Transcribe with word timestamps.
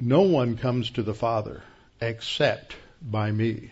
No 0.00 0.22
one 0.22 0.56
comes 0.58 0.90
to 0.90 1.02
the 1.02 1.14
Father 1.14 1.62
except 2.00 2.76
by 3.00 3.32
me. 3.32 3.70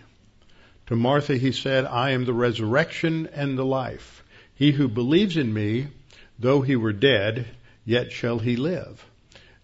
To 0.86 0.96
Martha 0.96 1.36
he 1.36 1.52
said, 1.52 1.84
I 1.84 2.10
am 2.10 2.24
the 2.24 2.32
resurrection 2.32 3.28
and 3.32 3.58
the 3.58 3.64
life. 3.64 4.24
He 4.54 4.72
who 4.72 4.88
believes 4.88 5.36
in 5.36 5.52
me, 5.52 5.88
though 6.38 6.62
he 6.62 6.76
were 6.76 6.92
dead, 6.92 7.46
yet 7.84 8.12
shall 8.12 8.38
he 8.38 8.56
live. 8.56 9.04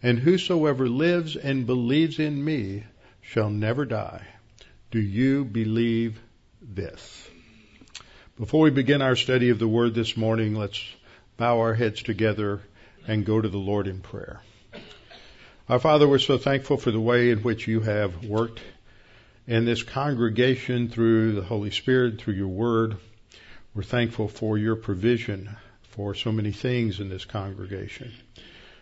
And 0.02 0.18
whosoever 0.18 0.88
lives 0.88 1.37
and 1.37 1.66
believes 1.66 2.18
in 2.18 2.45
me 2.45 2.84
shall 3.20 3.51
never 3.51 3.84
die. 3.84 4.27
Do 4.90 5.01
you 5.01 5.45
believe 5.45 6.18
this? 6.60 7.29
Before 8.38 8.62
we 8.62 8.70
begin 8.70 9.02
our 9.02 9.16
study 9.16 9.51
of 9.51 9.59
the 9.59 9.68
Word 9.68 9.95
this 9.95 10.16
morning, 10.16 10.54
let's 10.54 10.82
bow 11.37 11.60
our 11.60 11.74
heads 11.74 12.02
together 12.02 12.60
and 13.06 13.24
go 13.24 13.40
to 13.40 13.48
the 13.48 13.59
Lord 13.59 13.87
in 13.87 14.01
prayer. 14.01 14.40
Our 15.70 15.79
Father, 15.79 16.09
we're 16.09 16.19
so 16.19 16.37
thankful 16.37 16.79
for 16.79 16.91
the 16.91 16.98
way 16.98 17.30
in 17.30 17.45
which 17.45 17.68
you 17.68 17.79
have 17.79 18.24
worked 18.24 18.60
in 19.46 19.66
this 19.66 19.85
congregation 19.85 20.88
through 20.88 21.35
the 21.35 21.45
Holy 21.45 21.71
Spirit, 21.71 22.21
through 22.21 22.35
your 22.35 22.49
word. 22.49 22.96
We're 23.73 23.85
thankful 23.85 24.26
for 24.26 24.59
your 24.59 24.74
provision 24.74 25.57
for 25.82 26.16
so 26.16 26.32
many 26.32 26.51
things 26.51 26.98
in 26.98 27.09
this 27.09 27.24
congregation. 27.24 28.13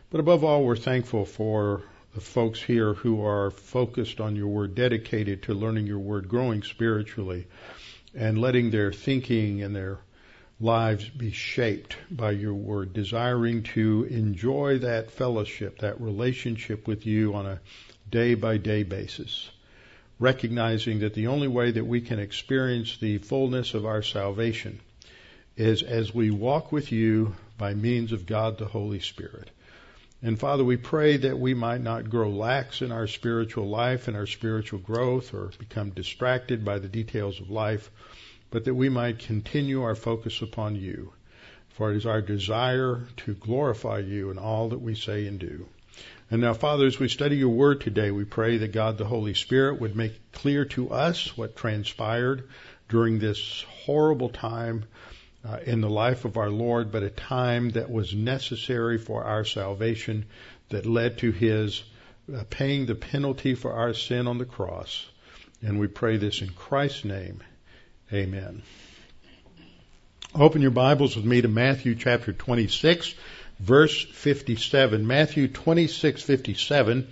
But 0.08 0.20
above 0.20 0.44
all, 0.44 0.64
we're 0.64 0.76
thankful 0.76 1.26
for 1.26 1.82
the 2.14 2.22
folks 2.22 2.62
here 2.62 2.94
who 2.94 3.22
are 3.22 3.50
focused 3.50 4.18
on 4.18 4.34
your 4.34 4.48
word, 4.48 4.74
dedicated 4.74 5.42
to 5.42 5.52
learning 5.52 5.86
your 5.86 5.98
word, 5.98 6.26
growing 6.26 6.62
spiritually, 6.62 7.48
and 8.14 8.40
letting 8.40 8.70
their 8.70 8.94
thinking 8.94 9.62
and 9.62 9.76
their 9.76 9.98
lives 10.60 11.08
be 11.08 11.30
shaped 11.30 11.96
by 12.10 12.32
your 12.32 12.54
word, 12.54 12.92
desiring 12.92 13.62
to 13.62 14.04
enjoy 14.10 14.78
that 14.78 15.10
fellowship, 15.10 15.78
that 15.78 16.00
relationship 16.00 16.86
with 16.86 17.06
you 17.06 17.34
on 17.34 17.46
a 17.46 17.60
day 18.10 18.34
by 18.34 18.56
day 18.56 18.82
basis, 18.82 19.50
recognizing 20.18 21.00
that 21.00 21.14
the 21.14 21.28
only 21.28 21.46
way 21.46 21.70
that 21.70 21.84
we 21.84 22.00
can 22.00 22.18
experience 22.18 22.96
the 22.96 23.18
fullness 23.18 23.74
of 23.74 23.86
our 23.86 24.02
salvation 24.02 24.80
is 25.56 25.82
as 25.82 26.12
we 26.12 26.30
walk 26.30 26.72
with 26.72 26.90
you 26.90 27.34
by 27.56 27.74
means 27.74 28.12
of 28.12 28.26
God 28.26 28.58
the 28.58 28.66
Holy 28.66 29.00
Spirit. 29.00 29.50
And 30.22 30.38
Father, 30.38 30.64
we 30.64 30.76
pray 30.76 31.18
that 31.18 31.38
we 31.38 31.54
might 31.54 31.80
not 31.80 32.10
grow 32.10 32.30
lax 32.30 32.82
in 32.82 32.90
our 32.90 33.06
spiritual 33.06 33.68
life 33.68 34.08
and 34.08 34.16
our 34.16 34.26
spiritual 34.26 34.80
growth 34.80 35.32
or 35.32 35.52
become 35.58 35.90
distracted 35.90 36.64
by 36.64 36.80
the 36.80 36.88
details 36.88 37.40
of 37.40 37.50
life 37.50 37.90
but 38.50 38.64
that 38.64 38.74
we 38.74 38.88
might 38.88 39.18
continue 39.18 39.82
our 39.82 39.94
focus 39.94 40.42
upon 40.42 40.76
you. 40.76 41.12
For 41.68 41.92
it 41.92 41.96
is 41.96 42.06
our 42.06 42.20
desire 42.20 43.06
to 43.18 43.34
glorify 43.34 43.98
you 43.98 44.30
in 44.30 44.38
all 44.38 44.70
that 44.70 44.80
we 44.80 44.94
say 44.94 45.26
and 45.26 45.38
do. 45.38 45.68
And 46.30 46.40
now, 46.40 46.52
Father, 46.52 46.86
as 46.86 46.98
we 46.98 47.08
study 47.08 47.36
your 47.36 47.48
word 47.48 47.80
today, 47.80 48.10
we 48.10 48.24
pray 48.24 48.58
that 48.58 48.72
God 48.72 48.98
the 48.98 49.04
Holy 49.04 49.34
Spirit 49.34 49.80
would 49.80 49.96
make 49.96 50.32
clear 50.32 50.64
to 50.66 50.90
us 50.90 51.36
what 51.36 51.56
transpired 51.56 52.48
during 52.88 53.18
this 53.18 53.64
horrible 53.84 54.28
time 54.28 54.84
uh, 55.44 55.58
in 55.64 55.80
the 55.80 55.88
life 55.88 56.24
of 56.24 56.36
our 56.36 56.50
Lord, 56.50 56.90
but 56.90 57.02
a 57.02 57.10
time 57.10 57.70
that 57.70 57.90
was 57.90 58.14
necessary 58.14 58.98
for 58.98 59.24
our 59.24 59.44
salvation 59.44 60.26
that 60.68 60.84
led 60.84 61.18
to 61.18 61.30
his 61.30 61.82
uh, 62.34 62.44
paying 62.50 62.86
the 62.86 62.94
penalty 62.94 63.54
for 63.54 63.72
our 63.72 63.94
sin 63.94 64.26
on 64.26 64.38
the 64.38 64.44
cross. 64.44 65.06
And 65.62 65.80
we 65.80 65.86
pray 65.86 66.18
this 66.18 66.42
in 66.42 66.50
Christ's 66.50 67.04
name. 67.04 67.42
Amen. 68.10 68.62
Open 70.34 70.62
your 70.62 70.70
Bibles 70.70 71.14
with 71.14 71.26
me 71.26 71.42
to 71.42 71.48
Matthew 71.48 71.94
chapter 71.94 72.32
26, 72.32 73.14
verse 73.60 74.02
57. 74.02 75.06
Matthew 75.06 75.46
26, 75.46 76.22
57. 76.22 77.06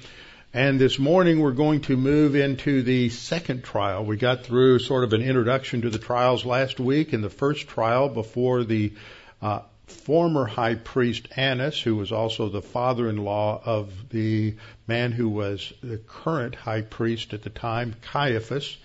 And 0.54 0.80
this 0.80 0.98
morning 0.98 1.40
we're 1.40 1.50
going 1.50 1.82
to 1.82 1.98
move 1.98 2.34
into 2.34 2.80
the 2.80 3.10
second 3.10 3.62
trial. 3.62 4.06
We 4.06 4.16
got 4.16 4.44
through 4.44 4.78
sort 4.78 5.04
of 5.04 5.12
an 5.12 5.20
introduction 5.20 5.82
to 5.82 5.90
the 5.90 5.98
trials 5.98 6.46
last 6.46 6.80
week 6.80 7.12
in 7.12 7.20
the 7.20 7.28
first 7.28 7.68
trial 7.68 8.08
before 8.08 8.64
the 8.64 8.94
uh, 9.42 9.60
former 9.86 10.46
high 10.46 10.76
priest 10.76 11.28
Annas, 11.36 11.78
who 11.78 11.96
was 11.96 12.10
also 12.10 12.48
the 12.48 12.62
father-in-law 12.62 13.60
of 13.66 14.08
the 14.08 14.54
man 14.86 15.12
who 15.12 15.28
was 15.28 15.74
the 15.82 15.98
current 15.98 16.54
high 16.54 16.80
priest 16.80 17.34
at 17.34 17.42
the 17.42 17.50
time, 17.50 17.94
Caiaphas. 18.00 18.78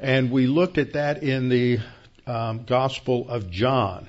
And 0.00 0.30
we 0.30 0.46
looked 0.46 0.78
at 0.78 0.94
that 0.94 1.22
in 1.22 1.50
the 1.50 1.80
um, 2.26 2.64
Gospel 2.64 3.28
of 3.28 3.50
John. 3.50 4.08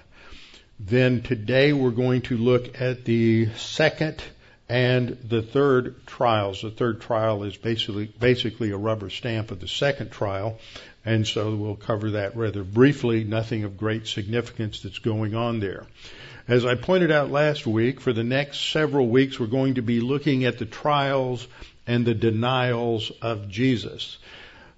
Then 0.80 1.22
today 1.22 1.74
we're 1.74 1.92
going 1.92 2.22
to 2.24 2.38
look 2.38 2.80
at 2.80 3.04
the 3.04 3.50
second 3.56 4.24
and 4.70 5.18
the 5.28 5.42
third 5.42 6.08
trials. 6.08 6.62
The 6.62 6.72
third 6.72 7.02
trial 7.02 7.44
is 7.44 7.58
basically 7.58 8.06
basically 8.06 8.72
a 8.72 8.78
rubber 8.78 9.10
stamp 9.10 9.52
of 9.52 9.60
the 9.60 9.68
second 9.68 10.12
trial, 10.12 10.60
and 11.04 11.28
so 11.28 11.54
we'll 11.56 11.76
cover 11.76 12.12
that 12.12 12.38
rather 12.38 12.64
briefly. 12.64 13.26
Nothing 13.26 13.66
of 13.66 13.76
great 13.76 14.08
significance 14.08 14.80
that's 14.80 15.00
going 15.00 15.36
on 15.36 15.60
there. 15.60 15.88
As 16.48 16.66
I 16.66 16.76
pointed 16.76 17.12
out 17.12 17.32
last 17.32 17.68
week, 17.68 18.00
for 18.00 18.14
the 18.14 18.24
next 18.24 18.72
several 18.72 19.08
weeks 19.08 19.38
we're 19.38 19.48
going 19.48 19.76
to 19.76 19.82
be 19.82 20.00
looking 20.00 20.46
at 20.46 20.58
the 20.58 20.66
trials 20.66 21.46
and 21.86 22.06
the 22.06 22.16
denials 22.16 23.12
of 23.22 23.50
Jesus. 23.50 24.18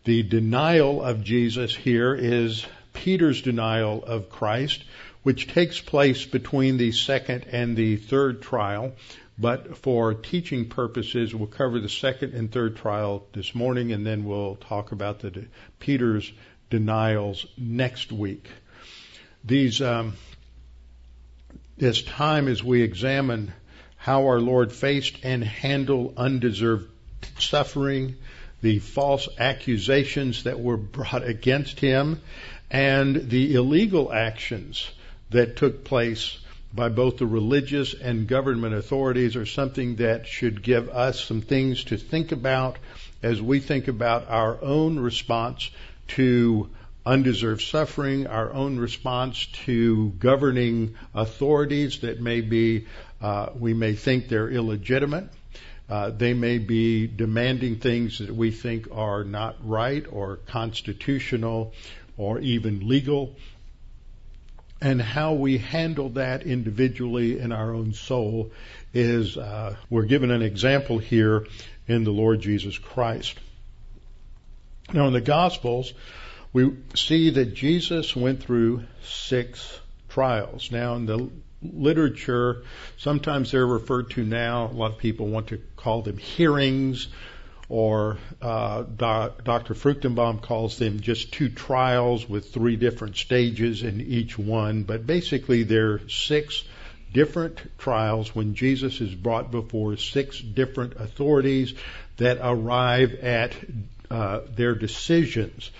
The 0.05 0.23
denial 0.23 1.01
of 1.01 1.23
Jesus 1.23 1.73
here 1.73 2.13
is 2.13 2.65
Peter's 2.91 3.41
denial 3.41 4.03
of 4.03 4.29
Christ, 4.29 4.83
which 5.23 5.47
takes 5.47 5.79
place 5.79 6.25
between 6.25 6.75
the 6.75 6.91
second 6.91 7.45
and 7.49 7.77
the 7.77 7.95
third 7.95 8.41
trial. 8.41 8.93
But 9.37 9.77
for 9.77 10.13
teaching 10.13 10.67
purposes, 10.67 11.33
we'll 11.33 11.47
cover 11.47 11.79
the 11.79 11.87
second 11.87 12.33
and 12.33 12.51
third 12.51 12.75
trial 12.75 13.25
this 13.31 13.55
morning, 13.55 13.93
and 13.93 14.05
then 14.05 14.25
we'll 14.25 14.57
talk 14.57 14.91
about 14.91 15.19
the 15.19 15.45
Peter's 15.79 16.29
denials 16.69 17.45
next 17.57 18.11
week. 18.11 18.49
These 19.45 19.81
um, 19.81 20.13
this 21.77 22.01
time 22.01 22.49
as 22.49 22.61
we 22.61 22.81
examine 22.81 23.53
how 23.95 24.23
our 24.27 24.41
Lord 24.41 24.73
faced 24.73 25.19
and 25.23 25.43
handled 25.43 26.15
undeserved 26.17 26.89
suffering, 27.39 28.17
the 28.63 28.79
false 28.79 29.27
accusations 29.37 30.43
that 30.43 30.57
were 30.59 30.77
brought 30.77 31.27
against 31.27 31.81
him, 31.81 32.21
and 32.71 33.29
the 33.29 33.55
illegal 33.55 34.11
actions 34.11 34.89
that 35.31 35.57
took 35.57 35.83
place 35.83 36.39
by 36.73 36.87
both 36.87 37.17
the 37.17 37.25
religious 37.25 37.93
and 37.93 38.25
government 38.25 38.73
authorities 38.73 39.35
are 39.35 39.45
something 39.45 39.97
that 39.97 40.25
should 40.25 40.63
give 40.63 40.87
us 40.89 41.23
some 41.23 41.41
things 41.41 41.83
to 41.83 41.97
think 41.97 42.31
about 42.31 42.77
as 43.21 43.41
we 43.41 43.59
think 43.59 43.89
about 43.89 44.29
our 44.29 44.57
own 44.63 44.97
response 44.97 45.69
to 46.07 46.69
undeserved 47.05 47.61
suffering, 47.61 48.27
our 48.27 48.53
own 48.53 48.79
response 48.79 49.45
to 49.65 50.09
governing 50.19 50.95
authorities 51.13 51.99
that 51.99 52.21
may 52.21 52.39
be, 52.39 52.87
uh, 53.21 53.49
we 53.59 53.73
may 53.73 53.93
think 53.93 54.29
they're 54.29 54.49
illegitimate. 54.49 55.25
Uh, 55.93 56.09
they 56.09 56.33
may 56.33 56.57
be 56.57 57.05
demanding 57.05 57.75
things 57.75 58.17
that 58.17 58.35
we 58.35 58.49
think 58.49 58.87
are 58.91 59.23
not 59.23 59.55
right 59.63 60.03
or 60.11 60.37
constitutional 60.47 61.71
or 62.17 62.39
even 62.39 62.87
legal. 62.87 63.35
And 64.81 64.99
how 64.99 65.33
we 65.33 65.59
handle 65.59 66.09
that 66.09 66.47
individually 66.47 67.37
in 67.37 67.51
our 67.51 67.75
own 67.75 67.93
soul 67.93 68.51
is, 68.91 69.37
uh, 69.37 69.75
we're 69.87 70.05
given 70.05 70.31
an 70.31 70.41
example 70.41 70.97
here 70.97 71.45
in 71.87 72.05
the 72.05 72.11
Lord 72.11 72.41
Jesus 72.41 72.75
Christ. 72.75 73.37
Now 74.91 75.05
in 75.05 75.13
the 75.13 75.21
Gospels, 75.21 75.93
we 76.53 76.75
see 76.95 77.29
that 77.29 77.53
Jesus 77.53 78.15
went 78.15 78.41
through 78.41 78.85
six 79.03 79.79
trials. 80.09 80.71
Now 80.71 80.95
in 80.95 81.05
the 81.05 81.29
literature, 81.63 82.63
sometimes 82.97 83.51
they're 83.51 83.65
referred 83.65 84.11
to 84.11 84.23
now, 84.23 84.65
a 84.65 84.73
lot 84.73 84.91
of 84.91 84.97
people 84.97 85.27
want 85.27 85.47
to 85.47 85.61
call 85.75 86.01
them 86.01 86.17
hearings, 86.17 87.07
or 87.69 88.17
uh, 88.41 88.83
Dr. 88.83 89.73
Fruchtenbaum 89.73 90.41
calls 90.41 90.77
them 90.77 90.99
just 90.99 91.31
two 91.31 91.49
trials 91.49 92.27
with 92.27 92.53
three 92.53 92.75
different 92.75 93.15
stages 93.15 93.83
in 93.83 94.01
each 94.01 94.37
one. 94.37 94.83
But 94.83 95.07
basically, 95.07 95.63
they're 95.63 96.07
six 96.09 96.63
different 97.13 97.59
trials 97.77 98.35
when 98.35 98.55
Jesus 98.55 98.99
is 98.99 99.13
brought 99.13 99.51
before 99.51 99.97
six 99.97 100.39
different 100.39 100.93
authorities 100.97 101.73
that 102.17 102.39
arrive 102.41 103.15
at 103.15 103.53
uh, 104.11 104.41
their 104.55 104.75
decisions. 104.75 105.71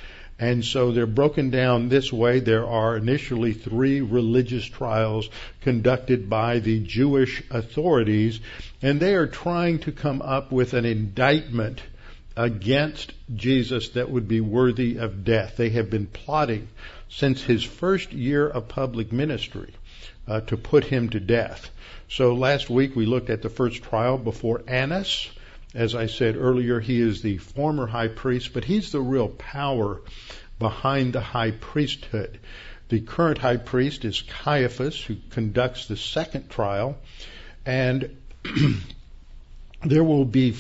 And 0.44 0.66
so 0.66 0.92
they're 0.92 1.06
broken 1.06 1.52
down 1.52 1.88
this 1.88 2.12
way. 2.12 2.42
There 2.42 2.68
are 2.68 2.98
initially 2.98 3.54
three 3.54 4.02
religious 4.02 4.66
trials 4.66 5.30
conducted 5.62 6.30
by 6.30 6.60
the 6.60 6.82
Jewish 6.82 7.42
authorities, 7.50 8.42
and 8.82 9.00
they 9.00 9.16
are 9.16 9.26
trying 9.26 9.80
to 9.80 9.94
come 9.94 10.22
up 10.22 10.52
with 10.52 10.74
an 10.74 10.84
indictment 10.84 11.82
against 12.36 13.14
Jesus 13.34 13.88
that 13.92 14.10
would 14.10 14.28
be 14.28 14.42
worthy 14.42 14.98
of 14.98 15.24
death. 15.24 15.56
They 15.56 15.70
have 15.70 15.90
been 15.90 16.08
plotting 16.08 16.68
since 17.08 17.42
his 17.42 17.64
first 17.64 18.12
year 18.12 18.46
of 18.46 18.68
public 18.68 19.14
ministry 19.14 19.74
uh, 20.28 20.42
to 20.42 20.58
put 20.58 20.84
him 20.84 21.08
to 21.12 21.22
death. 21.22 21.70
So 22.10 22.34
last 22.34 22.70
week 22.70 22.98
we 22.98 23.06
looked 23.06 23.30
at 23.30 23.44
the 23.44 23.50
first 23.50 23.82
trial 23.82 24.18
before 24.18 24.62
Annas. 24.68 25.30
As 25.74 25.96
I 25.96 26.06
said 26.06 26.36
earlier, 26.36 26.80
he 26.80 27.02
is 27.02 27.22
the 27.22 27.38
former 27.38 27.88
high 27.88 28.08
priest, 28.08 28.54
but 28.54 28.64
he's 28.64 28.92
the 28.92 29.02
real 29.02 29.30
power 29.30 30.02
behind 30.60 31.14
the 31.14 31.22
high 31.22 31.52
priesthood. 31.52 32.40
The 32.90 33.02
current 33.02 33.40
high 33.40 33.58
priest 33.58 34.06
is 34.06 34.22
Caiaphas, 34.22 35.02
who 35.04 35.16
conducts 35.32 35.88
the 35.88 35.98
second 35.98 36.50
trial, 36.50 36.98
and 37.66 38.18
there 39.84 40.04
will 40.04 40.26
be, 40.26 40.56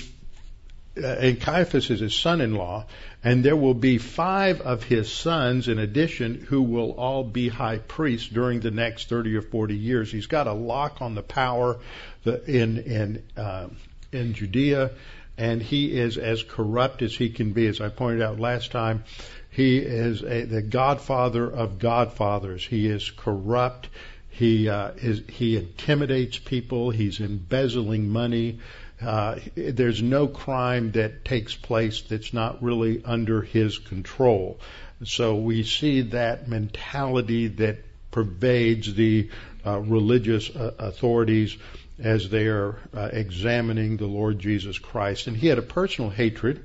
uh, 0.98 1.06
and 1.06 1.40
Caiaphas 1.40 1.92
is 1.92 2.00
his 2.00 2.16
son-in-law, 2.16 2.88
and 3.24 3.44
there 3.44 3.56
will 3.56 3.76
be 3.76 4.00
five 4.00 4.62
of 4.62 4.84
his 4.84 5.12
sons 5.12 5.68
in 5.68 5.78
addition 5.78 6.36
who 6.50 6.64
will 6.64 6.94
all 6.94 7.24
be 7.24 7.50
high 7.50 7.78
priests 7.78 8.30
during 8.30 8.62
the 8.62 8.72
next 8.72 9.10
30 9.10 9.36
or 9.36 9.44
40 9.44 9.78
years. 9.78 10.12
He's 10.12 10.28
got 10.28 10.48
a 10.48 10.54
lock 10.54 11.04
on 11.04 11.14
the 11.14 11.22
power 11.22 11.78
in 12.26 12.80
in 12.80 13.24
uh, 13.38 13.68
in 14.14 14.34
Judea, 14.34 14.92
and 15.38 15.62
he 15.62 15.98
is 15.98 16.18
as 16.18 16.44
corrupt 16.44 17.02
as 17.02 17.16
he 17.16 17.30
can 17.30 17.54
be. 17.54 17.68
As 17.68 17.82
I 17.82 17.90
pointed 17.90 18.22
out 18.22 18.40
last 18.40 18.72
time, 18.72 19.04
he 19.50 19.78
is 19.78 20.24
a, 20.24 20.46
the 20.46 20.62
godfather 20.62 21.50
of 21.50 21.80
godfathers. 21.80 22.66
He 22.66 22.88
is 22.88 23.12
corrupt. 23.12 23.90
He 24.30 24.70
uh, 24.70 24.92
is 24.98 25.22
he 25.30 25.58
intimidates 25.58 26.40
people. 26.40 26.90
He's 26.90 27.20
embezzling 27.20 28.10
money. 28.10 28.60
Uh, 29.02 29.40
there's 29.56 30.02
no 30.02 30.28
crime 30.28 30.92
that 30.94 31.26
takes 31.26 31.56
place 31.56 32.02
that's 32.02 32.34
not 32.34 32.64
really 32.64 33.04
under 33.04 33.42
his 33.42 33.78
control. 33.78 34.60
So 35.04 35.36
we 35.36 35.64
see 35.64 36.02
that 36.02 36.48
mentality 36.48 37.48
that 37.48 37.80
pervades 38.12 38.94
the 38.94 39.30
uh, 39.66 39.80
religious 39.80 40.50
uh, 40.50 40.74
authorities 40.80 41.58
as 42.00 42.30
they 42.30 42.48
are 42.48 42.78
uh, 42.94 43.10
examining 43.12 43.98
the 43.98 44.08
Lord 44.08 44.40
Jesus 44.40 44.80
Christ. 44.80 45.28
And 45.28 45.38
he 45.38 45.48
had 45.48 45.58
a 45.58 45.64
personal 45.64 46.10
hatred 46.10 46.64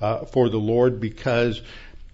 uh, 0.00 0.24
for 0.24 0.48
the 0.48 0.58
Lord 0.58 1.00
because 1.00 1.60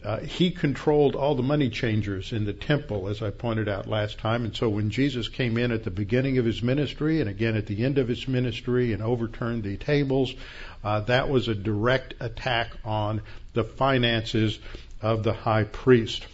uh, 0.04 0.20
he 0.20 0.50
controlled 0.50 1.16
all 1.16 1.34
the 1.34 1.42
money 1.42 1.68
changers 1.68 2.32
in 2.32 2.44
the 2.44 2.52
temple, 2.52 3.08
as 3.08 3.20
I 3.20 3.30
pointed 3.30 3.68
out 3.68 3.88
last 3.88 4.18
time. 4.18 4.44
And 4.44 4.54
so 4.54 4.68
when 4.68 4.90
Jesus 4.90 5.28
came 5.28 5.58
in 5.58 5.72
at 5.72 5.82
the 5.82 5.90
beginning 5.90 6.38
of 6.38 6.44
his 6.44 6.62
ministry 6.62 7.20
and 7.20 7.28
again 7.28 7.56
at 7.56 7.66
the 7.66 7.84
end 7.84 7.98
of 7.98 8.06
his 8.06 8.28
ministry 8.28 8.92
and 8.92 9.02
overturned 9.02 9.64
the 9.64 9.76
tables, 9.76 10.32
uh, 10.84 11.00
that 11.00 11.28
was 11.28 11.48
a 11.48 11.54
direct 11.54 12.14
attack 12.20 12.70
on 12.84 13.22
the 13.54 13.64
finances 13.64 14.58
of 15.02 15.24
the 15.24 15.32
high 15.32 15.64
priest. 15.64 16.26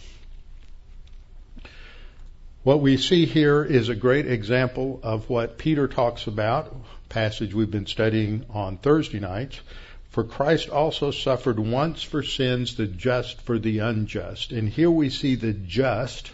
What 2.65 2.81
we 2.81 2.97
see 2.97 3.27
here 3.27 3.63
is 3.63 3.89
a 3.89 3.95
great 3.95 4.25
example 4.25 4.99
of 5.03 5.29
what 5.29 5.59
Peter 5.59 5.87
talks 5.87 6.25
about, 6.25 6.75
passage 7.09 7.53
we've 7.53 7.69
been 7.69 7.85
studying 7.85 8.43
on 8.49 8.77
Thursday 8.77 9.19
nights. 9.19 9.59
For 10.09 10.23
Christ 10.23 10.69
also 10.69 11.11
suffered 11.11 11.59
once 11.59 12.01
for 12.01 12.23
sins, 12.23 12.73
the 12.73 12.87
just 12.87 13.39
for 13.41 13.59
the 13.59 13.77
unjust. 13.79 14.51
And 14.51 14.67
here 14.67 14.89
we 14.89 15.11
see 15.11 15.35
the 15.35 15.53
just, 15.53 16.31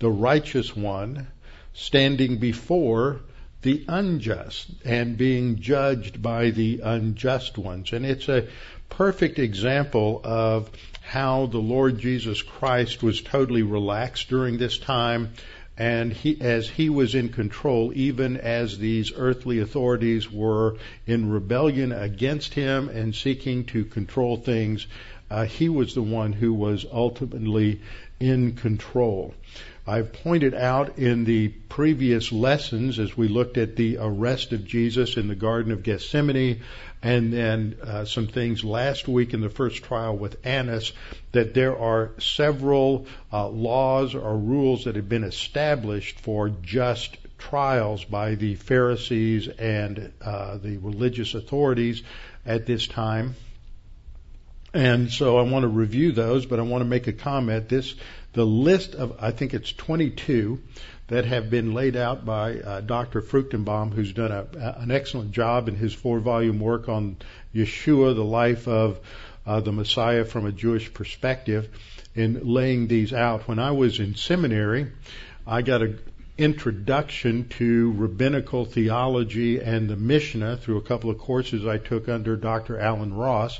the 0.00 0.10
righteous 0.10 0.74
one, 0.74 1.28
standing 1.74 2.38
before 2.38 3.20
the 3.62 3.84
unjust 3.86 4.66
and 4.84 5.16
being 5.16 5.60
judged 5.60 6.20
by 6.20 6.50
the 6.50 6.80
unjust 6.82 7.56
ones. 7.56 7.92
And 7.92 8.04
it's 8.04 8.28
a 8.28 8.48
perfect 8.88 9.38
example 9.38 10.22
of 10.24 10.70
how 11.02 11.46
the 11.46 11.58
Lord 11.58 12.00
Jesus 12.00 12.42
Christ 12.42 13.00
was 13.00 13.22
totally 13.22 13.62
relaxed 13.62 14.28
during 14.28 14.58
this 14.58 14.76
time 14.76 15.34
and 15.78 16.12
he, 16.12 16.36
as 16.40 16.68
he 16.68 16.90
was 16.90 17.14
in 17.14 17.28
control, 17.28 17.92
even 17.94 18.36
as 18.36 18.78
these 18.78 19.12
earthly 19.14 19.60
authorities 19.60 20.30
were 20.30 20.76
in 21.06 21.30
rebellion 21.30 21.92
against 21.92 22.54
him 22.54 22.88
and 22.88 23.14
seeking 23.14 23.64
to 23.64 23.84
control 23.84 24.36
things, 24.36 24.88
uh, 25.30 25.44
he 25.44 25.68
was 25.68 25.94
the 25.94 26.02
one 26.02 26.32
who 26.32 26.52
was 26.52 26.84
ultimately 26.92 27.80
in 28.18 28.54
control. 28.54 29.34
I've 29.86 30.12
pointed 30.12 30.52
out 30.52 30.98
in 30.98 31.24
the 31.24 31.48
previous 31.48 32.32
lessons 32.32 32.98
as 32.98 33.16
we 33.16 33.28
looked 33.28 33.56
at 33.56 33.76
the 33.76 33.98
arrest 33.98 34.52
of 34.52 34.66
Jesus 34.66 35.16
in 35.16 35.28
the 35.28 35.34
Garden 35.34 35.70
of 35.70 35.82
Gethsemane 35.82 36.60
and 37.02 37.32
then 37.32 37.76
uh, 37.82 38.04
some 38.04 38.26
things 38.26 38.64
last 38.64 39.06
week 39.06 39.34
in 39.34 39.40
the 39.40 39.50
first 39.50 39.84
trial 39.84 40.16
with 40.16 40.44
Annas 40.44 40.92
that 41.32 41.54
there 41.54 41.78
are 41.78 42.10
several 42.18 43.06
uh, 43.32 43.48
laws 43.48 44.14
or 44.14 44.36
rules 44.36 44.84
that 44.84 44.96
have 44.96 45.08
been 45.08 45.24
established 45.24 46.18
for 46.20 46.48
just 46.48 47.16
trials 47.38 48.04
by 48.04 48.34
the 48.34 48.56
Pharisees 48.56 49.48
and 49.48 50.12
uh, 50.20 50.58
the 50.58 50.78
religious 50.78 51.34
authorities 51.34 52.02
at 52.44 52.66
this 52.66 52.86
time. 52.86 53.36
And 54.74 55.10
so 55.10 55.38
I 55.38 55.42
want 55.42 55.62
to 55.62 55.68
review 55.68 56.12
those, 56.12 56.46
but 56.46 56.58
I 56.58 56.62
want 56.62 56.82
to 56.82 56.88
make 56.88 57.06
a 57.06 57.12
comment. 57.12 57.68
This, 57.68 57.94
the 58.32 58.44
list 58.44 58.94
of, 58.94 59.16
I 59.20 59.30
think 59.30 59.54
it's 59.54 59.72
22 59.72 60.60
that 61.08 61.24
have 61.24 61.50
been 61.50 61.74
laid 61.74 61.96
out 61.96 62.24
by 62.24 62.60
uh, 62.60 62.80
Dr. 62.82 63.20
Fruchtenbaum, 63.22 63.92
who's 63.92 64.12
done 64.12 64.30
a, 64.30 64.46
a, 64.58 64.80
an 64.80 64.90
excellent 64.90 65.32
job 65.32 65.68
in 65.68 65.74
his 65.74 65.92
four 65.92 66.20
volume 66.20 66.60
work 66.60 66.88
on 66.88 67.16
Yeshua, 67.54 68.14
the 68.14 68.24
life 68.24 68.68
of 68.68 69.00
uh, 69.46 69.60
the 69.60 69.72
Messiah 69.72 70.24
from 70.24 70.46
a 70.46 70.52
Jewish 70.52 70.92
perspective, 70.92 71.68
in 72.14 72.46
laying 72.46 72.88
these 72.88 73.12
out. 73.12 73.48
When 73.48 73.58
I 73.58 73.70
was 73.70 73.98
in 73.98 74.14
seminary, 74.14 74.92
I 75.46 75.62
got 75.62 75.82
an 75.82 75.98
introduction 76.38 77.48
to 77.48 77.92
rabbinical 77.92 78.64
theology 78.64 79.60
and 79.60 79.90
the 79.90 79.96
Mishnah 79.96 80.56
through 80.56 80.76
a 80.78 80.82
couple 80.82 81.10
of 81.10 81.18
courses 81.18 81.66
I 81.66 81.78
took 81.78 82.08
under 82.08 82.36
Dr. 82.36 82.78
Allen 82.78 83.12
Ross. 83.12 83.58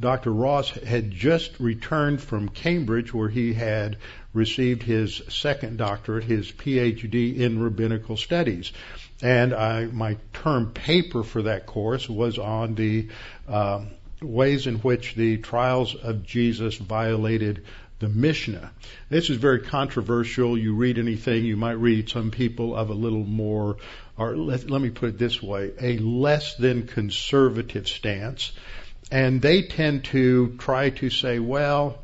Dr. 0.00 0.32
Ross 0.32 0.70
had 0.70 1.10
just 1.10 1.58
returned 1.58 2.22
from 2.22 2.48
Cambridge 2.48 3.12
where 3.12 3.28
he 3.28 3.52
had 3.52 3.96
received 4.32 4.82
his 4.82 5.20
second 5.28 5.76
doctorate, 5.76 6.24
his 6.24 6.50
PhD 6.52 7.36
in 7.36 7.60
rabbinical 7.60 8.16
studies. 8.16 8.72
And 9.20 9.52
I, 9.52 9.86
my 9.86 10.16
term 10.32 10.70
paper 10.70 11.24
for 11.24 11.42
that 11.42 11.66
course 11.66 12.08
was 12.08 12.38
on 12.38 12.76
the 12.76 13.08
uh, 13.48 13.82
ways 14.22 14.66
in 14.66 14.76
which 14.76 15.16
the 15.16 15.38
trials 15.38 15.94
of 15.96 16.24
Jesus 16.24 16.76
violated 16.76 17.64
the 18.00 18.08
Mishnah. 18.08 18.72
This 19.10 19.30
is 19.30 19.36
very 19.36 19.60
controversial. 19.60 20.58
You 20.58 20.74
read 20.74 20.98
anything, 20.98 21.44
you 21.44 21.56
might 21.56 21.72
read 21.72 22.08
some 22.08 22.30
people 22.30 22.74
of 22.74 22.90
a 22.90 22.94
little 22.94 23.24
more, 23.24 23.76
or 24.16 24.36
let, 24.36 24.68
let 24.68 24.80
me 24.80 24.90
put 24.90 25.10
it 25.10 25.18
this 25.18 25.42
way, 25.42 25.72
a 25.80 25.98
less 25.98 26.56
than 26.56 26.86
conservative 26.86 27.86
stance. 27.86 28.52
And 29.12 29.42
they 29.42 29.62
tend 29.62 30.04
to 30.06 30.56
try 30.58 30.90
to 30.90 31.10
say, 31.10 31.38
well, 31.38 31.98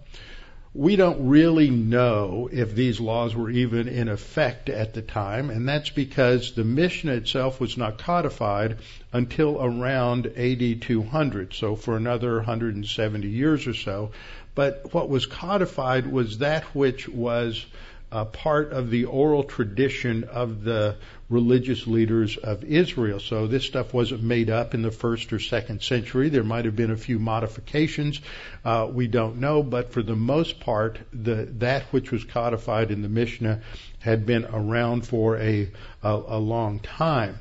we 0.74 0.96
don't 0.96 1.28
really 1.28 1.70
know 1.70 2.50
if 2.52 2.74
these 2.74 3.00
laws 3.00 3.34
were 3.34 3.48
even 3.48 3.88
in 3.88 4.08
effect 4.08 4.68
at 4.68 4.92
the 4.92 5.00
time, 5.00 5.48
and 5.48 5.66
that's 5.66 5.88
because 5.88 6.52
the 6.52 6.64
Mishnah 6.64 7.14
itself 7.14 7.58
was 7.58 7.78
not 7.78 7.96
codified 7.96 8.76
until 9.10 9.56
around 9.58 10.26
AD 10.36 10.82
200, 10.82 11.54
so 11.54 11.76
for 11.76 11.96
another 11.96 12.36
170 12.36 13.26
years 13.26 13.66
or 13.66 13.72
so. 13.72 14.10
But 14.56 14.92
what 14.92 15.08
was 15.08 15.26
codified 15.26 16.10
was 16.10 16.38
that 16.38 16.64
which 16.74 17.08
was 17.08 17.64
uh, 18.10 18.24
part 18.24 18.72
of 18.72 18.88
the 18.90 19.04
oral 19.04 19.44
tradition 19.44 20.24
of 20.24 20.64
the 20.64 20.96
religious 21.28 21.86
leaders 21.86 22.38
of 22.38 22.64
Israel. 22.64 23.20
So 23.20 23.46
this 23.48 23.64
stuff 23.64 23.92
wasn't 23.92 24.22
made 24.22 24.48
up 24.48 24.72
in 24.72 24.80
the 24.80 24.90
first 24.90 25.32
or 25.32 25.40
second 25.40 25.82
century. 25.82 26.30
There 26.30 26.42
might 26.42 26.64
have 26.64 26.74
been 26.74 26.90
a 26.90 26.96
few 26.96 27.18
modifications. 27.18 28.20
Uh, 28.64 28.88
we 28.90 29.08
don't 29.08 29.40
know, 29.40 29.62
but 29.62 29.92
for 29.92 30.02
the 30.02 30.16
most 30.16 30.58
part, 30.60 31.00
the, 31.12 31.48
that 31.58 31.82
which 31.92 32.10
was 32.10 32.24
codified 32.24 32.90
in 32.90 33.02
the 33.02 33.10
Mishnah 33.10 33.60
had 33.98 34.24
been 34.24 34.46
around 34.46 35.06
for 35.06 35.36
a, 35.36 35.68
a, 36.02 36.10
a 36.10 36.38
long 36.38 36.78
time. 36.80 37.40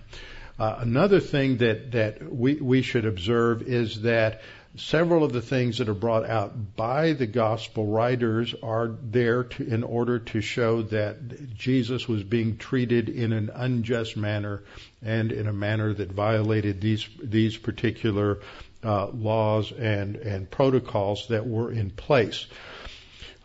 Uh, 0.60 0.78
another 0.80 1.22
thing 1.22 1.58
that, 1.58 1.92
that 1.92 2.34
we, 2.34 2.56
we 2.56 2.82
should 2.82 3.06
observe 3.06 3.62
is 3.62 4.02
that 4.02 4.42
several 4.78 5.24
of 5.24 5.32
the 5.32 5.42
things 5.42 5.78
that 5.78 5.90
are 5.90 5.94
brought 5.94 6.28
out 6.30 6.76
by 6.76 7.14
the 7.14 7.26
gospel 7.26 7.86
writers 7.86 8.54
are 8.62 8.92
there 9.04 9.44
to, 9.44 9.66
in 9.66 9.84
order 9.84 10.20
to 10.20 10.42
show 10.42 10.82
that 10.84 11.56
Jesus 11.56 12.08
was 12.08 12.24
being 12.24 12.58
treated 12.58 13.10
in 13.10 13.34
an 13.34 13.52
unjust 13.54 14.18
manner 14.18 14.64
and 15.02 15.32
in 15.32 15.48
a 15.48 15.54
manner 15.54 15.94
that 15.94 16.12
violated 16.12 16.82
these 16.82 17.08
these 17.22 17.58
particular 17.58 18.40
uh, 18.84 19.08
laws 19.08 19.72
and 19.72 20.16
and 20.18 20.50
protocols 20.50 21.28
that 21.30 21.48
were 21.48 21.72
in 21.72 21.90
place. 21.90 22.46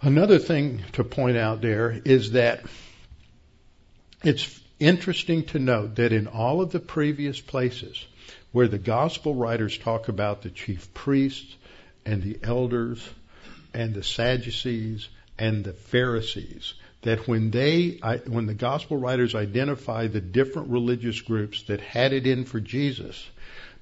Another 0.02 0.38
thing 0.38 0.82
to 0.92 1.04
point 1.04 1.36
out 1.36 1.60
there 1.60 2.00
is 2.04 2.32
that 2.32 2.64
it's 4.24 4.60
interesting 4.78 5.44
to 5.44 5.58
note 5.58 5.96
that 5.96 6.12
in 6.12 6.26
all 6.26 6.62
of 6.62 6.72
the 6.72 6.80
previous 6.80 7.40
places 7.40 8.06
where 8.52 8.68
the 8.68 8.78
gospel 8.78 9.34
writers 9.34 9.78
talk 9.78 10.08
about 10.08 10.42
the 10.42 10.50
chief 10.50 10.92
priests 10.94 11.56
and 12.04 12.22
the 12.22 12.38
elders 12.42 13.08
and 13.72 13.94
the 13.94 14.02
Sadducees 14.02 15.08
and 15.38 15.64
the 15.64 15.72
Pharisees, 15.72 16.74
that 17.02 17.28
when 17.28 17.50
they, 17.50 18.00
when 18.26 18.46
the 18.46 18.54
gospel 18.54 18.96
writers 18.96 19.34
identify 19.34 20.06
the 20.06 20.20
different 20.20 20.70
religious 20.70 21.20
groups 21.20 21.62
that 21.64 21.80
had 21.80 22.12
it 22.12 22.26
in 22.26 22.44
for 22.44 22.60
Jesus, 22.60 23.24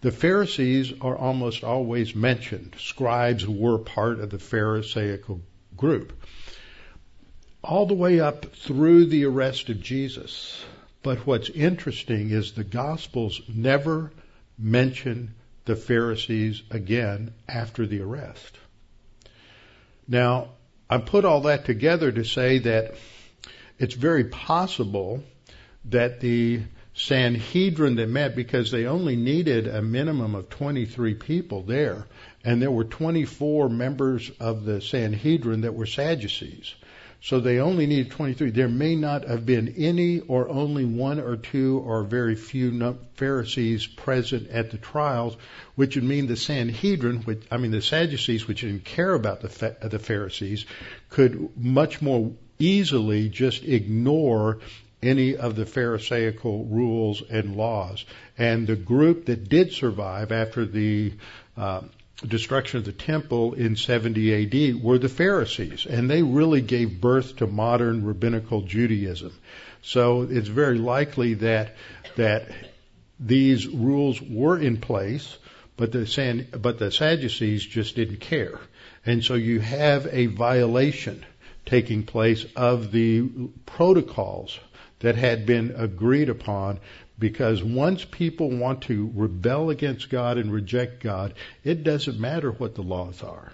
the 0.00 0.12
Pharisees 0.12 0.92
are 1.00 1.16
almost 1.16 1.64
always 1.64 2.14
mentioned. 2.14 2.76
Scribes 2.78 3.48
were 3.48 3.78
part 3.78 4.20
of 4.20 4.30
the 4.30 4.38
Pharisaical 4.38 5.40
group. 5.76 6.12
All 7.64 7.86
the 7.86 7.94
way 7.94 8.20
up 8.20 8.54
through 8.54 9.06
the 9.06 9.24
arrest 9.24 9.68
of 9.70 9.80
Jesus. 9.80 10.64
But 11.02 11.26
what's 11.26 11.50
interesting 11.50 12.30
is 12.30 12.52
the 12.52 12.64
Gospels 12.64 13.40
never 13.48 14.12
mention 14.58 15.34
the 15.64 15.76
Pharisees 15.76 16.62
again 16.70 17.32
after 17.48 17.86
the 17.86 18.00
arrest. 18.00 18.58
Now, 20.06 20.50
I 20.90 20.98
put 20.98 21.24
all 21.24 21.42
that 21.42 21.66
together 21.66 22.10
to 22.10 22.24
say 22.24 22.58
that 22.60 22.94
it's 23.78 23.94
very 23.94 24.24
possible 24.24 25.22
that 25.86 26.20
the 26.20 26.62
Sanhedrin 26.94 27.94
that 27.96 28.08
met, 28.08 28.34
because 28.34 28.72
they 28.72 28.86
only 28.86 29.14
needed 29.14 29.68
a 29.68 29.80
minimum 29.80 30.34
of 30.34 30.48
23 30.48 31.14
people 31.14 31.62
there, 31.62 32.06
and 32.44 32.60
there 32.60 32.72
were 32.72 32.84
24 32.84 33.68
members 33.68 34.30
of 34.40 34.64
the 34.64 34.80
Sanhedrin 34.80 35.60
that 35.60 35.74
were 35.74 35.86
Sadducees. 35.86 36.74
So 37.20 37.40
they 37.40 37.58
only 37.58 37.86
needed 37.86 38.12
23. 38.12 38.50
There 38.50 38.68
may 38.68 38.94
not 38.94 39.26
have 39.26 39.44
been 39.44 39.74
any 39.76 40.20
or 40.20 40.48
only 40.48 40.84
one 40.84 41.18
or 41.18 41.36
two 41.36 41.82
or 41.84 42.04
very 42.04 42.36
few 42.36 42.96
Pharisees 43.14 43.86
present 43.86 44.48
at 44.50 44.70
the 44.70 44.78
trials, 44.78 45.36
which 45.74 45.96
would 45.96 46.04
mean 46.04 46.28
the 46.28 46.36
Sanhedrin, 46.36 47.22
which, 47.22 47.42
I 47.50 47.56
mean 47.56 47.72
the 47.72 47.82
Sadducees, 47.82 48.46
which 48.46 48.60
didn't 48.60 48.84
care 48.84 49.14
about 49.14 49.40
the, 49.40 49.88
the 49.88 49.98
Pharisees, 49.98 50.64
could 51.10 51.50
much 51.56 52.00
more 52.00 52.32
easily 52.60 53.28
just 53.28 53.64
ignore 53.64 54.60
any 55.02 55.36
of 55.36 55.56
the 55.56 55.66
Pharisaical 55.66 56.64
rules 56.66 57.22
and 57.22 57.56
laws. 57.56 58.04
And 58.36 58.66
the 58.66 58.76
group 58.76 59.26
that 59.26 59.48
did 59.48 59.72
survive 59.72 60.32
after 60.32 60.64
the 60.64 61.14
uh, 61.56 61.82
destruction 62.26 62.78
of 62.78 62.84
the 62.84 62.92
temple 62.92 63.54
in 63.54 63.76
70 63.76 64.74
AD 64.74 64.82
were 64.82 64.98
the 64.98 65.08
Pharisees, 65.08 65.86
and 65.86 66.10
they 66.10 66.22
really 66.22 66.60
gave 66.60 67.00
birth 67.00 67.36
to 67.36 67.46
modern 67.46 68.04
rabbinical 68.04 68.62
Judaism. 68.62 69.32
So 69.82 70.22
it's 70.22 70.48
very 70.48 70.78
likely 70.78 71.34
that 71.34 71.76
that 72.16 72.48
these 73.20 73.66
rules 73.66 74.20
were 74.20 74.58
in 74.58 74.78
place, 74.78 75.36
but 75.76 75.92
the 75.92 76.46
but 76.60 76.78
the 76.78 76.90
Sadducees 76.90 77.64
just 77.64 77.94
didn't 77.94 78.20
care, 78.20 78.58
and 79.06 79.24
so 79.24 79.34
you 79.34 79.60
have 79.60 80.08
a 80.10 80.26
violation 80.26 81.24
taking 81.66 82.02
place 82.02 82.44
of 82.56 82.90
the 82.90 83.22
protocols 83.66 84.58
that 85.00 85.14
had 85.14 85.46
been 85.46 85.74
agreed 85.76 86.28
upon 86.28 86.80
because 87.18 87.62
once 87.62 88.04
people 88.04 88.50
want 88.50 88.82
to 88.82 89.10
rebel 89.14 89.70
against 89.70 90.10
God 90.10 90.38
and 90.38 90.52
reject 90.52 91.02
God, 91.02 91.34
it 91.64 91.82
doesn't 91.82 92.20
matter 92.20 92.52
what 92.52 92.74
the 92.74 92.82
laws 92.82 93.22
are. 93.22 93.52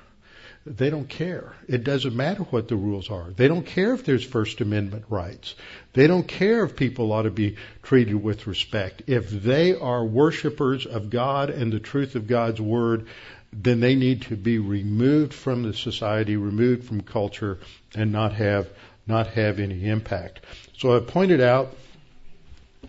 They 0.66 0.88
don't 0.88 1.08
care. 1.08 1.52
It 1.68 1.84
doesn't 1.84 2.16
matter 2.16 2.42
what 2.44 2.68
the 2.68 2.76
rules 2.76 3.10
are. 3.10 3.30
They 3.30 3.48
don't 3.48 3.66
care 3.66 3.92
if 3.92 4.04
there's 4.04 4.24
First 4.24 4.62
Amendment 4.62 5.04
rights. 5.10 5.54
They 5.92 6.06
don't 6.06 6.26
care 6.26 6.64
if 6.64 6.74
people 6.74 7.12
ought 7.12 7.22
to 7.22 7.30
be 7.30 7.56
treated 7.82 8.14
with 8.14 8.46
respect. 8.46 9.02
If 9.06 9.28
they 9.30 9.74
are 9.74 10.04
worshipers 10.04 10.86
of 10.86 11.10
God 11.10 11.50
and 11.50 11.70
the 11.70 11.80
truth 11.80 12.14
of 12.14 12.26
God's 12.26 12.62
Word, 12.62 13.08
then 13.52 13.80
they 13.80 13.94
need 13.94 14.22
to 14.22 14.36
be 14.36 14.58
removed 14.58 15.34
from 15.34 15.62
the 15.62 15.74
society, 15.74 16.36
removed 16.36 16.84
from 16.84 17.02
culture, 17.02 17.58
and 17.94 18.10
not 18.10 18.32
have 18.32 18.68
not 19.06 19.26
have 19.28 19.58
any 19.58 19.86
impact. 19.86 20.40
So 20.78 20.96
I've 20.96 21.06
pointed 21.08 21.42
out 21.42 21.76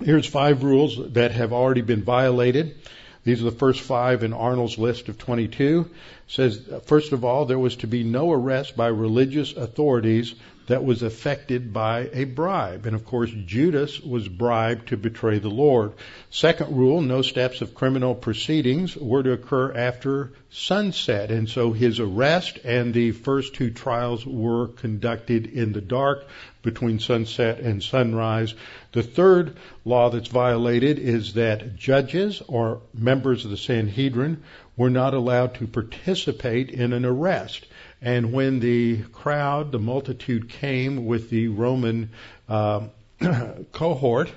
Here's 0.03 0.27
five 0.27 0.63
rules 0.63 1.13
that 1.13 1.31
have 1.31 1.53
already 1.53 1.81
been 1.81 2.03
violated. 2.03 2.75
These 3.23 3.41
are 3.41 3.45
the 3.45 3.51
first 3.51 3.81
five 3.81 4.23
in 4.23 4.33
Arnold's 4.33 4.77
list 4.77 5.09
of 5.09 5.17
22. 5.17 5.89
It 5.89 6.31
says, 6.31 6.61
first 6.85 7.11
of 7.11 7.25
all, 7.25 7.45
there 7.45 7.57
was 7.57 7.75
to 7.77 7.87
be 7.87 8.03
no 8.03 8.31
arrest 8.31 8.77
by 8.77 8.87
religious 8.87 9.53
authorities 9.53 10.35
that 10.67 10.83
was 10.83 11.03
affected 11.03 11.73
by 11.73 12.09
a 12.13 12.23
bribe. 12.23 12.85
And 12.85 12.95
of 12.95 13.05
course, 13.05 13.31
Judas 13.45 13.99
was 13.99 14.27
bribed 14.27 14.89
to 14.89 14.97
betray 14.97 15.39
the 15.39 15.49
Lord. 15.49 15.93
Second 16.29 16.75
rule, 16.75 17.01
no 17.01 17.21
steps 17.21 17.61
of 17.61 17.75
criminal 17.75 18.15
proceedings 18.15 18.95
were 18.95 19.23
to 19.23 19.31
occur 19.31 19.73
after 19.73 20.33
sunset. 20.49 21.31
And 21.31 21.47
so 21.47 21.71
his 21.71 21.99
arrest 21.99 22.59
and 22.63 22.93
the 22.93 23.11
first 23.11 23.53
two 23.53 23.69
trials 23.69 24.25
were 24.25 24.67
conducted 24.67 25.47
in 25.47 25.73
the 25.73 25.81
dark 25.81 26.25
between 26.65 26.99
sunset 26.99 27.59
and 27.59 27.81
sunrise. 27.81 28.53
The 28.91 29.03
third 29.03 29.55
law 29.85 30.09
that's 30.09 30.27
violated 30.27 30.99
is 30.99 31.35
that 31.35 31.77
judges 31.77 32.41
or 32.47 32.81
members 32.93 33.45
of 33.45 33.51
the 33.51 33.57
Sanhedrin 33.57 34.43
were 34.75 34.89
not 34.89 35.13
allowed 35.13 35.55
to 35.55 35.67
participate 35.67 36.69
in 36.71 36.91
an 36.91 37.05
arrest. 37.05 37.65
And 38.01 38.33
when 38.33 38.59
the 38.59 39.03
crowd, 39.13 39.71
the 39.71 39.79
multitude 39.79 40.49
came 40.49 41.05
with 41.05 41.29
the 41.29 41.47
Roman 41.47 42.09
uh, 42.49 42.87
cohort, 43.71 44.31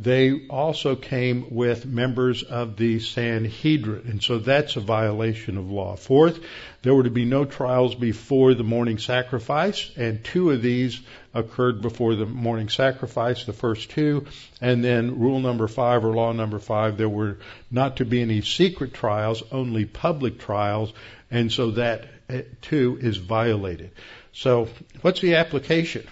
they 0.00 0.46
also 0.46 0.94
came 0.94 1.46
with 1.50 1.84
members 1.84 2.44
of 2.44 2.76
the 2.76 3.00
Sanhedrin. 3.00 4.06
And 4.06 4.22
so 4.22 4.38
that's 4.38 4.76
a 4.76 4.80
violation 4.80 5.58
of 5.58 5.72
law. 5.72 5.96
Fourth, 5.96 6.38
there 6.82 6.94
were 6.94 7.02
to 7.02 7.10
be 7.10 7.24
no 7.24 7.44
trials 7.44 7.96
before 7.96 8.54
the 8.54 8.62
morning 8.62 8.98
sacrifice, 8.98 9.90
and 9.96 10.22
two 10.22 10.52
of 10.52 10.62
these 10.62 11.00
occurred 11.34 11.82
before 11.82 12.14
the 12.14 12.26
morning 12.26 12.68
sacrifice, 12.68 13.44
the 13.44 13.52
first 13.52 13.90
two. 13.90 14.26
And 14.60 14.84
then 14.84 15.18
rule 15.18 15.40
number 15.40 15.66
five 15.66 16.04
or 16.04 16.14
law 16.14 16.30
number 16.30 16.60
five, 16.60 16.96
there 16.96 17.08
were 17.08 17.38
not 17.68 17.96
to 17.96 18.04
be 18.04 18.22
any 18.22 18.42
secret 18.42 18.94
trials, 18.94 19.42
only 19.50 19.84
public 19.84 20.38
trials. 20.38 20.92
And 21.28 21.50
so 21.50 21.72
that 21.72 22.06
uh, 22.30 22.42
too 22.62 22.98
is 23.00 23.16
violated. 23.16 23.90
So 24.32 24.68
what's 25.00 25.20
the 25.20 25.34
application? 25.34 26.06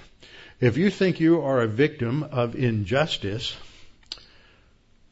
If 0.58 0.76
you 0.76 0.90
think 0.90 1.20
you 1.20 1.42
are 1.42 1.60
a 1.60 1.68
victim 1.68 2.24
of 2.24 2.56
injustice, 2.56 3.54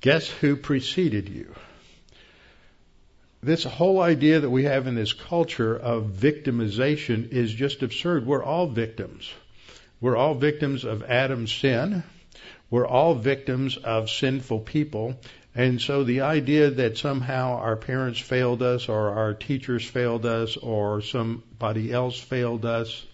guess 0.05 0.29
who 0.29 0.55
preceded 0.55 1.31
you? 1.31 1.55
This 3.43 3.65
whole 3.65 4.03
idea 4.03 4.41
that 4.41 4.51
we 4.51 4.65
have 4.65 4.87
in 4.87 4.95
this 4.95 5.15
culture 5.15 5.75
of 5.75 6.11
victimization 6.11 7.33
is 7.33 7.51
just 7.51 7.83
absurd. 7.83 8.27
We're 8.27 8.45
all 8.45 8.67
victims. 8.67 9.33
We're 10.03 10.19
all 10.19 10.35
victims 10.35 10.85
of 10.85 11.05
Adam's 11.05 11.51
sin. 11.51 12.03
We're 12.69 12.87
all 12.87 13.15
victims 13.15 13.79
of 13.79 14.11
sinful 14.11 14.61
people. 14.61 15.19
And 15.55 15.81
so 15.81 16.05
the 16.05 16.21
idea 16.21 16.69
that 16.69 16.99
somehow 16.99 17.57
our 17.57 17.77
parents 17.77 18.19
failed 18.19 18.63
us 18.63 18.91
or 18.91 19.09
our 19.09 19.33
teachers 19.33 19.87
failed 19.87 20.27
us 20.27 20.59
or 20.59 21.01
somebody 21.01 21.91
else 21.91 22.21
failed 22.21 22.67
us 22.67 23.07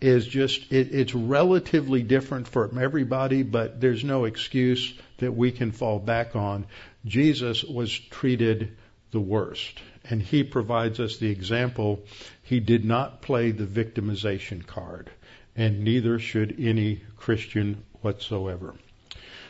is 0.00 0.28
just, 0.28 0.72
it, 0.72 0.94
it's 0.94 1.14
relatively 1.14 2.04
different 2.04 2.46
from 2.46 2.78
everybody, 2.78 3.42
but 3.42 3.80
there's 3.80 4.04
no 4.04 4.26
excuse 4.26 4.94
that 5.20 5.32
we 5.32 5.52
can 5.52 5.72
fall 5.72 5.98
back 5.98 6.36
on. 6.36 6.66
Jesus 7.04 7.64
was 7.64 7.96
treated 7.96 8.76
the 9.10 9.20
worst. 9.20 9.78
And 10.08 10.22
he 10.22 10.44
provides 10.44 11.00
us 11.00 11.18
the 11.18 11.30
example. 11.30 12.00
He 12.42 12.60
did 12.60 12.84
not 12.84 13.22
play 13.22 13.50
the 13.50 13.66
victimization 13.66 14.66
card, 14.66 15.10
and 15.54 15.84
neither 15.84 16.18
should 16.18 16.56
any 16.58 17.02
Christian 17.16 17.84
whatsoever. 18.00 18.74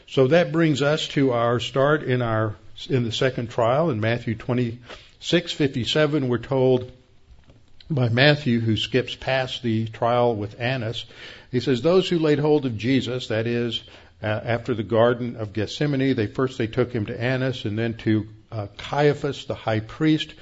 So 0.06 0.26
that 0.28 0.52
brings 0.52 0.82
us 0.82 1.06
to 1.08 1.32
our 1.32 1.60
start 1.60 2.02
in 2.02 2.20
our 2.20 2.56
in 2.88 3.04
the 3.04 3.12
second 3.12 3.50
trial 3.50 3.90
in 3.90 4.00
Matthew 4.00 4.34
26:57 4.34 6.28
we're 6.28 6.38
told 6.38 6.90
by 7.90 8.08
Matthew 8.08 8.58
who 8.60 8.76
skips 8.78 9.14
past 9.14 9.62
the 9.62 9.86
trial 9.88 10.34
with 10.34 10.58
Annas 10.58 11.04
he 11.52 11.60
says 11.60 11.82
those 11.82 12.08
who 12.08 12.18
laid 12.18 12.38
hold 12.38 12.64
of 12.64 12.78
Jesus 12.78 13.28
that 13.28 13.46
is 13.46 13.82
uh, 14.22 14.26
after 14.26 14.74
the 14.74 14.82
garden 14.82 15.36
of 15.36 15.52
Gethsemane 15.52 16.14
they 16.14 16.26
first 16.26 16.58
they 16.58 16.66
took 16.66 16.92
him 16.92 17.06
to 17.06 17.20
Annas 17.20 17.64
and 17.64 17.78
then 17.78 17.94
to 17.98 18.28
uh, 18.52 18.66
Caiaphas 18.76 19.46
the 19.46 19.54
high 19.54 19.80
priest 19.80 20.34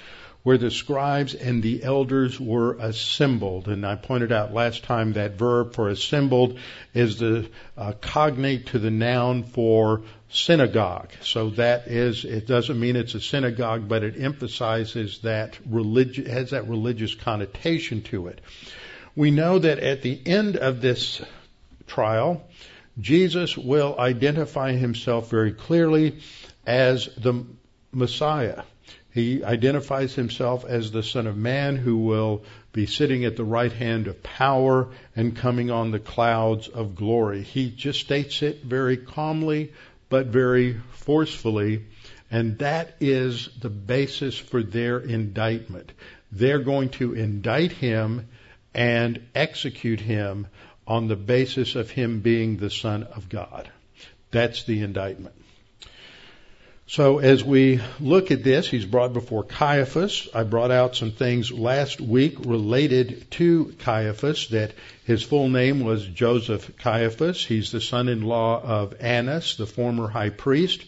where 0.43 0.57
the 0.57 0.71
scribes 0.71 1.35
and 1.35 1.63
the 1.63 1.83
elders 1.83 2.41
were 2.41 2.75
assembled. 2.79 3.69
And 3.69 3.85
I 3.85 3.97
pointed 3.97 4.33
out 4.33 4.55
last 4.55 4.85
time 4.85 5.13
that 5.13 5.33
verb 5.33 5.75
for 5.75 5.89
assembled 5.89 6.59
is 6.95 7.19
the 7.19 7.51
uh, 7.77 7.93
cognate 8.01 8.69
to 8.69 8.79
the 8.79 8.91
noun 8.91 9.43
for 9.43 10.03
synagogue. 10.31 11.11
So 11.23 11.51
that 11.51 11.89
is, 11.89 12.25
it 12.25 12.47
doesn't 12.47 12.79
mean 12.79 12.97
it's 12.97 13.15
a 13.15 13.21
synagogue, 13.21 13.89
but 13.89 14.03
it 14.03 14.19
emphasizes 14.19 15.19
that 15.19 15.59
religion, 15.69 16.27
has 16.27 16.51
that 16.51 16.69
religious 16.69 17.15
connotation 17.15 18.03
to 18.05 18.29
it. 18.29 18.41
We 19.17 19.31
know 19.31 19.59
that 19.59 19.81
at 19.81 20.03
the 20.03 20.19
end 20.25 20.57
of 20.57 20.81
this 20.81 21.21
trial, 21.87 22.43
Jesus 23.01 23.57
will 23.57 23.97
identify 23.99 24.73
himself 24.73 25.31
very 25.31 25.53
clearly 25.53 26.19
as 26.67 27.09
the 27.17 27.45
Messiah. 27.93 28.63
He 29.13 29.43
identifies 29.43 30.15
himself 30.15 30.65
as 30.65 30.91
the 30.91 31.03
Son 31.03 31.27
of 31.27 31.37
Man 31.37 31.77
who 31.77 31.97
will 31.97 32.45
be 32.73 32.87
sitting 32.87 33.25
at 33.25 33.37
the 33.37 33.45
right 33.45 33.73
hand 33.73 34.07
of 34.07 34.23
power 34.23 34.89
and 35.17 35.35
coming 35.35 35.71
on 35.71 35.91
the 35.91 35.99
clouds 35.99 36.69
of 36.69 36.95
glory. 36.95 37.43
He 37.43 37.71
just 37.71 38.01
states 38.01 38.43
it 38.43 38.63
very 38.63 38.97
calmly 38.97 39.73
but 40.09 40.27
very 40.27 40.81
forcefully, 40.93 41.85
and 42.31 42.59
that 42.59 42.97
is 43.01 43.49
the 43.61 43.71
basis 43.71 44.39
for 44.39 44.63
their 44.63 44.99
indictment. 44.99 45.93
They're 46.31 46.59
going 46.61 46.91
to 46.91 47.15
indict 47.15 47.73
him 47.73 48.29
and 48.75 49.21
execute 49.35 50.01
him 50.01 50.47
on 50.89 51.07
the 51.07 51.17
basis 51.17 51.77
of 51.77 51.91
him 51.91 52.21
being 52.21 52.57
the 52.57 52.71
Son 52.71 53.05
of 53.05 53.29
God. 53.29 53.71
That's 54.31 54.65
the 54.65 54.83
indictment. 54.83 55.35
So 56.87 57.19
as 57.19 57.45
we 57.45 57.81
look 58.01 58.31
at 58.31 58.43
this, 58.43 58.67
he's 58.67 58.87
brought 58.87 59.13
before 59.13 59.45
Caiaphas. 59.45 60.27
I 60.35 60.45
brought 60.45 60.71
out 60.71 60.97
some 60.97 61.11
things 61.11 61.53
last 61.53 62.01
week 62.01 62.37
related 62.41 63.31
to 63.33 63.75
Caiaphas 63.81 64.49
that 64.49 64.73
his 65.05 65.23
full 65.23 65.51
name 65.51 65.81
was 65.81 66.07
Joseph 66.07 66.79
Caiaphas. 66.79 67.45
He's 67.45 67.71
the 67.73 67.83
son-in-law 67.83 68.63
of 68.63 68.95
Annas, 69.01 69.57
the 69.57 69.67
former 69.67 70.09
high 70.09 70.31
priest. 70.31 70.83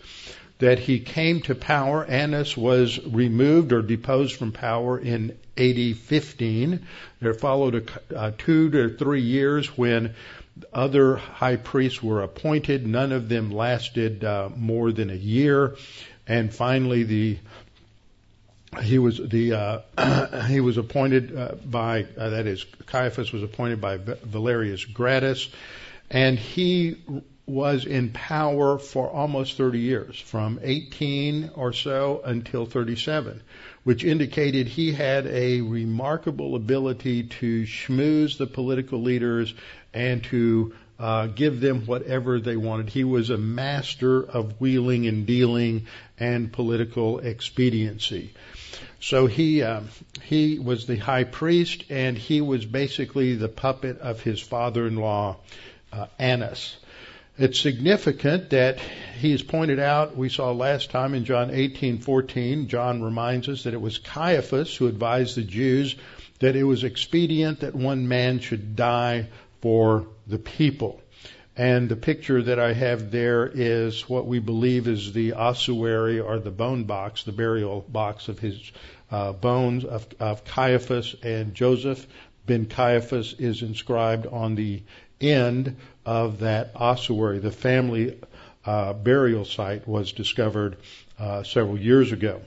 That 0.60 0.78
he 0.78 1.00
came 1.00 1.40
to 1.42 1.54
power. 1.54 2.04
Annas 2.04 2.56
was 2.56 3.04
removed 3.04 3.72
or 3.72 3.82
deposed 3.82 4.36
from 4.36 4.52
power 4.52 4.98
in 4.98 5.36
AD 5.56 5.96
15. 5.96 6.86
There 7.20 7.34
followed 7.34 7.74
a, 8.10 8.16
uh, 8.16 8.32
two 8.38 8.70
to 8.70 8.96
three 8.96 9.22
years 9.22 9.76
when 9.76 10.14
other 10.72 11.16
high 11.16 11.56
priests 11.56 12.02
were 12.02 12.22
appointed. 12.22 12.86
None 12.86 13.12
of 13.12 13.28
them 13.28 13.50
lasted 13.50 14.24
uh, 14.24 14.50
more 14.54 14.92
than 14.92 15.10
a 15.10 15.14
year, 15.14 15.76
and 16.26 16.52
finally 16.52 17.02
the 17.04 17.38
he 18.82 18.98
was 18.98 19.18
the 19.18 19.52
uh, 19.96 20.42
he 20.46 20.60
was 20.60 20.76
appointed 20.76 21.36
uh, 21.36 21.54
by 21.64 22.06
uh, 22.16 22.30
that 22.30 22.46
is 22.46 22.64
Caiaphas 22.86 23.32
was 23.32 23.42
appointed 23.42 23.80
by 23.80 23.96
Valerius 23.96 24.84
Gratus, 24.84 25.48
and 26.10 26.38
he 26.38 26.96
was 27.50 27.84
in 27.84 28.10
power 28.10 28.78
for 28.78 29.08
almost 29.08 29.56
30 29.56 29.78
years, 29.78 30.18
from 30.18 30.60
18 30.62 31.50
or 31.54 31.72
so 31.72 32.20
until 32.24 32.66
37, 32.66 33.42
which 33.84 34.04
indicated 34.04 34.66
he 34.66 34.92
had 34.92 35.26
a 35.26 35.60
remarkable 35.60 36.54
ability 36.54 37.24
to 37.24 37.62
schmooze 37.64 38.38
the 38.38 38.46
political 38.46 39.02
leaders 39.02 39.52
and 39.92 40.24
to 40.24 40.72
uh, 40.98 41.26
give 41.26 41.60
them 41.60 41.86
whatever 41.86 42.40
they 42.40 42.56
wanted. 42.56 42.90
He 42.90 43.04
was 43.04 43.30
a 43.30 43.38
master 43.38 44.22
of 44.22 44.60
wheeling 44.60 45.06
and 45.06 45.26
dealing 45.26 45.86
and 46.18 46.52
political 46.52 47.20
expediency. 47.20 48.34
So 49.00 49.26
he 49.26 49.62
uh, 49.62 49.80
he 50.22 50.58
was 50.58 50.86
the 50.86 50.96
high 50.96 51.24
priest, 51.24 51.84
and 51.88 52.18
he 52.18 52.42
was 52.42 52.66
basically 52.66 53.34
the 53.34 53.48
puppet 53.48 53.98
of 53.98 54.20
his 54.20 54.40
father-in-law 54.40 55.36
uh, 55.92 56.06
Annas. 56.18 56.76
It's 57.40 57.58
significant 57.58 58.50
that 58.50 58.78
he 59.18 59.32
is 59.32 59.42
pointed 59.42 59.78
out. 59.78 60.14
We 60.14 60.28
saw 60.28 60.52
last 60.52 60.90
time 60.90 61.14
in 61.14 61.24
John 61.24 61.48
18:14. 61.50 62.66
John 62.66 63.02
reminds 63.02 63.48
us 63.48 63.62
that 63.62 63.72
it 63.72 63.80
was 63.80 63.96
Caiaphas 63.96 64.76
who 64.76 64.88
advised 64.88 65.36
the 65.36 65.42
Jews 65.42 65.96
that 66.40 66.54
it 66.54 66.64
was 66.64 66.84
expedient 66.84 67.60
that 67.60 67.74
one 67.74 68.08
man 68.08 68.40
should 68.40 68.76
die 68.76 69.28
for 69.62 70.06
the 70.26 70.38
people. 70.38 71.00
And 71.56 71.88
the 71.88 71.96
picture 71.96 72.42
that 72.42 72.58
I 72.58 72.74
have 72.74 73.10
there 73.10 73.46
is 73.46 74.06
what 74.06 74.26
we 74.26 74.38
believe 74.38 74.86
is 74.86 75.14
the 75.14 75.32
ossuary 75.32 76.20
or 76.20 76.38
the 76.38 76.50
bone 76.50 76.84
box, 76.84 77.22
the 77.22 77.32
burial 77.32 77.86
box 77.88 78.28
of 78.28 78.38
his 78.38 78.70
uh, 79.10 79.32
bones 79.32 79.86
of, 79.86 80.06
of 80.20 80.44
Caiaphas 80.44 81.16
and 81.22 81.54
Joseph. 81.54 82.06
Ben 82.44 82.66
Caiaphas 82.66 83.34
is 83.38 83.62
inscribed 83.62 84.26
on 84.26 84.56
the 84.56 84.82
end 85.20 85.76
of 86.04 86.40
that 86.40 86.72
ossuary. 86.74 87.38
The 87.38 87.50
family 87.50 88.18
uh, 88.64 88.92
burial 88.92 89.44
site 89.44 89.86
was 89.86 90.12
discovered 90.12 90.76
uh, 91.18 91.42
several 91.42 91.78
years 91.78 92.12
ago. 92.12 92.42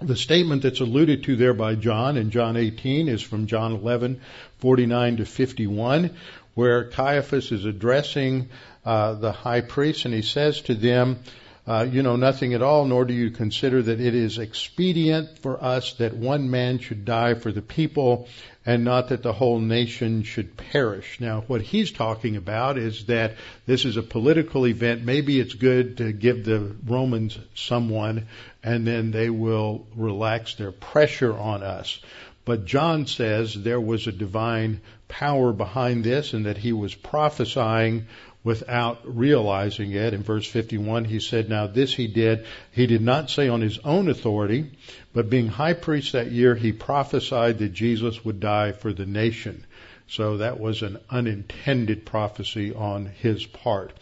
The 0.00 0.16
statement 0.16 0.62
that's 0.62 0.80
alluded 0.80 1.24
to 1.24 1.36
there 1.36 1.54
by 1.54 1.76
John 1.76 2.16
in 2.16 2.30
John 2.30 2.56
18 2.56 3.08
is 3.08 3.22
from 3.22 3.46
John 3.46 3.72
11, 3.72 4.20
49 4.58 5.18
to 5.18 5.24
51, 5.24 6.10
where 6.54 6.84
Caiaphas 6.84 7.52
is 7.52 7.64
addressing 7.64 8.48
uh, 8.84 9.14
the 9.14 9.30
high 9.30 9.60
priest 9.60 10.04
and 10.04 10.12
he 10.12 10.22
says 10.22 10.60
to 10.62 10.74
them, 10.74 11.20
uh, 11.64 11.86
you 11.88 12.02
know 12.02 12.16
nothing 12.16 12.54
at 12.54 12.62
all, 12.62 12.84
nor 12.84 13.04
do 13.04 13.14
you 13.14 13.30
consider 13.30 13.80
that 13.82 14.00
it 14.00 14.14
is 14.14 14.38
expedient 14.38 15.38
for 15.38 15.62
us 15.62 15.92
that 15.94 16.16
one 16.16 16.50
man 16.50 16.80
should 16.80 17.04
die 17.04 17.34
for 17.34 17.52
the 17.52 17.62
people 17.62 18.28
and 18.66 18.84
not 18.84 19.08
that 19.08 19.22
the 19.22 19.32
whole 19.32 19.60
nation 19.60 20.24
should 20.24 20.56
perish. 20.56 21.20
Now, 21.20 21.42
what 21.46 21.62
he's 21.62 21.92
talking 21.92 22.36
about 22.36 22.78
is 22.78 23.06
that 23.06 23.34
this 23.66 23.84
is 23.84 23.96
a 23.96 24.02
political 24.02 24.66
event. 24.66 25.04
Maybe 25.04 25.38
it's 25.38 25.54
good 25.54 25.98
to 25.98 26.12
give 26.12 26.44
the 26.44 26.74
Romans 26.84 27.38
someone 27.54 28.26
and 28.62 28.86
then 28.86 29.12
they 29.12 29.30
will 29.30 29.86
relax 29.94 30.54
their 30.54 30.72
pressure 30.72 31.36
on 31.36 31.62
us. 31.62 32.00
But 32.44 32.64
John 32.64 33.06
says 33.06 33.54
there 33.54 33.80
was 33.80 34.08
a 34.08 34.12
divine 34.12 34.80
power 35.06 35.52
behind 35.52 36.02
this 36.02 36.32
and 36.32 36.46
that 36.46 36.58
he 36.58 36.72
was 36.72 36.94
prophesying 36.94 38.06
without 38.44 39.00
realizing 39.04 39.92
it. 39.92 40.14
In 40.14 40.22
verse 40.22 40.46
51, 40.46 41.04
he 41.04 41.20
said, 41.20 41.48
Now 41.48 41.66
this 41.66 41.94
he 41.94 42.08
did. 42.08 42.46
He 42.72 42.86
did 42.86 43.02
not 43.02 43.30
say 43.30 43.48
on 43.48 43.60
his 43.60 43.78
own 43.78 44.08
authority, 44.08 44.72
but 45.12 45.30
being 45.30 45.48
high 45.48 45.74
priest 45.74 46.12
that 46.12 46.32
year, 46.32 46.54
he 46.54 46.72
prophesied 46.72 47.58
that 47.58 47.72
Jesus 47.72 48.24
would 48.24 48.40
die 48.40 48.72
for 48.72 48.92
the 48.92 49.06
nation. 49.06 49.64
So 50.08 50.38
that 50.38 50.60
was 50.60 50.82
an 50.82 50.98
unintended 51.08 52.04
prophecy 52.04 52.74
on 52.74 53.06
his 53.06 53.46
part. 53.46 53.92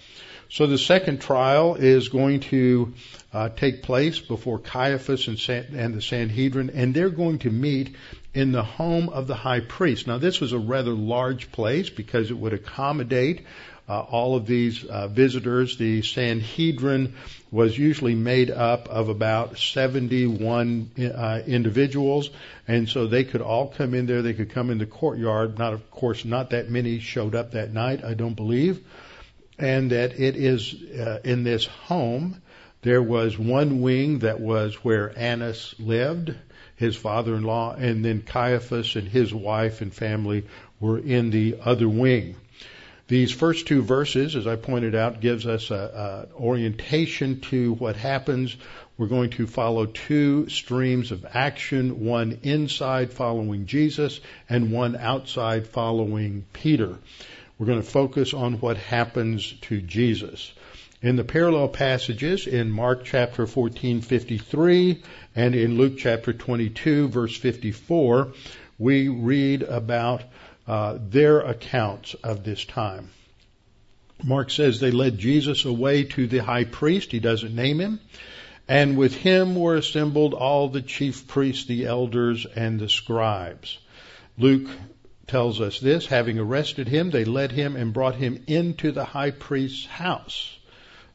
So 0.49 0.67
the 0.67 0.79
second 0.79 1.21
trial 1.21 1.77
is 1.77 2.09
going 2.09 2.41
to 2.41 2.95
uh, 3.33 3.51
take 3.51 3.85
place 3.85 4.19
before 4.19 4.59
Caiaphas 4.59 5.29
and, 5.29 5.39
San- 5.39 5.77
and 5.77 5.95
the 5.95 6.03
Sanhedrin, 6.03 6.71
and 6.71 6.93
they're 6.93 7.11
going 7.11 7.39
to 7.41 7.51
meet 7.51 7.95
in 8.35 8.51
the 8.51 8.65
home 8.65 9.09
of 9.09 9.29
the 9.29 9.37
high 9.37 9.61
priest. 9.61 10.09
Now, 10.09 10.19
this 10.19 10.41
was 10.41 10.53
a 10.53 10.59
rather 10.59 10.91
large 10.91 11.53
place 11.53 11.89
because 11.89 12.33
it 12.33 12.37
would 12.37 12.53
accommodate 12.53 13.47
uh, 13.91 14.07
all 14.11 14.37
of 14.37 14.47
these 14.47 14.85
uh, 14.85 15.09
visitors. 15.09 15.77
The 15.77 16.03
Sanhedrin 16.03 17.15
was 17.51 17.77
usually 17.77 18.15
made 18.15 18.51
up 18.51 18.89
of 18.89 19.09
about 19.09 19.59
71 19.59 20.91
uh, 20.99 21.41
individuals, 21.47 22.31
and 22.69 22.89
so 22.89 23.09
they 23.09 23.25
could 23.25 23.43
all 23.43 23.67
come 23.69 23.95
in 23.95 24.07
there. 24.07 24.23
They 24.23 24.35
could 24.35 24.51
come 24.51 24.71
in 24.71 24.79
the 24.79 24.87
courtyard. 24.87 25.59
Not, 25.59 25.73
of 25.73 25.91
course, 25.91 26.25
not 26.25 26.51
that 26.51 26.71
many 26.71 27.01
showed 27.01 27.35
up 27.35 27.53
that 27.53 27.73
night, 27.73 28.05
I 28.05 28.15
don't 28.15 28.35
believe 28.35 28.85
and 29.61 29.91
that 29.91 30.19
it 30.19 30.37
is 30.37 30.75
uh, 30.99 31.21
in 31.23 31.45
this 31.45 31.67
home. 31.67 32.41
There 32.83 33.03
was 33.03 33.39
one 33.39 33.83
wing 33.83 34.21
that 34.21 34.41
was 34.41 34.75
where 34.77 35.13
Annas 35.17 35.75
lived, 35.79 36.35
his 36.77 36.97
father-in-law, 36.97 37.75
and 37.75 38.03
then 38.03 38.23
Caiaphas 38.23 38.97
and 38.97 39.07
his 39.07 39.35
wife 39.35 39.83
and 39.83 39.93
family 39.93 40.47
were 40.81 40.99
in 40.99 41.29
the 41.29 41.59
other 41.63 41.89
wing. 41.89 42.37
These 43.11 43.33
first 43.33 43.67
two 43.67 43.83
verses, 43.83 44.37
as 44.37 44.47
I 44.47 44.55
pointed 44.55 44.95
out, 44.95 45.21
gives 45.21 45.45
us 45.45 45.73
an 45.73 46.29
orientation 46.33 47.41
to 47.51 47.75
what 47.75 47.97
happens. 47.97 48.57
We're 48.97 49.09
going 49.09 49.31
to 49.31 49.49
follow 49.49 49.87
two 49.87 50.49
streams 50.49 51.11
of 51.11 51.27
action, 51.35 52.05
one 52.05 52.39
inside 52.45 53.13
following 53.13 53.67
Jesus 53.67 54.21
and 54.49 54.71
one 54.71 54.95
outside 54.95 55.67
following 55.67 56.47
Peter. 56.53 56.99
We're 57.59 57.67
going 57.67 57.83
to 57.83 57.89
focus 57.89 58.33
on 58.33 58.61
what 58.61 58.77
happens 58.77 59.55
to 59.63 59.81
Jesus. 59.81 60.53
In 61.03 61.17
the 61.17 61.25
parallel 61.25 61.67
passages 61.67 62.47
in 62.47 62.71
Mark 62.71 63.05
chapter 63.05 63.45
14, 63.45 64.03
53 64.03 65.03
and 65.35 65.57
in 65.57 65.79
Luke 65.79 65.99
chapter 65.99 66.33
22, 66.33 67.09
verse 67.09 67.37
54, 67.37 68.35
we 68.79 69.09
read 69.09 69.65
about 69.65 70.23
uh, 70.71 70.99
their 71.01 71.41
accounts 71.41 72.15
of 72.23 72.45
this 72.45 72.65
time. 72.65 73.11
Mark 74.23 74.51
says 74.53 74.79
they 74.79 74.93
led 74.93 75.19
Jesus 75.19 75.65
away 75.65 76.05
to 76.05 76.29
the 76.29 76.39
high 76.39 76.63
priest. 76.63 77.11
He 77.11 77.19
doesn't 77.19 77.57
name 77.57 77.81
him. 77.81 77.99
And 78.69 78.97
with 78.97 79.17
him 79.17 79.57
were 79.57 79.75
assembled 79.75 80.33
all 80.33 80.69
the 80.69 80.81
chief 80.81 81.27
priests, 81.27 81.65
the 81.65 81.87
elders, 81.87 82.47
and 82.47 82.79
the 82.79 82.89
scribes. 82.89 83.79
Luke 84.39 84.71
tells 85.27 85.61
us 85.61 85.81
this. 85.81 86.07
Having 86.07 86.39
arrested 86.39 86.87
him, 86.87 87.11
they 87.11 87.25
led 87.25 87.51
him 87.51 87.75
and 87.75 87.93
brought 87.93 88.15
him 88.15 88.45
into 88.47 88.93
the 88.93 89.05
high 89.05 89.33
priest's 89.33 89.87
house. 89.87 90.57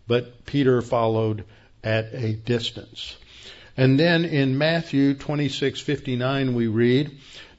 But 0.06 0.46
Peter 0.46 0.82
followed 0.82 1.46
at 1.82 2.14
a 2.14 2.34
distance. 2.34 3.16
And 3.78 3.98
then 3.98 4.26
in 4.26 4.58
Matthew 4.58 5.14
26:59 5.14 6.56
we 6.56 6.68
read, 6.68 7.12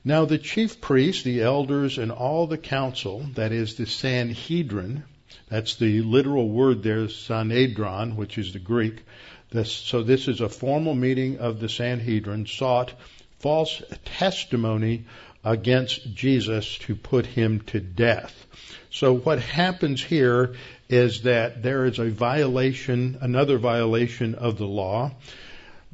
Now 0.07 0.25
the 0.25 0.39
chief 0.39 0.81
priests, 0.81 1.25
the 1.25 1.43
elders, 1.43 1.99
and 1.99 2.13
all 2.13 2.47
the 2.47 2.57
council, 2.57 3.27
that 3.35 3.51
is 3.51 3.75
the 3.75 3.87
Sanhedrin, 3.87 5.03
that's 5.49 5.75
the 5.75 6.01
literal 6.03 6.49
word 6.49 6.85
there, 6.85 7.09
Sanhedrin, 7.09 8.15
which 8.15 8.39
is 8.39 8.53
the 8.53 8.61
Greek, 8.61 9.03
this, 9.51 9.73
so 9.73 10.05
this 10.05 10.29
is 10.29 10.41
a 10.41 10.49
formal 10.49 10.95
meeting 10.95 11.39
of 11.39 11.59
the 11.59 11.69
Sanhedrin 11.69 12.47
sought 12.47 12.93
false 13.41 13.83
testimony 14.05 15.07
against 15.45 16.15
Jesus 16.15 16.79
to 16.79 16.95
put 16.95 17.27
him 17.27 17.63
to 17.63 17.81
death. 17.81 18.47
So 18.91 19.13
what 19.13 19.41
happens 19.41 20.01
here 20.01 20.55
is 20.89 21.23
that 21.23 21.65
there 21.65 21.85
is 21.85 21.99
a 21.99 22.11
violation, 22.11 23.19
another 23.21 23.59
violation 23.59 24.37
of 24.37 24.57
the 24.57 24.69
law. 24.69 25.11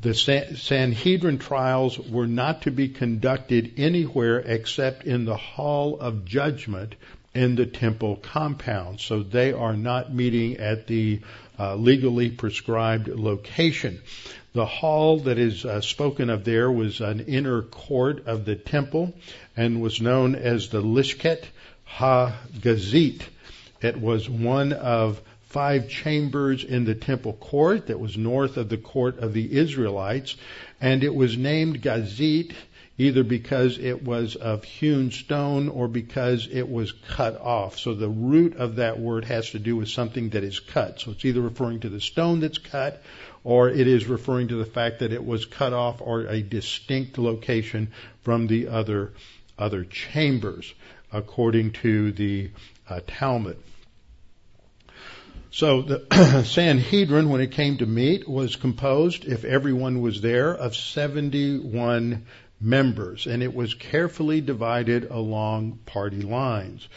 The 0.02 0.14
Sanhedrin 0.14 1.38
trials 1.38 1.96
were 1.96 2.26
not 2.26 2.62
to 2.62 2.72
be 2.72 2.88
conducted 2.88 3.74
anywhere 3.76 4.40
except 4.40 5.04
in 5.04 5.24
the 5.24 5.36
hall 5.36 5.96
of 6.00 6.24
judgment 6.24 6.96
in 7.34 7.54
the 7.54 7.66
temple 7.66 8.16
compound. 8.16 9.00
So 9.00 9.22
they 9.22 9.52
are 9.52 9.76
not 9.76 10.12
meeting 10.12 10.56
at 10.56 10.88
the 10.88 11.20
uh, 11.56 11.76
legally 11.76 12.30
prescribed 12.30 13.06
location. 13.06 14.00
The 14.54 14.66
hall 14.66 15.20
that 15.20 15.38
is 15.38 15.64
uh, 15.64 15.80
spoken 15.80 16.30
of 16.30 16.44
there 16.44 16.70
was 16.70 17.00
an 17.00 17.20
inner 17.20 17.62
court 17.62 18.26
of 18.26 18.44
the 18.44 18.56
temple 18.56 19.14
and 19.56 19.80
was 19.80 20.00
known 20.00 20.34
as 20.34 20.68
the 20.68 20.82
Lishket 20.82 21.44
Ha-Gazit. 21.84 23.22
It 23.80 24.00
was 24.00 24.28
one 24.28 24.72
of 24.72 25.20
five 25.52 25.88
chambers 25.88 26.64
in 26.64 26.84
the 26.84 26.94
temple 26.94 27.34
court 27.34 27.88
that 27.88 28.00
was 28.00 28.16
north 28.16 28.56
of 28.56 28.68
the 28.68 28.78
court 28.78 29.18
of 29.18 29.34
the 29.34 29.56
Israelites, 29.56 30.34
and 30.80 31.04
it 31.04 31.14
was 31.14 31.36
named 31.36 31.82
Gazit 31.82 32.52
either 32.98 33.24
because 33.24 33.78
it 33.78 34.02
was 34.02 34.36
of 34.36 34.64
hewn 34.64 35.10
stone 35.10 35.68
or 35.68 35.88
because 35.88 36.48
it 36.50 36.68
was 36.68 36.92
cut 37.08 37.40
off. 37.40 37.78
So 37.78 37.94
the 37.94 38.08
root 38.08 38.56
of 38.56 38.76
that 38.76 38.98
word 38.98 39.24
has 39.26 39.50
to 39.50 39.58
do 39.58 39.76
with 39.76 39.88
something 39.88 40.30
that 40.30 40.44
is 40.44 40.60
cut. 40.60 41.00
So 41.00 41.10
it's 41.10 41.24
either 41.24 41.40
referring 41.40 41.80
to 41.80 41.88
the 41.88 42.00
stone 42.00 42.40
that's 42.40 42.58
cut 42.58 43.02
or 43.44 43.68
it 43.68 43.86
is 43.86 44.06
referring 44.06 44.48
to 44.48 44.56
the 44.56 44.64
fact 44.64 45.00
that 45.00 45.12
it 45.12 45.24
was 45.24 45.46
cut 45.46 45.72
off 45.72 46.00
or 46.00 46.26
a 46.26 46.42
distinct 46.42 47.18
location 47.18 47.92
from 48.22 48.46
the 48.46 48.68
other 48.68 49.12
other 49.58 49.84
chambers 49.84 50.72
according 51.12 51.72
to 51.72 52.12
the 52.12 52.50
uh, 52.88 53.00
Talmud. 53.06 53.56
So 55.52 55.82
the 55.82 56.44
Sanhedrin, 56.46 57.28
when 57.28 57.42
it 57.42 57.52
came 57.52 57.76
to 57.76 57.86
meet, 57.86 58.26
was 58.26 58.56
composed, 58.56 59.26
if 59.26 59.44
everyone 59.44 60.00
was 60.00 60.22
there, 60.22 60.54
of 60.54 60.74
71 60.74 62.26
members, 62.58 63.26
and 63.26 63.42
it 63.42 63.54
was 63.54 63.74
carefully 63.74 64.40
divided 64.40 65.10
along 65.10 65.80
party 65.84 66.22
lines. 66.22 66.88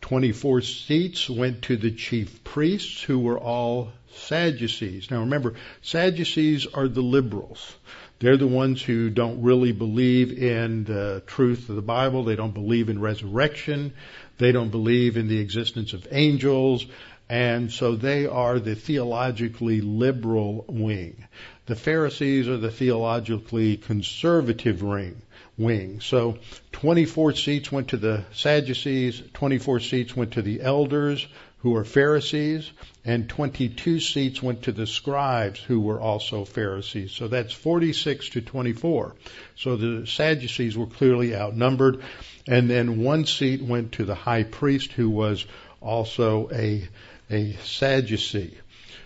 24 0.00 0.62
seats 0.62 1.30
went 1.30 1.62
to 1.62 1.76
the 1.76 1.92
chief 1.92 2.42
priests, 2.42 3.00
who 3.00 3.20
were 3.20 3.38
all 3.38 3.92
Sadducees. 4.12 5.08
Now 5.12 5.20
remember, 5.20 5.54
Sadducees 5.82 6.66
are 6.66 6.88
the 6.88 7.02
liberals. 7.02 7.76
They're 8.18 8.36
the 8.36 8.46
ones 8.46 8.82
who 8.82 9.08
don't 9.08 9.42
really 9.42 9.72
believe 9.72 10.32
in 10.36 10.84
the 10.84 11.22
truth 11.26 11.68
of 11.68 11.76
the 11.76 11.82
Bible. 11.82 12.24
They 12.24 12.36
don't 12.36 12.52
believe 12.52 12.90
in 12.90 13.00
resurrection. 13.00 13.94
They 14.36 14.52
don't 14.52 14.70
believe 14.70 15.16
in 15.16 15.28
the 15.28 15.38
existence 15.38 15.94
of 15.94 16.06
angels. 16.10 16.86
And 17.30 17.70
so 17.70 17.94
they 17.94 18.26
are 18.26 18.58
the 18.58 18.74
theologically 18.74 19.80
liberal 19.80 20.64
wing. 20.66 21.28
The 21.66 21.76
Pharisees 21.76 22.48
are 22.48 22.56
the 22.56 22.72
theologically 22.72 23.76
conservative 23.76 24.82
ring, 24.82 25.22
wing. 25.56 26.00
So 26.00 26.38
24 26.72 27.34
seats 27.34 27.70
went 27.70 27.88
to 27.90 27.98
the 27.98 28.24
Sadducees, 28.32 29.22
24 29.32 29.78
seats 29.78 30.16
went 30.16 30.32
to 30.32 30.42
the 30.42 30.60
elders, 30.60 31.24
who 31.58 31.76
are 31.76 31.84
Pharisees, 31.84 32.68
and 33.04 33.28
22 33.28 34.00
seats 34.00 34.42
went 34.42 34.62
to 34.62 34.72
the 34.72 34.88
scribes, 34.88 35.60
who 35.60 35.78
were 35.78 36.00
also 36.00 36.44
Pharisees. 36.44 37.12
So 37.12 37.28
that's 37.28 37.52
46 37.52 38.30
to 38.30 38.40
24. 38.40 39.14
So 39.54 39.76
the 39.76 40.04
Sadducees 40.04 40.76
were 40.76 40.86
clearly 40.86 41.36
outnumbered. 41.36 42.02
And 42.48 42.68
then 42.68 43.04
one 43.04 43.24
seat 43.24 43.62
went 43.62 43.92
to 43.92 44.04
the 44.04 44.16
high 44.16 44.42
priest, 44.42 44.90
who 44.90 45.10
was 45.10 45.46
also 45.80 46.50
a, 46.52 46.88
a 47.30 47.52
Sadducee. 47.64 48.58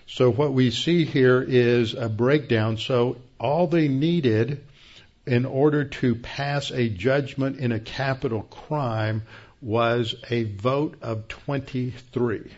So 0.06 0.30
what 0.30 0.52
we 0.52 0.70
see 0.70 1.04
here 1.04 1.42
is 1.42 1.94
a 1.94 2.08
breakdown. 2.08 2.76
So 2.78 3.16
all 3.38 3.66
they 3.66 3.88
needed 3.88 4.64
in 5.26 5.44
order 5.46 5.84
to 5.84 6.14
pass 6.14 6.70
a 6.70 6.88
judgment 6.88 7.58
in 7.58 7.72
a 7.72 7.80
capital 7.80 8.42
crime 8.42 9.22
was 9.62 10.14
a 10.30 10.44
vote 10.44 10.96
of 11.00 11.28
23. 11.28 12.50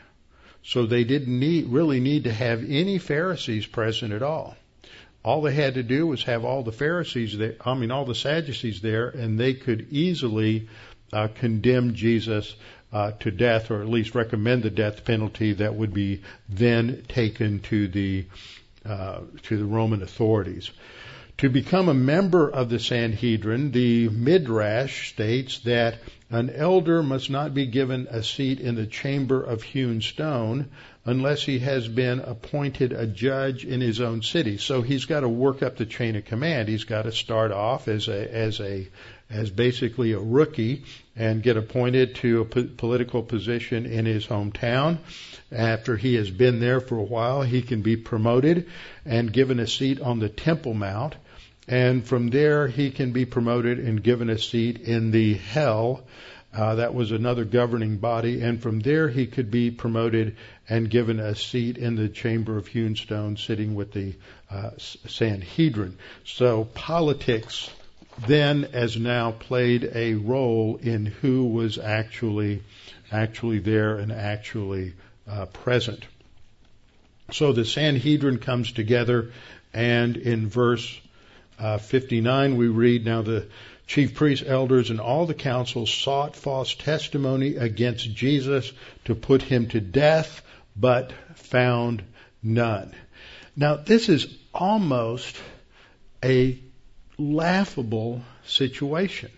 So 0.65 0.87
they 0.87 1.05
didn't 1.05 1.39
need, 1.39 1.67
really 1.67 2.01
need 2.01 2.25
to 2.25 2.33
have 2.33 2.65
any 2.69 2.99
Pharisees 2.99 3.67
present 3.67 4.13
at 4.13 4.23
all. 4.23 4.57
All 5.25 5.43
they 5.43 5.55
had 5.55 5.75
to 5.75 5.83
do 5.83 6.07
was 6.07 6.25
have 6.25 6.45
all 6.45 6.63
the 6.63 6.73
Pharisees 6.73 7.39
there, 7.39 7.55
I 7.65 7.75
mean 7.75 7.91
all 7.91 8.05
the 8.05 8.15
Sadducees 8.15 8.81
there, 8.81 9.09
and 9.09 9.39
they 9.39 9.55
could 9.55 9.89
easily 9.93 10.69
uh, 11.13 11.29
condemn 11.29 11.95
Jesus 11.95 12.55
uh, 12.93 13.13
to 13.21 13.31
death, 13.31 13.71
or 13.71 13.81
at 13.81 13.89
least 13.89 14.15
recommend 14.15 14.63
the 14.63 14.71
death 14.71 15.05
penalty 15.05 15.55
that 15.55 15.75
would 15.75 15.93
be 15.93 16.23
then 16.49 17.05
taken 17.09 17.61
to 17.61 17.89
the 17.89 18.25
uh, 18.85 19.21
to 19.43 19.57
the 19.57 19.65
Roman 19.65 20.03
authorities. 20.03 20.71
To 21.39 21.51
become 21.51 21.89
a 21.89 21.95
member 21.95 22.49
of 22.49 22.71
the 22.71 22.79
Sanhedrin, 22.79 23.71
the 23.71 24.09
Midrash 24.09 25.11
states 25.11 25.59
that 25.61 25.99
an 26.31 26.49
elder 26.51 27.03
must 27.03 27.29
not 27.29 27.53
be 27.53 27.67
given 27.67 28.07
a 28.11 28.23
seat 28.23 28.59
in 28.59 28.75
the 28.75 28.87
chamber 28.87 29.43
of 29.43 29.63
hewn 29.63 30.01
stone 30.01 30.71
unless 31.05 31.43
he 31.43 31.59
has 31.59 31.87
been 31.87 32.21
appointed 32.21 32.93
a 32.93 33.07
judge 33.07 33.65
in 33.65 33.81
his 33.81 34.01
own 34.01 34.23
city. 34.23 34.57
So 34.57 34.81
he's 34.81 35.05
got 35.05 35.21
to 35.21 35.29
work 35.29 35.63
up 35.63 35.77
the 35.77 35.87
chain 35.87 36.17
of 36.17 36.25
command. 36.25 36.69
He's 36.69 36.85
got 36.85 37.03
to 37.03 37.13
start 37.13 37.53
off 37.53 37.87
as 37.87 38.09
a 38.09 38.35
as 38.35 38.61
a 38.61 38.89
as 39.29 39.51
basically 39.51 40.13
a 40.13 40.19
rookie 40.19 40.85
and 41.17 41.43
get 41.43 41.57
appointed 41.57 42.15
to 42.17 42.43
a 42.43 42.45
political 42.45 43.23
position 43.23 43.87
in 43.87 44.05
his 44.05 44.27
hometown. 44.27 44.99
After 45.51 45.97
he 45.97 46.15
has 46.17 46.31
been 46.31 46.61
there 46.61 46.81
for 46.81 46.99
a 46.99 47.03
while, 47.03 47.43
he 47.43 47.63
can 47.63 47.83
be 47.83 47.97
promoted 47.97 48.69
and 49.05 49.33
given 49.33 49.59
a 49.59 49.67
seat 49.67 50.01
on 50.01 50.19
the 50.19 50.29
Temple 50.29 50.75
Mount. 50.75 51.15
And 51.69 52.07
from 52.07 52.29
there, 52.29 52.69
he 52.69 52.91
can 52.91 53.13
be 53.13 53.25
promoted 53.25 53.79
and 53.79 54.03
given 54.03 54.31
a 54.31 54.39
seat 54.39 54.81
in 54.81 55.11
the 55.11 55.35
hell. 55.35 56.05
Uh, 56.55 56.77
that 56.77 56.95
was 56.95 57.13
another 57.13 57.45
governing 57.45 57.99
body. 57.99 58.41
And 58.41 58.63
from 58.63 58.81
there, 58.81 59.09
he 59.09 59.27
could 59.27 59.51
be 59.51 59.71
promoted 59.71 60.37
and 60.69 60.89
given 60.89 61.21
a 61.21 61.35
seat 61.35 61.77
in 61.77 61.97
the 61.97 62.09
chamber 62.09 62.57
of 62.57 62.67
hewn 62.67 62.97
stone, 62.97 63.37
sitting 63.37 63.75
with 63.75 63.93
the 63.93 64.15
uh, 64.51 64.71
Sanhedrin. 64.79 65.99
So 66.25 66.65
politics 66.65 67.69
then 68.27 68.69
as 68.73 68.97
now 68.97 69.33
played 69.33 69.91
a 69.95 70.15
role 70.15 70.77
in 70.77 71.07
who 71.07 71.45
was 71.45 71.79
actually 71.79 72.63
actually 73.13 73.59
there 73.59 73.97
and 73.97 74.13
actually 74.13 74.95
uh, 75.29 75.47
present. 75.47 76.05
So 77.33 77.53
the 77.53 77.65
Sanhedrin 77.65 78.39
comes 78.39 78.73
together, 78.73 79.33
and 79.73 80.17
in 80.17 80.49
verse 80.49 81.01
uh, 81.59 81.79
59 81.79 82.57
we 82.57 82.69
read, 82.69 83.05
Now 83.05 83.23
the 83.23 83.47
chief 83.87 84.15
priests, 84.15 84.45
elders, 84.47 84.91
and 84.91 85.01
all 85.01 85.27
the 85.27 85.35
council 85.35 85.87
sought 85.87 86.37
false 86.37 86.75
testimony 86.75 87.57
against 87.57 88.13
Jesus 88.15 88.73
to 89.05 89.15
put 89.15 89.43
him 89.43 89.69
to 89.69 89.81
death, 89.81 90.43
but 90.77 91.13
found 91.35 92.03
none. 92.43 92.95
Now 93.57 93.77
this 93.77 94.09
is 94.09 94.27
almost 94.53 95.37
a 96.23 96.59
laughable 97.19 98.23
situation 98.45 99.31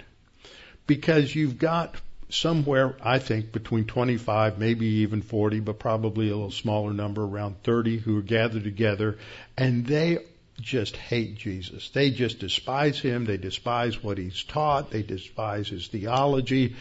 because 0.87 1.35
you've 1.35 1.59
got 1.59 1.95
somewhere, 2.31 2.97
I 3.03 3.19
think, 3.19 3.53
between 3.53 3.85
25, 3.85 4.59
maybe 4.59 4.87
even 4.87 5.23
40, 5.23 5.61
but 5.61 5.79
probably 5.79 6.29
a 6.29 6.35
little 6.35 6.51
smaller 6.51 6.93
number, 6.93 7.25
around 7.25 7.63
30, 7.63 7.99
who 7.99 8.19
are 8.19 8.23
gathered 8.23 8.65
together, 8.65 9.19
and 9.57 9.87
they 9.87 10.19
just 10.61 10.97
hate 10.97 11.37
Jesus. 11.37 11.91
They 11.91 12.11
just 12.11 12.41
despise 12.41 12.99
him. 12.99 13.25
They 13.25 13.37
despise 13.37 14.03
what 14.03 14.19
he's 14.19 14.43
taught. 14.43 14.91
They 14.91 15.03
despise 15.03 15.69
his 15.69 15.87
theology. 15.87 16.75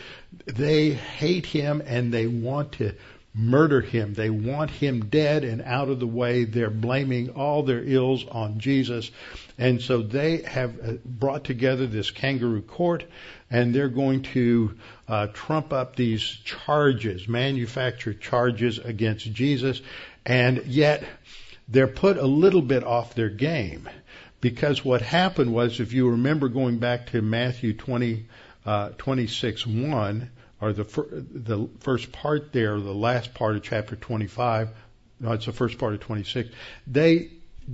They 0.45 0.91
hate 0.91 1.45
him 1.45 1.83
and 1.85 2.11
they 2.11 2.25
want 2.25 2.73
to 2.73 2.95
murder 3.37 3.81
him. 3.81 4.15
They 4.15 4.31
want 4.31 4.71
him 4.71 5.05
dead 5.05 5.43
and 5.43 5.61
out 5.61 5.89
of 5.89 5.99
the 5.99 6.07
way. 6.07 6.43
They're 6.43 6.71
blaming 6.71 7.29
all 7.29 7.61
their 7.63 7.83
ills 7.83 8.25
on 8.27 8.59
Jesus. 8.59 9.11
And 9.59 9.79
so 9.79 10.01
they 10.01 10.41
have 10.41 10.79
uh, 10.79 10.93
brought 11.05 11.43
together 11.43 11.85
this 11.85 12.09
kangaroo 12.09 12.63
court 12.63 13.05
and 13.49 13.73
they're 13.73 13.89
going 13.89 14.23
to 14.23 14.75
uh, 15.07 15.27
trump 15.27 15.71
up 15.71 15.95
these 15.95 16.23
charges, 16.23 17.27
manufactured 17.27 18.19
charges 18.19 18.79
against 18.79 19.31
Jesus. 19.31 19.81
And 20.25 20.65
yet 20.65 21.03
they're 21.67 21.87
put 21.87 22.17
a 22.17 22.25
little 22.25 22.63
bit 22.63 22.83
off 22.83 23.13
their 23.13 23.29
game 23.29 23.87
because 24.41 24.83
what 24.83 25.01
happened 25.01 25.53
was, 25.53 25.79
if 25.79 25.93
you 25.93 26.09
remember 26.09 26.49
going 26.49 26.79
back 26.79 27.07
to 27.11 27.21
Matthew 27.21 27.73
20, 27.73 28.25
uh, 28.65 28.89
26, 28.97 29.67
1, 29.67 30.29
or 30.61 30.73
the, 30.73 30.83
fir- 30.83 31.07
the 31.11 31.67
first 31.79 32.11
part 32.11 32.51
there, 32.53 32.79
the 32.79 32.93
last 32.93 33.33
part 33.33 33.55
of 33.55 33.63
chapter 33.63 33.95
25, 33.95 34.69
no, 35.19 35.31
it's 35.31 35.45
the 35.45 35.51
first 35.51 35.77
part 35.77 35.93
of 35.93 35.99
26, 35.99 36.49
they 36.85 37.31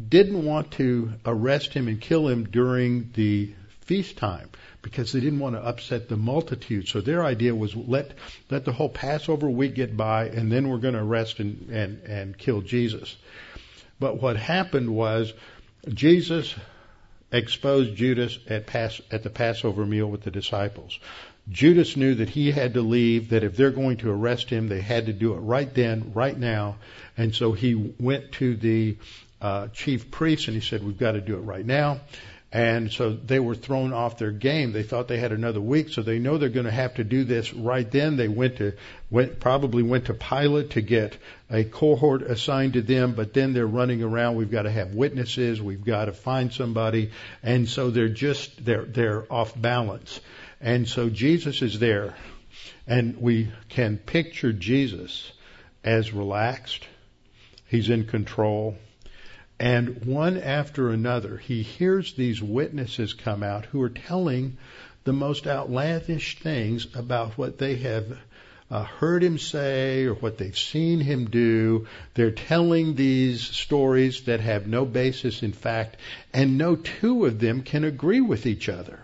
didn't 0.10 0.46
want 0.46 0.72
to 0.72 1.14
arrest 1.26 1.74
him 1.74 1.88
and 1.88 2.02
kill 2.02 2.28
him 2.28 2.46
during 2.46 3.12
the 3.14 3.54
feast 3.82 4.18
time 4.18 4.50
because 4.82 5.12
they 5.12 5.20
didn't 5.20 5.40
want 5.40 5.56
to 5.56 5.62
upset 5.62 6.10
the 6.10 6.18
multitude. 6.18 6.88
So 6.88 7.02
their 7.02 7.24
idea 7.24 7.54
was 7.54 7.76
let 7.76 8.12
let 8.50 8.66
the 8.66 8.72
whole 8.72 8.90
Passover 8.90 9.50
week 9.50 9.76
get 9.76 9.96
by, 9.96 10.28
and 10.28 10.52
then 10.52 10.70
we're 10.70 10.78
going 10.78 10.96
to 10.96 11.02
arrest 11.02 11.40
and 11.40 11.70
and, 11.70 12.02
and 12.04 12.38
kill 12.38 12.62
Jesus. 12.62 13.16
But 14.00 14.22
what 14.22 14.36
happened 14.36 14.90
was 14.90 15.34
Jesus 15.88 16.56
exposed 17.32 17.96
Judas 17.96 18.38
at, 18.48 18.68
Pas- 18.68 19.02
at 19.12 19.24
the 19.24 19.30
Passover 19.30 19.86
meal 19.86 20.08
with 20.08 20.22
the 20.22 20.32
disciples. 20.32 21.00
Judas 21.50 21.98
knew 21.98 22.16
that 22.16 22.30
he 22.30 22.52
had 22.52 22.76
to 22.76 22.82
leave, 22.82 23.30
that 23.30 23.44
if 23.44 23.58
they're 23.58 23.72
going 23.72 23.98
to 23.98 24.12
arrest 24.12 24.50
him, 24.50 24.70
they 24.70 24.82
had 24.82 25.08
to 25.08 25.14
do 25.14 25.34
it 25.34 25.40
right 25.40 25.72
then, 25.74 26.12
right 26.14 26.38
now. 26.38 26.78
And 27.18 27.36
so 27.36 27.52
he 27.52 27.94
went 28.00 28.32
to 28.34 28.56
the 28.56 28.98
uh, 29.42 29.68
chief 29.68 30.10
priest 30.10 30.48
and 30.48 30.56
he 30.56 30.62
said, 30.62 30.84
We've 30.84 30.98
got 30.98 31.12
to 31.14 31.22
do 31.22 31.36
it 31.36 31.42
right 31.42 31.66
now. 31.66 32.00
And 32.54 32.92
so 32.92 33.12
they 33.12 33.40
were 33.40 33.56
thrown 33.56 33.94
off 33.94 34.20
their 34.20 34.32
game. 34.32 34.74
They 34.74 34.84
thought 34.84 35.08
they 35.08 35.18
had 35.18 35.32
another 35.32 35.60
week, 35.60 35.90
so 35.90 36.04
they 36.04 36.20
know 36.20 36.38
they're 36.38 36.50
going 36.50 36.68
to 36.68 36.72
have 36.72 36.94
to 36.96 37.04
do 37.04 37.24
this 37.24 37.52
right 37.52 37.90
then. 37.90 38.16
They 38.16 38.28
went 38.28 38.58
to, 38.58 38.74
went, 39.10 39.40
probably 39.40 39.82
went 39.82 40.06
to 40.06 40.14
Pilate 40.14 40.70
to 40.72 40.82
get 40.82 41.18
a 41.50 41.64
cohort 41.64 42.22
assigned 42.22 42.74
to 42.74 42.84
them, 42.84 43.14
but 43.14 43.34
then 43.34 43.54
they're 43.54 43.66
running 43.66 44.04
around. 44.04 44.36
We've 44.36 44.52
got 44.52 44.64
to 44.64 44.72
have 44.72 44.94
witnesses. 44.94 45.64
We've 45.64 45.84
got 45.84 46.06
to 46.06 46.14
find 46.14 46.54
somebody. 46.54 47.10
And 47.42 47.68
so 47.68 47.90
they're 47.90 48.08
just, 48.08 48.64
they're, 48.64 48.86
they're 48.86 49.26
off 49.34 49.60
balance. 49.60 50.20
And 50.64 50.88
so 50.88 51.10
Jesus 51.10 51.62
is 51.62 51.78
there, 51.78 52.16
and 52.88 53.18
we 53.18 53.52
can 53.68 53.98
picture 53.98 54.54
Jesus 54.54 55.30
as 55.84 56.14
relaxed. 56.14 56.88
He's 57.68 57.90
in 57.90 58.06
control. 58.06 58.78
And 59.60 60.06
one 60.06 60.38
after 60.38 60.90
another, 60.90 61.36
he 61.36 61.64
hears 61.64 62.14
these 62.14 62.42
witnesses 62.42 63.14
come 63.14 63.44
out 63.44 63.66
who 63.66 63.82
are 63.82 63.90
telling 63.90 64.56
the 65.04 65.12
most 65.12 65.48
outlandish 65.48 66.40
things 66.40 66.88
about 66.96 67.38
what 67.38 67.58
they 67.58 67.76
have 67.76 68.18
uh, 68.72 68.84
heard 68.86 69.22
him 69.22 69.38
say 69.38 70.06
or 70.06 70.14
what 70.14 70.38
they've 70.38 70.58
seen 70.58 71.02
him 71.02 71.26
do. 71.26 71.88
They're 72.14 72.32
telling 72.32 72.96
these 72.96 73.42
stories 73.42 74.22
that 74.24 74.40
have 74.40 74.66
no 74.66 74.86
basis 74.86 75.44
in 75.44 75.52
fact, 75.52 75.98
and 76.34 76.58
no 76.58 76.78
two 76.78 77.26
of 77.26 77.40
them 77.40 77.64
can 77.64 77.84
agree 77.84 78.22
with 78.22 78.46
each 78.46 78.70
other. 78.70 79.03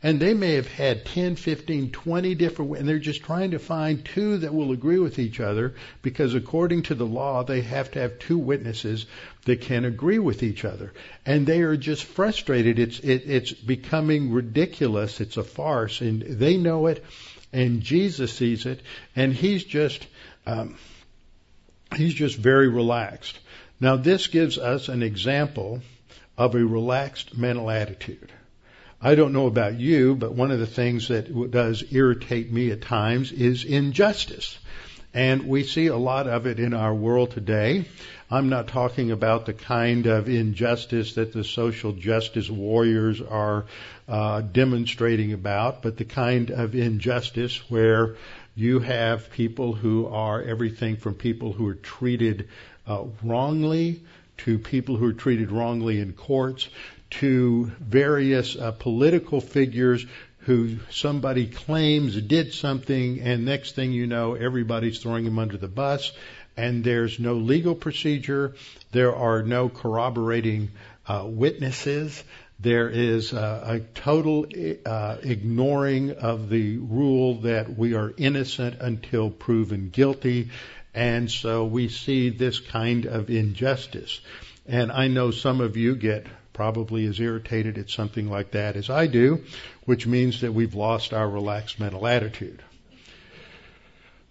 And 0.00 0.20
they 0.20 0.32
may 0.32 0.54
have 0.54 0.68
had 0.68 1.04
10, 1.06 1.34
15, 1.34 1.90
20 1.90 2.34
different, 2.36 2.76
and 2.76 2.88
they're 2.88 3.00
just 3.00 3.24
trying 3.24 3.50
to 3.50 3.58
find 3.58 4.04
two 4.04 4.38
that 4.38 4.54
will 4.54 4.70
agree 4.70 5.00
with 5.00 5.18
each 5.18 5.40
other 5.40 5.74
because 6.02 6.34
according 6.34 6.82
to 6.84 6.94
the 6.94 7.06
law, 7.06 7.42
they 7.42 7.62
have 7.62 7.90
to 7.92 8.00
have 8.00 8.20
two 8.20 8.38
witnesses 8.38 9.06
that 9.46 9.60
can 9.60 9.84
agree 9.84 10.20
with 10.20 10.44
each 10.44 10.64
other. 10.64 10.92
And 11.26 11.46
they 11.46 11.62
are 11.62 11.76
just 11.76 12.04
frustrated. 12.04 12.78
It's, 12.78 13.00
it, 13.00 13.24
it's 13.26 13.52
becoming 13.52 14.32
ridiculous. 14.32 15.20
It's 15.20 15.36
a 15.36 15.42
farce 15.42 16.00
and 16.00 16.22
they 16.22 16.56
know 16.56 16.86
it 16.86 17.04
and 17.52 17.80
Jesus 17.80 18.32
sees 18.32 18.66
it 18.66 18.82
and 19.16 19.32
he's 19.32 19.64
just, 19.64 20.06
um, 20.46 20.76
he's 21.96 22.14
just 22.14 22.36
very 22.36 22.68
relaxed. 22.68 23.38
Now 23.80 23.96
this 23.96 24.26
gives 24.26 24.58
us 24.58 24.88
an 24.88 25.02
example 25.02 25.80
of 26.36 26.54
a 26.54 26.64
relaxed 26.64 27.36
mental 27.36 27.70
attitude. 27.70 28.32
I 29.00 29.14
don't 29.14 29.32
know 29.32 29.46
about 29.46 29.78
you, 29.78 30.16
but 30.16 30.34
one 30.34 30.50
of 30.50 30.58
the 30.58 30.66
things 30.66 31.08
that 31.08 31.50
does 31.52 31.84
irritate 31.92 32.50
me 32.50 32.72
at 32.72 32.82
times 32.82 33.30
is 33.30 33.64
injustice. 33.64 34.58
And 35.14 35.46
we 35.46 35.62
see 35.62 35.86
a 35.86 35.96
lot 35.96 36.26
of 36.26 36.46
it 36.46 36.58
in 36.58 36.74
our 36.74 36.92
world 36.92 37.30
today. 37.30 37.84
I'm 38.28 38.48
not 38.48 38.68
talking 38.68 39.12
about 39.12 39.46
the 39.46 39.52
kind 39.54 40.06
of 40.06 40.28
injustice 40.28 41.14
that 41.14 41.32
the 41.32 41.44
social 41.44 41.92
justice 41.92 42.50
warriors 42.50 43.22
are 43.22 43.66
uh, 44.08 44.40
demonstrating 44.40 45.32
about, 45.32 45.80
but 45.80 45.96
the 45.96 46.04
kind 46.04 46.50
of 46.50 46.74
injustice 46.74 47.70
where 47.70 48.16
you 48.56 48.80
have 48.80 49.30
people 49.30 49.74
who 49.74 50.08
are 50.08 50.42
everything 50.42 50.96
from 50.96 51.14
people 51.14 51.52
who 51.52 51.68
are 51.68 51.74
treated 51.74 52.48
uh, 52.86 53.04
wrongly 53.22 54.02
to 54.38 54.58
people 54.58 54.96
who 54.96 55.06
are 55.06 55.12
treated 55.12 55.50
wrongly 55.52 56.00
in 56.00 56.12
courts 56.12 56.68
to 57.10 57.72
various 57.80 58.56
uh, 58.56 58.72
political 58.72 59.40
figures 59.40 60.04
who 60.40 60.78
somebody 60.90 61.46
claims 61.46 62.20
did 62.22 62.54
something, 62.54 63.20
and 63.20 63.44
next 63.44 63.74
thing 63.74 63.92
you 63.92 64.06
know, 64.06 64.34
everybody's 64.34 64.98
throwing 64.98 65.24
them 65.24 65.38
under 65.38 65.56
the 65.56 65.68
bus, 65.68 66.12
and 66.56 66.82
there's 66.82 67.18
no 67.18 67.34
legal 67.34 67.74
procedure, 67.74 68.54
there 68.92 69.14
are 69.14 69.42
no 69.42 69.68
corroborating 69.68 70.70
uh, 71.06 71.24
witnesses. 71.26 72.22
There 72.60 72.88
is 72.88 73.32
uh, 73.32 73.62
a 73.64 73.80
total 73.80 74.46
uh, 74.84 75.16
ignoring 75.22 76.12
of 76.12 76.48
the 76.48 76.78
rule 76.78 77.42
that 77.42 77.78
we 77.78 77.94
are 77.94 78.12
innocent 78.16 78.80
until 78.80 79.30
proven 79.30 79.90
guilty, 79.90 80.50
and 80.94 81.30
so 81.30 81.64
we 81.64 81.88
see 81.88 82.30
this 82.30 82.58
kind 82.58 83.06
of 83.06 83.30
injustice. 83.30 84.20
And 84.66 84.90
I 84.90 85.08
know 85.08 85.30
some 85.30 85.60
of 85.60 85.76
you 85.76 85.94
get 85.94 86.26
probably 86.58 87.06
as 87.06 87.20
irritated 87.20 87.78
at 87.78 87.88
something 87.88 88.28
like 88.28 88.50
that 88.50 88.74
as 88.74 88.90
I 88.90 89.06
do, 89.06 89.44
which 89.84 90.08
means 90.08 90.40
that 90.40 90.52
we've 90.52 90.74
lost 90.74 91.14
our 91.14 91.30
relaxed 91.30 91.78
mental 91.78 92.04
attitude. 92.04 92.60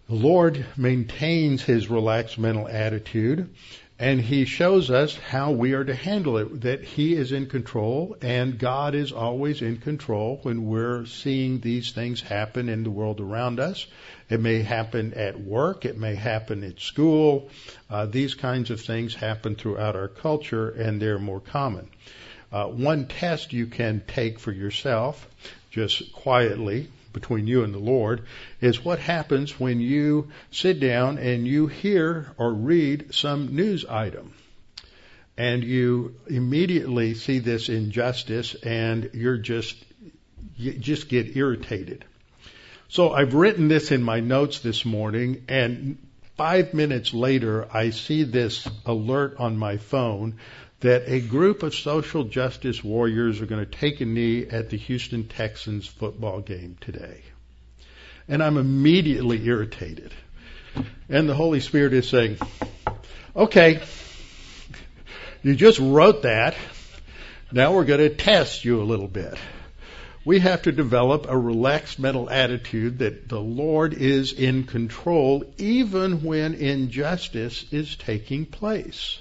The 0.10 0.16
Lord 0.16 0.66
maintains 0.76 1.64
his 1.64 1.90
relaxed 1.90 2.38
mental 2.38 2.68
attitude 2.68 3.50
and 3.98 4.20
he 4.20 4.44
shows 4.44 4.92
us 4.92 5.16
how 5.16 5.52
we 5.52 5.72
are 5.72 5.86
to 5.86 5.96
handle 5.96 6.38
it, 6.38 6.62
that 6.64 6.84
he 6.84 7.14
is 7.14 7.32
in 7.32 7.46
control 7.48 8.18
and 8.22 8.60
God 8.60 8.94
is 8.94 9.14
always 9.14 9.62
in 9.62 9.78
control 9.78 10.42
when 10.44 10.68
we're 10.68 11.06
seeing 11.06 11.62
these 11.62 11.94
things 11.94 12.20
happen 12.20 12.68
in 12.68 12.84
the 12.84 12.92
world 12.92 13.22
around 13.22 13.62
us. 13.62 13.88
It 14.30 14.42
may 14.42 14.62
happen 14.62 15.14
at 15.14 15.40
work, 15.40 15.86
it 15.86 15.98
may 15.98 16.16
happen 16.16 16.64
at 16.64 16.80
school. 16.82 17.50
Uh, 17.90 18.06
these 18.06 18.36
kinds 18.36 18.70
of 18.72 18.82
things 18.82 19.16
happen 19.16 19.56
throughout 19.56 19.96
our 19.96 20.10
culture 20.10 20.70
and 20.70 21.02
they're 21.02 21.20
more 21.20 21.40
common. 21.40 21.90
Uh, 22.52 22.66
one 22.66 23.08
test 23.08 23.54
you 23.54 23.68
can 23.68 24.02
take 24.08 24.40
for 24.40 24.52
yourself, 24.52 25.28
just 25.72 26.12
quietly 26.14 26.90
between 27.14 27.48
you 27.48 27.64
and 27.64 27.74
the 27.74 27.80
Lord, 27.80 28.24
is 28.62 28.84
what 28.84 29.00
happens 29.00 29.60
when 29.60 29.80
you 29.80 30.30
sit 30.52 30.80
down 30.80 31.18
and 31.18 31.48
you 31.48 31.68
hear 31.68 32.32
or 32.38 32.54
read 32.54 33.14
some 33.14 33.56
news 33.56 33.86
item. 33.86 34.34
And 35.38 35.64
you 35.64 36.16
immediately 36.28 37.14
see 37.14 37.40
this 37.40 37.70
injustice 37.70 38.56
and 38.56 39.10
you're 39.14 39.38
just, 39.38 39.76
you 40.58 40.74
just 40.74 41.10
get 41.10 41.36
irritated. 41.36 42.06
So 42.90 43.12
I've 43.12 43.34
written 43.34 43.68
this 43.68 43.92
in 43.92 44.02
my 44.02 44.22
notes 44.22 44.60
this 44.60 44.86
morning 44.86 45.44
and 45.50 45.98
five 46.38 46.74
minutes 46.74 47.14
later 47.14 47.68
I 47.74 47.90
see 47.90 48.24
this 48.24 48.66
alert 48.86 49.36
on 49.40 49.58
my 49.58 49.76
phone 49.76 50.38
that 50.80 51.04
a 51.08 51.20
group 51.20 51.64
of 51.64 51.76
social 51.76 52.24
justice 52.24 52.82
warriors 52.82 53.42
are 53.42 53.46
going 53.46 53.66
to 53.66 53.70
take 53.70 54.00
a 54.00 54.06
knee 54.06 54.46
at 54.48 54.70
the 54.70 54.78
Houston 54.78 55.28
Texans 55.28 55.86
football 55.86 56.40
game 56.40 56.78
today. 56.80 57.24
And 58.30 58.42
I'm 58.42 58.58
immediately 58.58 59.46
irritated. 59.46 60.14
And 61.10 61.28
the 61.28 61.34
Holy 61.34 61.60
Spirit 61.60 61.94
is 61.94 62.08
saying, 62.08 62.38
okay, 63.36 63.82
you 65.44 65.56
just 65.56 65.80
wrote 65.80 66.22
that. 66.22 66.56
Now 67.52 67.74
we're 67.74 67.86
going 67.86 68.02
to 68.02 68.16
test 68.16 68.64
you 68.64 68.82
a 68.82 68.86
little 68.86 69.08
bit. 69.08 69.38
We 70.28 70.40
have 70.40 70.64
to 70.64 70.74
develop 70.74 71.26
a 71.30 71.38
relaxed 71.38 72.00
mental 72.00 72.30
attitude 72.30 73.00
that 73.00 73.30
the 73.30 73.40
Lord 73.40 73.94
is 73.94 74.34
in 74.34 74.66
control 74.66 75.46
even 75.58 76.22
when 76.22 76.54
injustice 76.54 77.64
is 77.72 77.96
taking 77.96 78.46
place. 78.46 79.20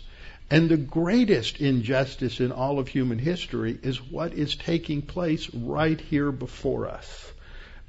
And 0.50 0.68
the 0.68 0.76
greatest 0.76 1.60
injustice 1.60 2.40
in 2.40 2.50
all 2.50 2.80
of 2.80 2.88
human 2.88 3.20
history 3.20 3.78
is 3.84 4.02
what 4.02 4.34
is 4.34 4.56
taking 4.56 5.00
place 5.00 5.48
right 5.54 6.00
here 6.00 6.32
before 6.32 6.88
us. 6.88 7.32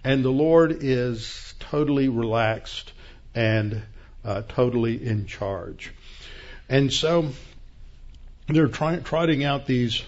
And 0.03 0.23
the 0.23 0.29
Lord 0.29 0.83
is 0.83 1.55
totally 1.59 2.09
relaxed 2.09 2.93
and 3.33 3.81
uh, 4.23 4.43
totally 4.47 5.03
in 5.03 5.25
charge. 5.25 5.91
And 6.69 6.93
so 6.93 7.29
they're 8.45 8.67
trying, 8.67 9.01
trotting 9.01 9.43
out 9.43 9.65
these 9.65 10.03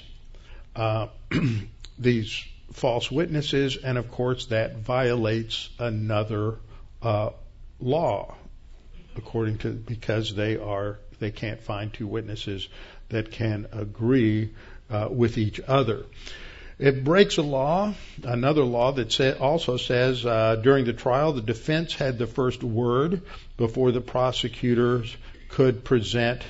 uh, 0.75 1.07
these 1.97 2.45
false 2.73 3.11
witnesses, 3.11 3.77
and 3.77 3.97
of 3.97 4.11
course 4.11 4.47
that 4.47 4.77
violates 4.77 5.69
another 5.79 6.55
uh, 7.01 7.31
law, 7.79 8.35
according 9.15 9.57
to 9.59 9.71
because 9.71 10.35
they 10.35 10.57
are 10.57 10.99
they 11.19 11.31
can't 11.31 11.61
find 11.61 11.93
two 11.93 12.07
witnesses 12.07 12.67
that 13.09 13.31
can 13.31 13.67
agree 13.71 14.51
uh, 14.89 15.07
with 15.09 15.37
each 15.37 15.59
other. 15.67 16.05
It 16.77 17.03
breaks 17.03 17.37
a 17.37 17.41
law, 17.41 17.93
another 18.23 18.63
law 18.63 18.93
that 18.93 19.11
say, 19.11 19.33
also 19.33 19.75
says 19.75 20.25
uh, 20.25 20.55
during 20.55 20.85
the 20.85 20.93
trial 20.93 21.33
the 21.33 21.41
defense 21.41 21.93
had 21.93 22.17
the 22.17 22.27
first 22.27 22.63
word 22.63 23.23
before 23.57 23.91
the 23.91 23.99
prosecutors 23.99 25.15
could 25.49 25.83
present 25.83 26.41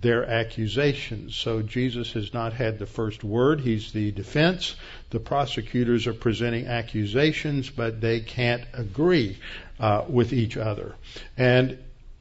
their 0.00 0.26
accusations. 0.26 1.34
So 1.34 1.62
Jesus 1.62 2.12
has 2.12 2.34
not 2.34 2.52
had 2.52 2.78
the 2.78 2.86
first 2.86 3.24
word. 3.24 3.60
He's 3.60 3.92
the 3.92 4.10
defense. 4.12 4.76
The 5.10 5.20
prosecutors 5.20 6.06
are 6.06 6.12
presenting 6.12 6.66
accusations, 6.66 7.70
but 7.70 8.00
they 8.00 8.20
can't 8.20 8.64
agree 8.74 9.38
uh, 9.80 10.04
with 10.08 10.32
each 10.32 10.56
other. 10.56 10.94
And 11.36 11.78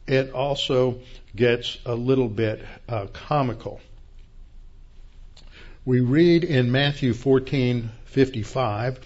it 0.07 0.31
also 0.31 0.99
gets 1.35 1.77
a 1.85 1.95
little 1.95 2.29
bit 2.29 2.63
uh, 2.87 3.07
comical. 3.07 3.81
We 5.83 5.99
read 5.99 6.43
in 6.43 6.71
Matthew 6.71 7.13
14:55, 7.13 8.97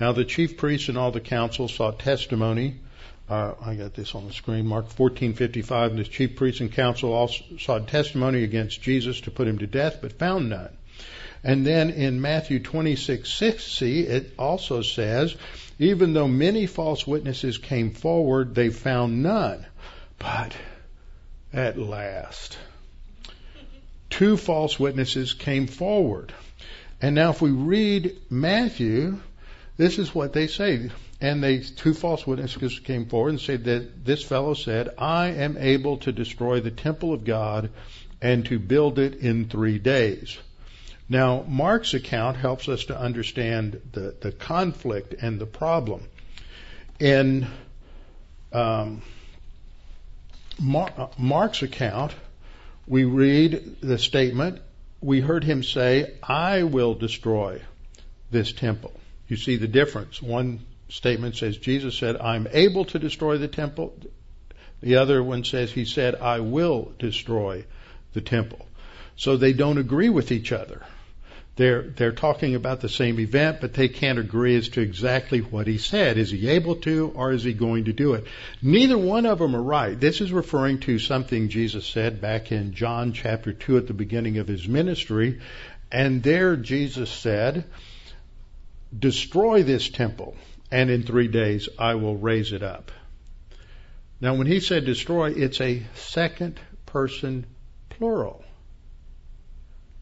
now 0.00 0.12
the 0.12 0.24
chief 0.24 0.56
priests 0.56 0.88
and 0.88 0.98
all 0.98 1.10
the 1.10 1.20
council 1.20 1.68
sought 1.68 1.98
testimony. 1.98 2.76
Uh, 3.28 3.54
I 3.60 3.74
got 3.74 3.94
this 3.94 4.14
on 4.14 4.26
the 4.26 4.32
screen. 4.32 4.66
Mark 4.66 4.88
14:55, 4.88 5.90
and 5.90 5.98
the 5.98 6.04
chief 6.04 6.36
priests 6.36 6.60
and 6.60 6.70
council 6.72 7.12
also 7.12 7.42
sought 7.58 7.88
testimony 7.88 8.44
against 8.44 8.82
Jesus 8.82 9.20
to 9.22 9.30
put 9.30 9.48
him 9.48 9.58
to 9.58 9.66
death, 9.66 9.98
but 10.00 10.12
found 10.12 10.48
none. 10.48 10.70
And 11.42 11.66
then 11.66 11.90
in 11.90 12.20
Matthew 12.20 12.60
26:60, 12.60 14.06
it 14.06 14.32
also 14.38 14.82
says, 14.82 15.34
even 15.78 16.14
though 16.14 16.28
many 16.28 16.66
false 16.66 17.06
witnesses 17.06 17.58
came 17.58 17.90
forward, 17.90 18.54
they 18.54 18.70
found 18.70 19.22
none. 19.22 19.66
But 20.18 20.54
at 21.52 21.78
last, 21.78 22.56
two 24.08 24.36
false 24.36 24.78
witnesses 24.78 25.34
came 25.34 25.66
forward. 25.66 26.32
And 27.02 27.14
now 27.14 27.30
if 27.30 27.42
we 27.42 27.50
read 27.50 28.16
Matthew, 28.30 29.20
this 29.76 29.98
is 29.98 30.14
what 30.14 30.32
they 30.32 30.46
say. 30.46 30.90
And 31.20 31.42
they, 31.42 31.60
two 31.60 31.94
false 31.94 32.26
witnesses 32.26 32.78
came 32.80 33.06
forward 33.06 33.30
and 33.30 33.40
said 33.40 33.64
that 33.64 34.04
this 34.04 34.22
fellow 34.22 34.54
said, 34.54 34.90
I 34.98 35.28
am 35.28 35.56
able 35.56 35.96
to 35.98 36.12
destroy 36.12 36.60
the 36.60 36.70
temple 36.70 37.14
of 37.14 37.24
God 37.24 37.70
and 38.20 38.44
to 38.46 38.58
build 38.58 38.98
it 38.98 39.14
in 39.16 39.48
three 39.48 39.78
days. 39.78 40.38
Now, 41.08 41.44
Mark's 41.46 41.94
account 41.94 42.36
helps 42.36 42.68
us 42.68 42.86
to 42.86 42.98
understand 42.98 43.80
the, 43.92 44.14
the 44.20 44.32
conflict 44.32 45.14
and 45.20 45.38
the 45.38 45.46
problem. 45.46 46.02
In 46.98 47.46
um, 48.52 49.02
Mark's 50.58 51.62
account, 51.62 52.12
we 52.86 53.04
read 53.04 53.76
the 53.80 53.98
statement, 53.98 54.60
we 55.00 55.20
heard 55.20 55.44
him 55.44 55.62
say, 55.62 56.14
I 56.22 56.64
will 56.64 56.94
destroy 56.94 57.60
this 58.30 58.52
temple. 58.52 58.92
You 59.28 59.36
see 59.36 59.56
the 59.56 59.68
difference. 59.68 60.20
One 60.20 60.60
statement 60.88 61.36
says, 61.36 61.56
Jesus 61.56 61.96
said, 61.96 62.16
I'm 62.16 62.48
able 62.52 62.84
to 62.86 62.98
destroy 62.98 63.38
the 63.38 63.48
temple. 63.48 63.94
The 64.80 64.96
other 64.96 65.22
one 65.22 65.44
says, 65.44 65.72
He 65.72 65.84
said, 65.84 66.14
I 66.16 66.40
will 66.40 66.92
destroy 66.98 67.64
the 68.12 68.20
temple. 68.20 68.66
So 69.16 69.36
they 69.36 69.52
don't 69.52 69.78
agree 69.78 70.10
with 70.10 70.30
each 70.30 70.52
other. 70.52 70.82
They're, 71.56 71.82
they're 71.82 72.12
talking 72.12 72.54
about 72.54 72.82
the 72.82 72.88
same 72.88 73.18
event, 73.18 73.62
but 73.62 73.72
they 73.72 73.88
can't 73.88 74.18
agree 74.18 74.56
as 74.56 74.68
to 74.70 74.82
exactly 74.82 75.40
what 75.40 75.66
he 75.66 75.78
said. 75.78 76.18
Is 76.18 76.30
he 76.30 76.48
able 76.48 76.76
to, 76.76 77.12
or 77.14 77.32
is 77.32 77.44
he 77.44 77.54
going 77.54 77.86
to 77.86 77.94
do 77.94 78.12
it? 78.12 78.26
Neither 78.60 78.98
one 78.98 79.24
of 79.24 79.38
them 79.38 79.56
are 79.56 79.62
right. 79.62 79.98
This 79.98 80.20
is 80.20 80.30
referring 80.32 80.80
to 80.80 80.98
something 80.98 81.48
Jesus 81.48 81.86
said 81.86 82.20
back 82.20 82.52
in 82.52 82.74
John 82.74 83.14
chapter 83.14 83.54
2 83.54 83.78
at 83.78 83.86
the 83.86 83.94
beginning 83.94 84.36
of 84.36 84.46
his 84.46 84.68
ministry. 84.68 85.40
And 85.90 86.22
there 86.22 86.56
Jesus 86.56 87.10
said, 87.10 87.64
destroy 88.96 89.62
this 89.62 89.88
temple, 89.88 90.36
and 90.70 90.90
in 90.90 91.02
three 91.02 91.28
days 91.28 91.68
I 91.78 91.94
will 91.94 92.16
raise 92.16 92.52
it 92.52 92.62
up. 92.62 92.90
Now 94.20 94.34
when 94.34 94.46
he 94.46 94.60
said 94.60 94.84
destroy, 94.84 95.32
it's 95.32 95.60
a 95.60 95.82
second 95.94 96.58
person 96.86 97.46
plural. 97.90 98.44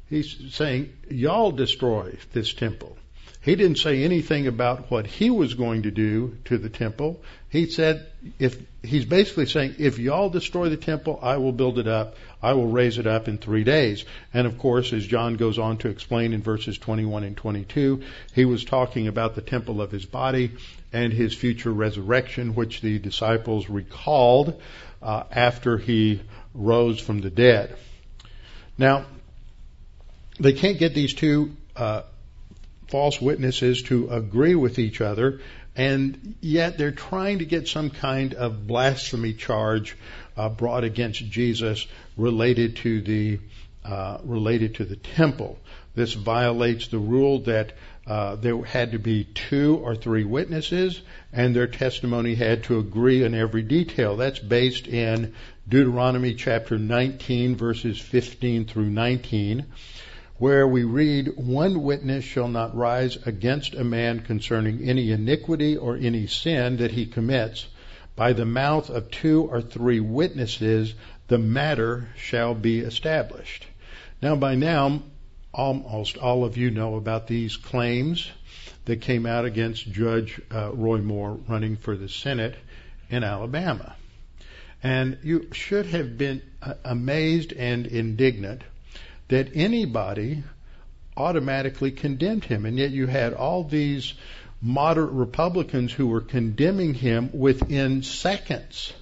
He's 0.09 0.55
saying, 0.55 0.93
y'all 1.11 1.51
destroy 1.51 2.17
this 2.33 2.53
temple. 2.53 2.97
He 3.45 3.57
didn't 3.57 3.77
say 3.77 4.03
anything 4.03 4.47
about 4.47 4.91
what 4.91 5.07
he 5.07 5.29
was 5.29 5.53
going 5.53 5.83
to 5.83 5.91
do 5.91 6.39
to 6.47 6.57
the 6.57 6.71
temple. 6.71 7.23
He 7.51 7.67
said, 7.67 8.07
if 8.39 8.57
he's 8.83 9.05
basically 9.05 9.45
saying, 9.45 9.75
if 9.79 9.99
y'all 9.99 10.31
destroy 10.31 10.71
the 10.71 10.79
temple, 10.79 11.19
I 11.21 11.37
will 11.37 11.53
build 11.53 11.79
it 11.79 11.87
up. 11.87 12.17
I 12.43 12.55
will 12.55 12.69
raise 12.69 12.97
it 12.97 13.07
up 13.07 13.29
in 13.29 13.37
three 13.37 13.63
days. 13.63 14.07
And 14.33 14.47
of 14.47 14.57
course, 14.57 14.95
as 14.95 15.07
John 15.07 15.37
goes 15.37 15.59
on 15.59 15.77
to 15.79 15.91
explain 15.91 16.33
in 16.33 16.41
verses 16.41 16.79
21 16.79 17.23
and 17.23 17.37
22, 17.37 18.03
he 18.33 18.47
was 18.47 18.65
talking 18.65 19.09
about 19.09 19.35
the 19.35 19.43
temple 19.43 19.83
of 19.83 19.91
his 19.91 20.07
body 20.07 20.53
and 20.91 21.13
his 21.13 21.35
future 21.35 21.71
resurrection, 21.71 22.55
which 22.55 22.81
the 22.81 22.99
disciples 22.99 23.69
recalled 23.69 24.59
uh, 25.03 25.25
after 25.31 25.77
he 25.77 26.23
rose 26.55 26.99
from 26.99 27.21
the 27.21 27.29
dead. 27.31 27.77
Now, 28.79 29.05
they 30.41 30.55
can't 30.55 30.79
get 30.79 30.95
these 30.95 31.13
two 31.13 31.55
uh, 31.77 32.03
false 32.89 33.21
witnesses 33.21 33.83
to 33.85 34.09
agree 34.11 34.55
with 34.55 34.79
each 34.79 35.01
other, 35.01 35.41
and 35.77 36.37
yet 36.41 36.79
they're 36.79 36.93
trying 36.93 37.41
to 37.41 37.45
get 37.45 37.69
some 37.69 37.91
kind 37.91 38.35
of 38.35 38.67
blasphemy 38.67 39.33
charge 39.33 39.97
uh, 40.37 40.49
brought 40.49 40.85
against 40.85 41.29
Jesus 41.31 41.87
related 42.17 42.77
to 42.77 43.01
the 43.01 43.41
uh, 43.85 44.19
related 44.25 44.77
to 44.77 44.85
the 44.85 44.97
temple. 44.97 45.59
This 45.95 46.15
violates 46.15 46.89
the 46.89 46.99
rule 46.99 47.41
that 47.41 47.73
uh, 48.07 48.37
there 48.37 48.63
had 48.65 48.93
to 48.93 48.99
be 48.99 49.25
two 49.25 49.81
or 49.83 49.95
three 49.95 50.25
witnesses, 50.25 51.01
and 51.33 51.55
their 51.55 51.67
testimony 51.67 52.35
had 52.35 52.65
to 52.65 52.79
agree 52.79 53.23
in 53.23 53.35
every 53.35 53.63
detail. 53.63 54.17
That's 54.17 54.39
based 54.39 54.87
in 54.87 55.35
Deuteronomy 55.69 56.35
chapter 56.35 56.79
19, 56.79 57.57
verses 57.57 57.99
15 57.99 58.67
through 58.67 58.91
19 58.91 59.67
where 60.39 60.67
we 60.67 60.83
read, 60.83 61.37
One 61.37 61.83
witness 61.83 62.25
shall 62.25 62.49
not 62.49 62.77
rise 62.77 63.17
against 63.27 63.75
a 63.75 63.85
man 63.85 64.21
concerning 64.21 64.83
any 64.83 65.13
iniquity 65.13 65.77
or 65.77 65.97
any 65.97 66.27
sin 66.27 66.79
that 66.79 66.91
he 66.91 67.07
commits. 67.07 67.67
By 68.17 68.33
the 68.33 68.45
mouth 68.45 68.91
of 68.91 69.11
two 69.11 69.43
or 69.43 69.61
three 69.61 70.01
witnesses, 70.01 70.95
the 71.29 71.39
matter 71.39 72.09
shall 72.17 72.55
be 72.55 72.81
established. 72.81 73.67
Now, 74.21 74.37
by 74.37 74.55
now, 74.55 75.03
almost 75.53 76.17
all 76.17 76.45
of 76.45 76.57
you 76.57 76.71
know 76.71 76.97
about 76.97 77.27
these 77.27 77.57
claims 77.57 78.31
that 78.87 79.01
came 79.01 79.27
out 79.27 79.45
against 79.45 79.91
Judge 79.91 80.41
uh, 80.53 80.73
Roy 80.73 80.99
Moore 80.99 81.39
running 81.49 81.77
for 81.77 81.97
the 81.97 82.09
Senate 82.09 82.57
in 83.09 83.23
Alabama. 83.23 83.95
And 84.83 85.19
you 85.23 85.49
should 85.53 85.87
have 85.87 86.19
been 86.19 86.43
uh, 86.61 86.75
amazed 86.85 87.53
and 87.53 87.87
indignant 87.87 88.63
that 89.35 89.57
anybody 89.57 90.45
automatically 91.17 91.91
condemned 91.91 92.45
him. 92.45 92.65
And 92.65 92.79
yet 92.79 92.93
you 92.93 93.09
had 93.09 93.35
all 93.35 93.65
these 93.65 94.15
moderate 94.63 95.11
Republicans 95.11 95.93
who 95.93 96.07
were 96.07 96.21
condemning 96.21 96.95
him 96.95 97.31
within 97.33 98.05
seconds. 98.05 98.93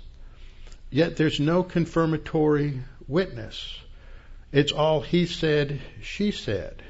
Yet 0.88 1.16
there's 1.16 1.38
no 1.38 1.62
confirmatory 1.62 2.80
witness. 3.06 3.78
It's 4.52 4.72
all 4.72 5.02
he 5.02 5.26
said, 5.26 5.82
she 6.00 6.30
said. 6.30 6.82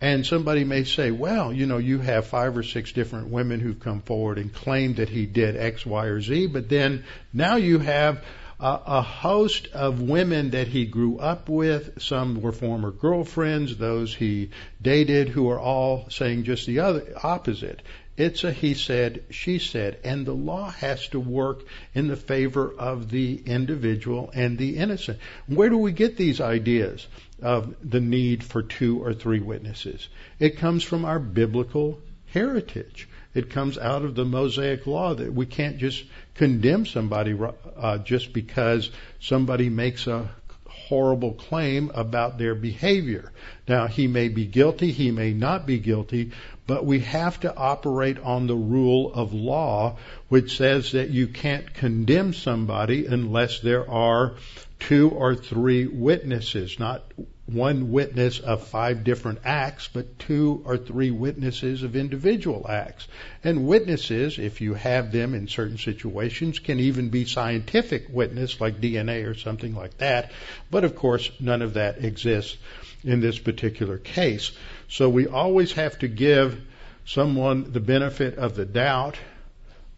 And 0.00 0.26
somebody 0.26 0.64
may 0.64 0.82
say, 0.82 1.12
well, 1.12 1.52
you 1.52 1.66
know, 1.66 1.78
you 1.78 2.00
have 2.00 2.26
five 2.26 2.56
or 2.56 2.64
six 2.64 2.90
different 2.90 3.28
women 3.28 3.60
who've 3.60 3.78
come 3.78 4.02
forward 4.02 4.38
and 4.38 4.52
claimed 4.52 4.96
that 4.96 5.08
he 5.08 5.26
did 5.26 5.56
X, 5.56 5.86
Y, 5.86 6.06
or 6.06 6.20
Z, 6.20 6.48
but 6.48 6.68
then 6.68 7.04
now 7.32 7.54
you 7.54 7.78
have 7.78 8.24
a 8.64 9.02
host 9.02 9.66
of 9.72 10.00
women 10.00 10.50
that 10.50 10.68
he 10.68 10.86
grew 10.86 11.18
up 11.18 11.48
with. 11.48 12.00
Some 12.00 12.40
were 12.40 12.52
former 12.52 12.92
girlfriends, 12.92 13.76
those 13.76 14.14
he 14.14 14.50
dated, 14.80 15.28
who 15.28 15.50
are 15.50 15.58
all 15.58 16.08
saying 16.10 16.44
just 16.44 16.66
the 16.66 16.78
other 16.78 17.12
opposite. 17.22 17.82
It's 18.16 18.44
a 18.44 18.52
he 18.52 18.74
said, 18.74 19.24
she 19.30 19.58
said, 19.58 19.98
and 20.04 20.24
the 20.24 20.34
law 20.34 20.70
has 20.70 21.08
to 21.08 21.18
work 21.18 21.64
in 21.94 22.06
the 22.06 22.16
favor 22.16 22.72
of 22.78 23.10
the 23.10 23.42
individual 23.46 24.30
and 24.32 24.58
the 24.58 24.76
innocent. 24.76 25.18
Where 25.46 25.70
do 25.70 25.78
we 25.78 25.92
get 25.92 26.16
these 26.16 26.40
ideas 26.40 27.06
of 27.40 27.74
the 27.82 28.00
need 28.00 28.44
for 28.44 28.62
two 28.62 29.02
or 29.02 29.12
three 29.12 29.40
witnesses? 29.40 30.08
It 30.38 30.58
comes 30.58 30.84
from 30.84 31.04
our 31.04 31.18
biblical 31.18 32.00
heritage. 32.26 33.08
It 33.34 33.50
comes 33.50 33.78
out 33.78 34.04
of 34.04 34.14
the 34.14 34.24
Mosaic 34.24 34.86
law 34.86 35.14
that 35.14 35.32
we 35.32 35.46
can't 35.46 35.78
just 35.78 36.04
condemn 36.34 36.84
somebody 36.84 37.36
uh, 37.76 37.98
just 37.98 38.32
because 38.32 38.90
somebody 39.20 39.68
makes 39.70 40.06
a 40.06 40.28
horrible 40.68 41.32
claim 41.32 41.90
about 41.94 42.36
their 42.36 42.54
behavior. 42.54 43.32
Now, 43.66 43.86
he 43.86 44.06
may 44.06 44.28
be 44.28 44.44
guilty, 44.44 44.90
he 44.92 45.10
may 45.10 45.32
not 45.32 45.66
be 45.66 45.78
guilty, 45.78 46.32
but 46.66 46.84
we 46.84 47.00
have 47.00 47.40
to 47.40 47.54
operate 47.56 48.18
on 48.18 48.46
the 48.46 48.56
rule 48.56 49.12
of 49.14 49.32
law, 49.32 49.96
which 50.28 50.56
says 50.56 50.92
that 50.92 51.10
you 51.10 51.28
can't 51.28 51.72
condemn 51.72 52.34
somebody 52.34 53.06
unless 53.06 53.60
there 53.60 53.88
are 53.88 54.34
two 54.78 55.08
or 55.10 55.34
three 55.34 55.86
witnesses, 55.86 56.78
not 56.78 57.02
one 57.46 57.90
witness 57.90 58.38
of 58.38 58.66
five 58.68 59.02
different 59.02 59.40
acts, 59.44 59.88
but 59.92 60.18
two 60.18 60.62
or 60.64 60.76
three 60.78 61.10
witnesses 61.10 61.82
of 61.82 61.96
individual 61.96 62.66
acts. 62.68 63.08
And 63.42 63.66
witnesses, 63.66 64.38
if 64.38 64.60
you 64.60 64.74
have 64.74 65.10
them 65.10 65.34
in 65.34 65.48
certain 65.48 65.78
situations, 65.78 66.60
can 66.60 66.78
even 66.78 67.08
be 67.08 67.24
scientific 67.24 68.06
witness 68.08 68.60
like 68.60 68.80
DNA 68.80 69.26
or 69.26 69.34
something 69.34 69.74
like 69.74 69.98
that. 69.98 70.30
But 70.70 70.84
of 70.84 70.94
course, 70.94 71.30
none 71.40 71.62
of 71.62 71.74
that 71.74 72.04
exists 72.04 72.56
in 73.02 73.20
this 73.20 73.38
particular 73.38 73.98
case. 73.98 74.52
So 74.88 75.08
we 75.08 75.26
always 75.26 75.72
have 75.72 75.98
to 75.98 76.08
give 76.08 76.60
someone 77.04 77.72
the 77.72 77.80
benefit 77.80 78.36
of 78.36 78.54
the 78.54 78.64
doubt 78.64 79.16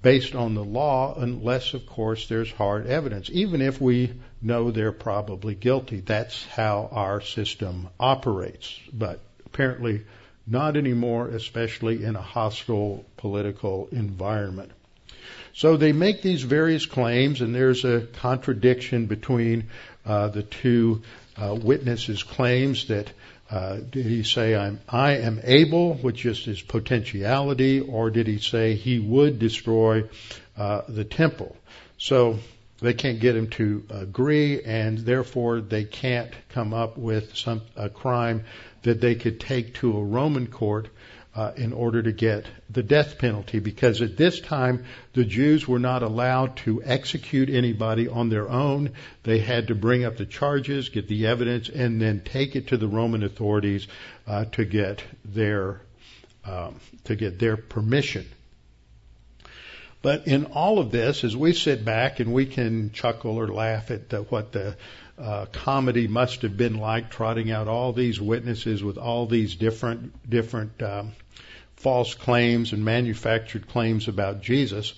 based 0.00 0.34
on 0.34 0.54
the 0.54 0.64
law, 0.64 1.14
unless, 1.16 1.72
of 1.74 1.86
course, 1.86 2.28
there's 2.28 2.50
hard 2.52 2.86
evidence. 2.86 3.30
Even 3.32 3.62
if 3.62 3.80
we 3.80 4.12
know 4.44 4.70
they're 4.70 4.92
probably 4.92 5.54
guilty, 5.54 6.00
that's 6.00 6.44
how 6.46 6.88
our 6.92 7.20
system 7.20 7.88
operates. 7.98 8.78
But 8.92 9.20
apparently, 9.46 10.02
not 10.46 10.76
anymore, 10.76 11.28
especially 11.28 12.04
in 12.04 12.16
a 12.16 12.22
hostile 12.22 13.04
political 13.16 13.88
environment. 13.90 14.70
So 15.54 15.76
they 15.76 15.92
make 15.92 16.20
these 16.20 16.42
various 16.42 16.84
claims, 16.84 17.40
and 17.40 17.54
there's 17.54 17.84
a 17.84 18.00
contradiction 18.00 19.06
between 19.06 19.68
uh, 20.04 20.28
the 20.28 20.42
two 20.42 21.02
uh, 21.36 21.54
witnesses' 21.54 22.22
claims 22.22 22.88
that 22.88 23.10
uh, 23.50 23.76
did 23.76 24.06
he 24.06 24.22
say 24.22 24.56
I'm, 24.56 24.80
I 24.88 25.18
am 25.18 25.40
able, 25.44 25.94
which 25.94 26.26
is 26.26 26.44
his 26.44 26.60
potentiality, 26.60 27.80
or 27.80 28.10
did 28.10 28.26
he 28.26 28.38
say 28.38 28.74
he 28.74 28.98
would 28.98 29.38
destroy 29.38 30.04
uh, 30.56 30.82
the 30.88 31.04
temple? 31.04 31.56
So 31.98 32.38
they 32.80 32.94
can't 32.94 33.20
get 33.20 33.36
him 33.36 33.48
to 33.50 33.84
agree, 33.90 34.62
and 34.62 34.98
therefore 34.98 35.60
they 35.60 35.84
can't 35.84 36.32
come 36.48 36.74
up 36.74 36.98
with 36.98 37.36
some 37.36 37.62
a 37.76 37.88
crime 37.88 38.44
that 38.82 39.00
they 39.00 39.14
could 39.14 39.40
take 39.40 39.74
to 39.74 39.96
a 39.96 40.04
Roman 40.04 40.46
court 40.46 40.88
uh, 41.34 41.52
in 41.56 41.72
order 41.72 42.02
to 42.02 42.12
get 42.12 42.46
the 42.70 42.82
death 42.82 43.18
penalty 43.18 43.58
because 43.58 44.00
at 44.02 44.16
this 44.16 44.40
time 44.40 44.84
the 45.14 45.24
Jews 45.24 45.66
were 45.66 45.78
not 45.78 46.02
allowed 46.02 46.56
to 46.58 46.82
execute 46.84 47.50
anybody 47.50 48.08
on 48.08 48.28
their 48.28 48.48
own. 48.48 48.90
They 49.24 49.38
had 49.38 49.68
to 49.68 49.74
bring 49.74 50.04
up 50.04 50.16
the 50.16 50.26
charges, 50.26 50.90
get 50.90 51.08
the 51.08 51.26
evidence, 51.26 51.68
and 51.68 52.00
then 52.00 52.20
take 52.20 52.54
it 52.54 52.68
to 52.68 52.76
the 52.76 52.88
Roman 52.88 53.24
authorities 53.24 53.88
uh, 54.26 54.44
to 54.52 54.64
get 54.64 55.02
their 55.24 55.80
um, 56.44 56.78
to 57.04 57.16
get 57.16 57.38
their 57.38 57.56
permission. 57.56 58.26
But 60.04 60.26
in 60.26 60.44
all 60.52 60.80
of 60.80 60.90
this, 60.90 61.24
as 61.24 61.34
we 61.34 61.54
sit 61.54 61.82
back 61.82 62.20
and 62.20 62.34
we 62.34 62.44
can 62.44 62.90
chuckle 62.90 63.40
or 63.40 63.48
laugh 63.48 63.90
at 63.90 64.10
the, 64.10 64.18
what 64.18 64.52
the 64.52 64.76
uh, 65.18 65.46
comedy 65.46 66.08
must 66.08 66.42
have 66.42 66.58
been 66.58 66.76
like, 66.76 67.08
trotting 67.08 67.50
out 67.50 67.68
all 67.68 67.94
these 67.94 68.20
witnesses 68.20 68.84
with 68.84 68.98
all 68.98 69.24
these 69.24 69.54
different 69.54 70.28
different 70.28 70.82
um, 70.82 71.12
false 71.76 72.12
claims 72.12 72.74
and 72.74 72.84
manufactured 72.84 73.66
claims 73.66 74.06
about 74.06 74.42
Jesus, 74.42 74.92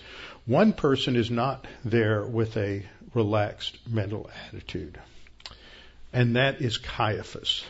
one 0.45 0.73
person 0.73 1.15
is 1.15 1.31
not 1.31 1.69
there 1.85 2.27
with 2.27 2.57
a 2.57 2.85
relaxed 3.15 3.79
mental 3.89 4.29
attitude. 4.49 4.99
And 6.13 6.35
that 6.35 6.61
is 6.61 6.79
Caiaphas. 6.79 7.65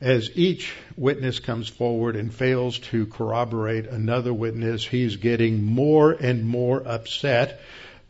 As 0.00 0.30
each 0.36 0.72
witness 0.96 1.40
comes 1.40 1.66
forward 1.68 2.14
and 2.14 2.32
fails 2.32 2.78
to 2.90 3.06
corroborate 3.06 3.86
another 3.86 4.32
witness, 4.32 4.86
he's 4.86 5.16
getting 5.16 5.64
more 5.64 6.12
and 6.12 6.44
more 6.44 6.86
upset 6.86 7.60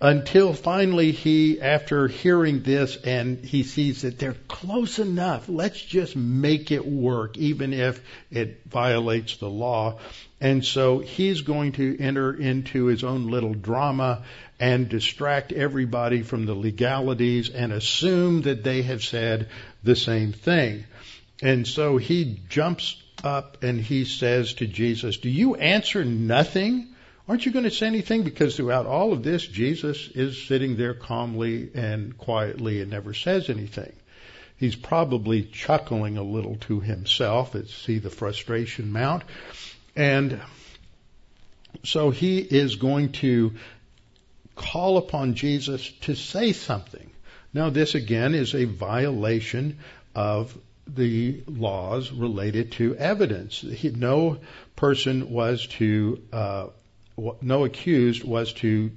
until 0.00 0.52
finally 0.52 1.10
he, 1.10 1.60
after 1.60 2.06
hearing 2.06 2.62
this 2.62 2.96
and 3.02 3.44
he 3.44 3.64
sees 3.64 4.02
that 4.02 4.18
they're 4.18 4.36
close 4.46 4.98
enough, 4.98 5.48
let's 5.48 5.80
just 5.80 6.14
make 6.14 6.70
it 6.70 6.86
work, 6.86 7.36
even 7.36 7.72
if 7.72 8.00
it 8.30 8.60
violates 8.66 9.38
the 9.38 9.50
law. 9.50 9.98
And 10.40 10.64
so 10.64 11.00
he's 11.00 11.40
going 11.40 11.72
to 11.72 11.96
enter 11.98 12.32
into 12.32 12.84
his 12.86 13.02
own 13.02 13.28
little 13.28 13.54
drama 13.54 14.22
and 14.60 14.88
distract 14.88 15.52
everybody 15.52 16.22
from 16.22 16.46
the 16.46 16.54
legalities 16.54 17.50
and 17.50 17.72
assume 17.72 18.42
that 18.42 18.62
they 18.62 18.82
have 18.82 19.02
said 19.02 19.48
the 19.82 19.96
same 19.96 20.32
thing. 20.32 20.84
And 21.42 21.66
so 21.66 21.96
he 21.98 22.40
jumps 22.48 23.00
up 23.22 23.62
and 23.62 23.80
he 23.80 24.04
says 24.04 24.54
to 24.54 24.66
Jesus, 24.66 25.18
Do 25.18 25.30
you 25.30 25.54
answer 25.54 26.04
nothing? 26.04 26.88
Aren't 27.28 27.44
you 27.44 27.52
going 27.52 27.64
to 27.64 27.70
say 27.70 27.86
anything? 27.86 28.22
Because 28.22 28.56
throughout 28.56 28.86
all 28.86 29.12
of 29.12 29.22
this, 29.22 29.46
Jesus 29.46 30.08
is 30.14 30.46
sitting 30.46 30.76
there 30.76 30.94
calmly 30.94 31.70
and 31.74 32.16
quietly 32.16 32.80
and 32.80 32.90
never 32.90 33.12
says 33.12 33.50
anything. 33.50 33.92
He's 34.56 34.74
probably 34.74 35.42
chuckling 35.44 36.16
a 36.16 36.22
little 36.22 36.56
to 36.62 36.80
himself 36.80 37.54
as 37.54 37.70
see 37.70 37.98
the 37.98 38.10
frustration 38.10 38.90
mount. 38.90 39.22
And 39.94 40.40
so 41.84 42.10
he 42.10 42.38
is 42.38 42.76
going 42.76 43.12
to 43.12 43.52
call 44.56 44.96
upon 44.96 45.34
Jesus 45.34 45.92
to 46.00 46.16
say 46.16 46.52
something. 46.52 47.10
Now, 47.54 47.70
this 47.70 47.94
again 47.94 48.34
is 48.34 48.54
a 48.54 48.64
violation 48.64 49.78
of 50.14 50.56
the 50.88 51.42
laws 51.46 52.10
related 52.10 52.72
to 52.72 52.96
evidence. 52.96 53.60
He, 53.60 53.90
no 53.90 54.38
person 54.76 55.30
was 55.30 55.66
to 55.66 56.22
uh, 56.32 56.66
no 57.42 57.64
accused 57.64 58.24
was 58.24 58.52
to 58.54 58.90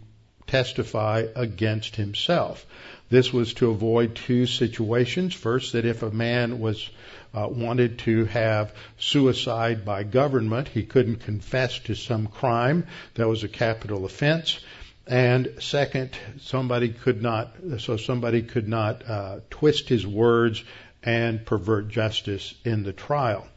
testify 0.48 1.26
against 1.36 1.96
himself. 1.96 2.66
This 3.10 3.34
was 3.34 3.54
to 3.56 3.72
avoid 3.72 4.16
two 4.16 4.46
situations. 4.46 5.34
First, 5.34 5.74
that 5.74 5.86
if 5.86 6.04
a 6.04 6.12
man 6.12 6.60
was 6.60 6.90
uh, 7.34 7.48
wanted 7.50 8.00
to 8.00 8.26
have 8.26 8.74
suicide 8.98 9.86
by 9.86 10.04
government, 10.04 10.68
he 10.68 10.84
couldn't 10.84 11.18
confess 11.18 11.80
to 11.80 11.96
some 11.96 12.28
crime 12.28 12.86
that 13.16 13.28
was 13.28 13.44
a 13.44 13.48
capital 13.48 14.06
offense. 14.06 14.60
And 15.08 15.56
second, 15.60 16.12
somebody 16.42 16.90
could 16.90 17.22
not, 17.22 17.54
so 17.80 17.98
somebody 17.98 18.44
could 18.44 18.68
not 18.68 19.10
uh, 19.10 19.40
twist 19.50 19.90
his 19.90 20.06
words 20.06 20.64
and 21.04 21.46
pervert 21.46 21.90
justice 21.90 22.54
in 22.64 22.84
the 22.84 22.94
trial. 22.94 23.48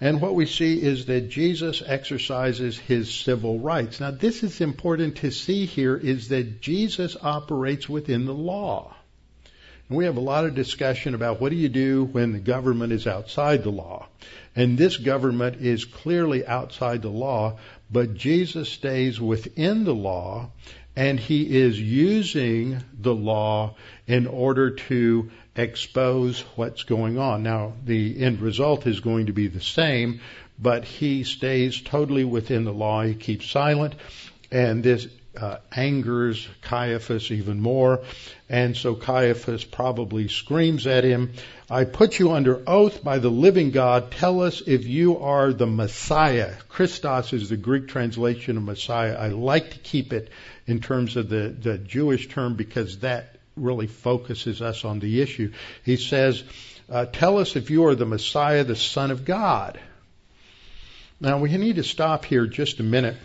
And 0.00 0.20
what 0.20 0.34
we 0.34 0.46
see 0.46 0.80
is 0.80 1.06
that 1.06 1.28
Jesus 1.28 1.82
exercises 1.84 2.78
his 2.78 3.12
civil 3.12 3.58
rights. 3.58 4.00
Now, 4.00 4.10
this 4.10 4.42
is 4.42 4.62
important 4.62 5.16
to 5.16 5.30
see 5.30 5.66
here 5.66 5.94
is 5.94 6.28
that 6.28 6.62
Jesus 6.62 7.18
operates 7.20 7.86
within 7.86 8.24
the 8.24 8.34
law. 8.34 8.94
And 9.88 9.98
we 9.98 10.06
have 10.06 10.16
a 10.16 10.20
lot 10.20 10.46
of 10.46 10.54
discussion 10.54 11.14
about 11.14 11.40
what 11.40 11.50
do 11.50 11.56
you 11.56 11.68
do 11.68 12.04
when 12.04 12.32
the 12.32 12.38
government 12.38 12.92
is 12.92 13.06
outside 13.06 13.62
the 13.62 13.70
law. 13.70 14.06
And 14.56 14.78
this 14.78 14.96
government 14.96 15.60
is 15.60 15.84
clearly 15.84 16.46
outside 16.46 17.02
the 17.02 17.10
law, 17.10 17.58
but 17.90 18.14
Jesus 18.14 18.70
stays 18.70 19.20
within 19.20 19.84
the 19.84 19.94
law 19.94 20.50
and 21.00 21.18
he 21.18 21.56
is 21.56 21.80
using 21.80 22.76
the 22.92 23.14
law 23.14 23.74
in 24.06 24.26
order 24.26 24.72
to 24.72 25.30
expose 25.56 26.42
what's 26.56 26.82
going 26.82 27.16
on. 27.16 27.42
Now, 27.42 27.72
the 27.86 28.22
end 28.22 28.42
result 28.42 28.86
is 28.86 29.00
going 29.00 29.24
to 29.24 29.32
be 29.32 29.48
the 29.48 29.62
same, 29.62 30.20
but 30.58 30.84
he 30.84 31.24
stays 31.24 31.80
totally 31.80 32.24
within 32.24 32.64
the 32.64 32.74
law. 32.74 33.02
He 33.02 33.14
keeps 33.14 33.46
silent, 33.46 33.94
and 34.52 34.82
this 34.84 35.08
uh, 35.40 35.58
angers 35.74 36.46
Caiaphas 36.62 37.30
even 37.30 37.60
more. 37.60 38.02
And 38.48 38.76
so 38.76 38.94
Caiaphas 38.94 39.64
probably 39.64 40.28
screams 40.28 40.86
at 40.86 41.04
him, 41.04 41.32
I 41.68 41.84
put 41.84 42.18
you 42.18 42.32
under 42.32 42.62
oath 42.66 43.02
by 43.02 43.18
the 43.18 43.30
living 43.30 43.70
God. 43.70 44.10
Tell 44.10 44.42
us 44.42 44.60
if 44.66 44.86
you 44.86 45.18
are 45.18 45.52
the 45.52 45.66
Messiah. 45.66 46.54
Christos 46.68 47.32
is 47.32 47.48
the 47.48 47.56
Greek 47.56 47.88
translation 47.88 48.56
of 48.56 48.64
Messiah. 48.64 49.16
I 49.16 49.28
like 49.28 49.70
to 49.70 49.78
keep 49.78 50.12
it 50.12 50.30
in 50.66 50.80
terms 50.80 51.16
of 51.16 51.28
the, 51.28 51.54
the 51.56 51.78
Jewish 51.78 52.28
term 52.28 52.56
because 52.56 52.98
that 52.98 53.36
really 53.56 53.86
focuses 53.86 54.60
us 54.60 54.84
on 54.84 54.98
the 54.98 55.22
issue. 55.22 55.52
He 55.84 55.96
says, 55.96 56.42
uh, 56.88 57.06
Tell 57.06 57.38
us 57.38 57.56
if 57.56 57.70
you 57.70 57.86
are 57.86 57.94
the 57.94 58.06
Messiah, 58.06 58.64
the 58.64 58.76
Son 58.76 59.10
of 59.10 59.24
God. 59.24 59.78
Now, 61.20 61.38
we 61.38 61.56
need 61.56 61.76
to 61.76 61.84
stop 61.84 62.24
here 62.24 62.46
just 62.46 62.80
a 62.80 62.82
minute, 62.82 63.16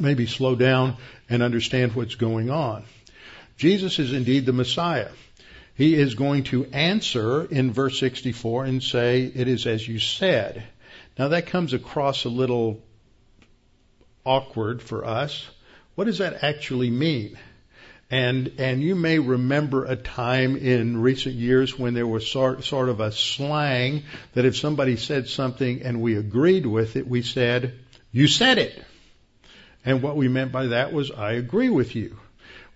maybe 0.00 0.26
slow 0.26 0.54
down 0.54 0.96
and 1.28 1.42
understand 1.42 1.94
what's 1.94 2.14
going 2.14 2.50
on. 2.50 2.84
Jesus 3.56 3.98
is 3.98 4.12
indeed 4.12 4.46
the 4.46 4.52
Messiah. 4.52 5.10
He 5.74 5.94
is 5.94 6.14
going 6.14 6.44
to 6.44 6.66
answer 6.66 7.44
in 7.44 7.72
verse 7.72 7.98
64 7.98 8.64
and 8.66 8.82
say, 8.82 9.24
It 9.24 9.48
is 9.48 9.66
as 9.66 9.86
you 9.86 9.98
said. 9.98 10.64
Now, 11.18 11.28
that 11.28 11.46
comes 11.46 11.72
across 11.72 12.24
a 12.24 12.28
little 12.28 12.82
awkward 14.24 14.82
for 14.82 15.04
us. 15.04 15.48
What 15.94 16.04
does 16.04 16.18
that 16.18 16.42
actually 16.42 16.90
mean? 16.90 17.38
And, 18.10 18.52
and 18.58 18.82
you 18.82 18.94
may 18.94 19.18
remember 19.18 19.86
a 19.86 19.96
time 19.96 20.56
in 20.56 21.00
recent 21.00 21.34
years 21.34 21.78
when 21.78 21.94
there 21.94 22.06
was 22.06 22.30
sort, 22.30 22.62
sort 22.62 22.90
of 22.90 23.00
a 23.00 23.10
slang 23.10 24.02
that 24.34 24.44
if 24.44 24.56
somebody 24.56 24.96
said 24.96 25.28
something 25.28 25.82
and 25.82 26.02
we 26.02 26.16
agreed 26.16 26.66
with 26.66 26.96
it, 26.96 27.08
we 27.08 27.22
said, 27.22 27.78
you 28.10 28.26
said 28.26 28.58
it. 28.58 28.82
And 29.84 30.02
what 30.02 30.16
we 30.16 30.28
meant 30.28 30.52
by 30.52 30.68
that 30.68 30.92
was, 30.92 31.10
I 31.10 31.32
agree 31.32 31.68
with 31.68 31.94
you. 31.96 32.18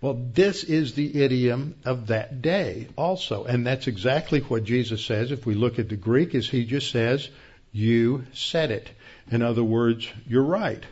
Well, 0.00 0.14
this 0.34 0.64
is 0.64 0.94
the 0.94 1.22
idiom 1.22 1.76
of 1.84 2.08
that 2.08 2.42
day 2.42 2.88
also. 2.96 3.44
And 3.44 3.66
that's 3.66 3.86
exactly 3.86 4.40
what 4.40 4.64
Jesus 4.64 5.04
says. 5.04 5.30
If 5.30 5.46
we 5.46 5.54
look 5.54 5.78
at 5.78 5.88
the 5.88 5.96
Greek, 5.96 6.34
is 6.34 6.48
he 6.48 6.64
just 6.64 6.90
says, 6.90 7.28
you 7.72 8.26
said 8.32 8.70
it. 8.70 8.90
In 9.30 9.42
other 9.42 9.64
words, 9.64 10.08
you're 10.26 10.42
right. 10.42 10.84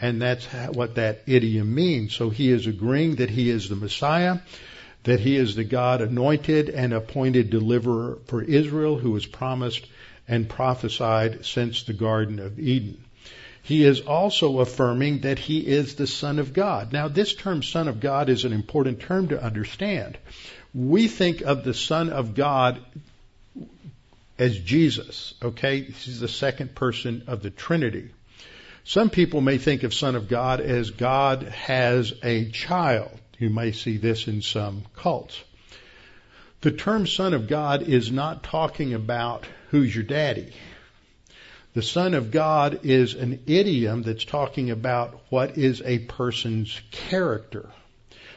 And 0.00 0.20
that's 0.20 0.46
what 0.72 0.96
that 0.96 1.22
idiom 1.26 1.74
means. 1.74 2.14
So 2.14 2.30
he 2.30 2.50
is 2.50 2.66
agreeing 2.66 3.16
that 3.16 3.30
he 3.30 3.50
is 3.50 3.68
the 3.68 3.76
Messiah, 3.76 4.38
that 5.04 5.20
he 5.20 5.36
is 5.36 5.54
the 5.54 5.64
God 5.64 6.00
anointed 6.00 6.68
and 6.68 6.92
appointed 6.92 7.50
deliverer 7.50 8.18
for 8.26 8.42
Israel 8.42 8.98
who 8.98 9.12
was 9.12 9.26
promised 9.26 9.86
and 10.26 10.48
prophesied 10.48 11.44
since 11.44 11.84
the 11.84 11.92
Garden 11.92 12.38
of 12.38 12.58
Eden. 12.58 13.03
He 13.64 13.82
is 13.82 14.02
also 14.02 14.60
affirming 14.60 15.20
that 15.20 15.38
he 15.38 15.58
is 15.60 15.94
the 15.94 16.06
Son 16.06 16.38
of 16.38 16.52
God. 16.52 16.92
Now, 16.92 17.08
this 17.08 17.34
term 17.34 17.62
Son 17.62 17.88
of 17.88 17.98
God 17.98 18.28
is 18.28 18.44
an 18.44 18.52
important 18.52 19.00
term 19.00 19.28
to 19.28 19.42
understand. 19.42 20.18
We 20.74 21.08
think 21.08 21.40
of 21.40 21.64
the 21.64 21.72
Son 21.72 22.10
of 22.10 22.34
God 22.34 22.84
as 24.38 24.58
Jesus, 24.58 25.32
okay? 25.42 25.80
He's 25.80 26.20
the 26.20 26.28
second 26.28 26.74
person 26.74 27.24
of 27.26 27.42
the 27.42 27.48
Trinity. 27.48 28.10
Some 28.84 29.08
people 29.08 29.40
may 29.40 29.56
think 29.56 29.82
of 29.82 29.94
Son 29.94 30.14
of 30.14 30.28
God 30.28 30.60
as 30.60 30.90
God 30.90 31.44
has 31.44 32.12
a 32.22 32.50
child. 32.50 33.18
You 33.38 33.48
may 33.48 33.72
see 33.72 33.96
this 33.96 34.28
in 34.28 34.42
some 34.42 34.84
cults. 34.94 35.42
The 36.60 36.72
term 36.72 37.06
Son 37.06 37.32
of 37.32 37.48
God 37.48 37.80
is 37.80 38.12
not 38.12 38.42
talking 38.42 38.92
about 38.92 39.46
who's 39.70 39.94
your 39.94 40.04
daddy. 40.04 40.52
The 41.74 41.82
Son 41.82 42.14
of 42.14 42.30
God 42.30 42.80
is 42.84 43.14
an 43.14 43.40
idiom 43.48 44.02
that's 44.02 44.24
talking 44.24 44.70
about 44.70 45.20
what 45.28 45.58
is 45.58 45.82
a 45.84 45.98
person's 45.98 46.80
character. 46.92 47.68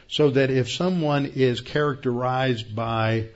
So 0.08 0.30
that 0.30 0.50
if 0.50 0.68
someone 0.68 1.26
is 1.26 1.60
characterized 1.60 2.74
by 2.74 3.28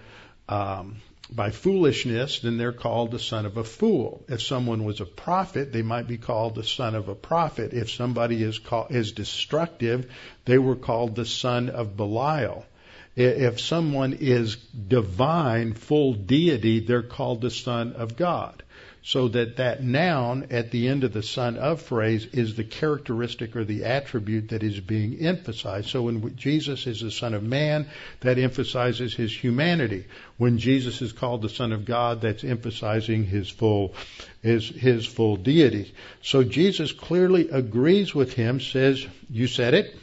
um, 0.49 0.97
by 1.31 1.51
foolishness, 1.51 2.41
then 2.41 2.59
they're 2.59 2.73
called 2.73 3.13
the 3.13 3.21
son 3.21 3.47
of 3.47 3.57
a 3.57 3.63
fool. 3.63 4.25
If 4.29 4.43
someone 4.43 4.85
was 4.85 5.01
a 5.01 5.07
prophet, 5.07 5.73
they 5.73 5.83
might 5.83 6.09
be 6.09 6.19
called 6.19 6.57
the 6.57 6.65
son 6.65 6.97
of 6.97 7.09
a 7.09 7.15
prophet. 7.15 7.73
If 7.73 7.89
somebody 7.89 8.43
is 8.43 8.59
called, 8.59 8.91
is 8.91 9.13
destructive, 9.13 10.11
they 10.47 10.59
were 10.59 10.77
called 10.77 11.15
the 11.15 11.27
son 11.27 11.69
of 11.71 11.97
Belial. 11.97 12.67
If 13.15 13.61
someone 13.61 14.15
is 14.15 14.57
divine, 14.57 15.75
full 15.75 16.15
deity, 16.15 16.81
they're 16.81 17.03
called 17.03 17.41
the 17.41 17.51
son 17.51 17.93
of 17.93 18.17
God 18.17 18.63
so 19.05 19.27
that 19.29 19.57
that 19.57 19.83
noun 19.83 20.47
at 20.51 20.71
the 20.71 20.87
end 20.87 21.03
of 21.03 21.13
the 21.13 21.23
son 21.23 21.57
of 21.57 21.83
phrase 21.83 22.25
is 22.27 22.55
the 22.55 22.63
characteristic 22.63 23.57
or 23.57 23.65
the 23.65 23.85
attribute 23.85 24.51
that 24.51 24.63
is 24.63 24.79
being 24.79 25.19
emphasized. 25.19 25.89
So 25.89 26.03
when 26.03 26.37
Jesus 26.37 26.87
is 26.87 27.01
the 27.01 27.11
son 27.11 27.35
of 27.35 27.43
man, 27.43 27.89
that 28.21 28.39
emphasizes 28.39 29.13
his 29.13 29.37
humanity. 29.37 30.07
When 30.37 30.59
Jesus 30.59 31.03
is 31.03 31.13
called 31.13 31.43
the 31.43 31.49
son 31.49 31.73
of 31.73 31.85
God, 31.85 32.21
that's 32.21 32.45
emphasizing 32.45 33.25
his 33.25 33.51
full 33.51 33.95
his 34.41 34.69
his 34.69 35.05
full 35.05 35.37
deity. 35.37 35.93
So 36.23 36.45
Jesus 36.45 36.93
clearly 36.93 37.49
agrees 37.51 38.15
with 38.15 38.35
him, 38.35 38.61
says, 38.61 39.05
"You 39.29 39.49
said 39.49 39.75
it." 39.75 39.97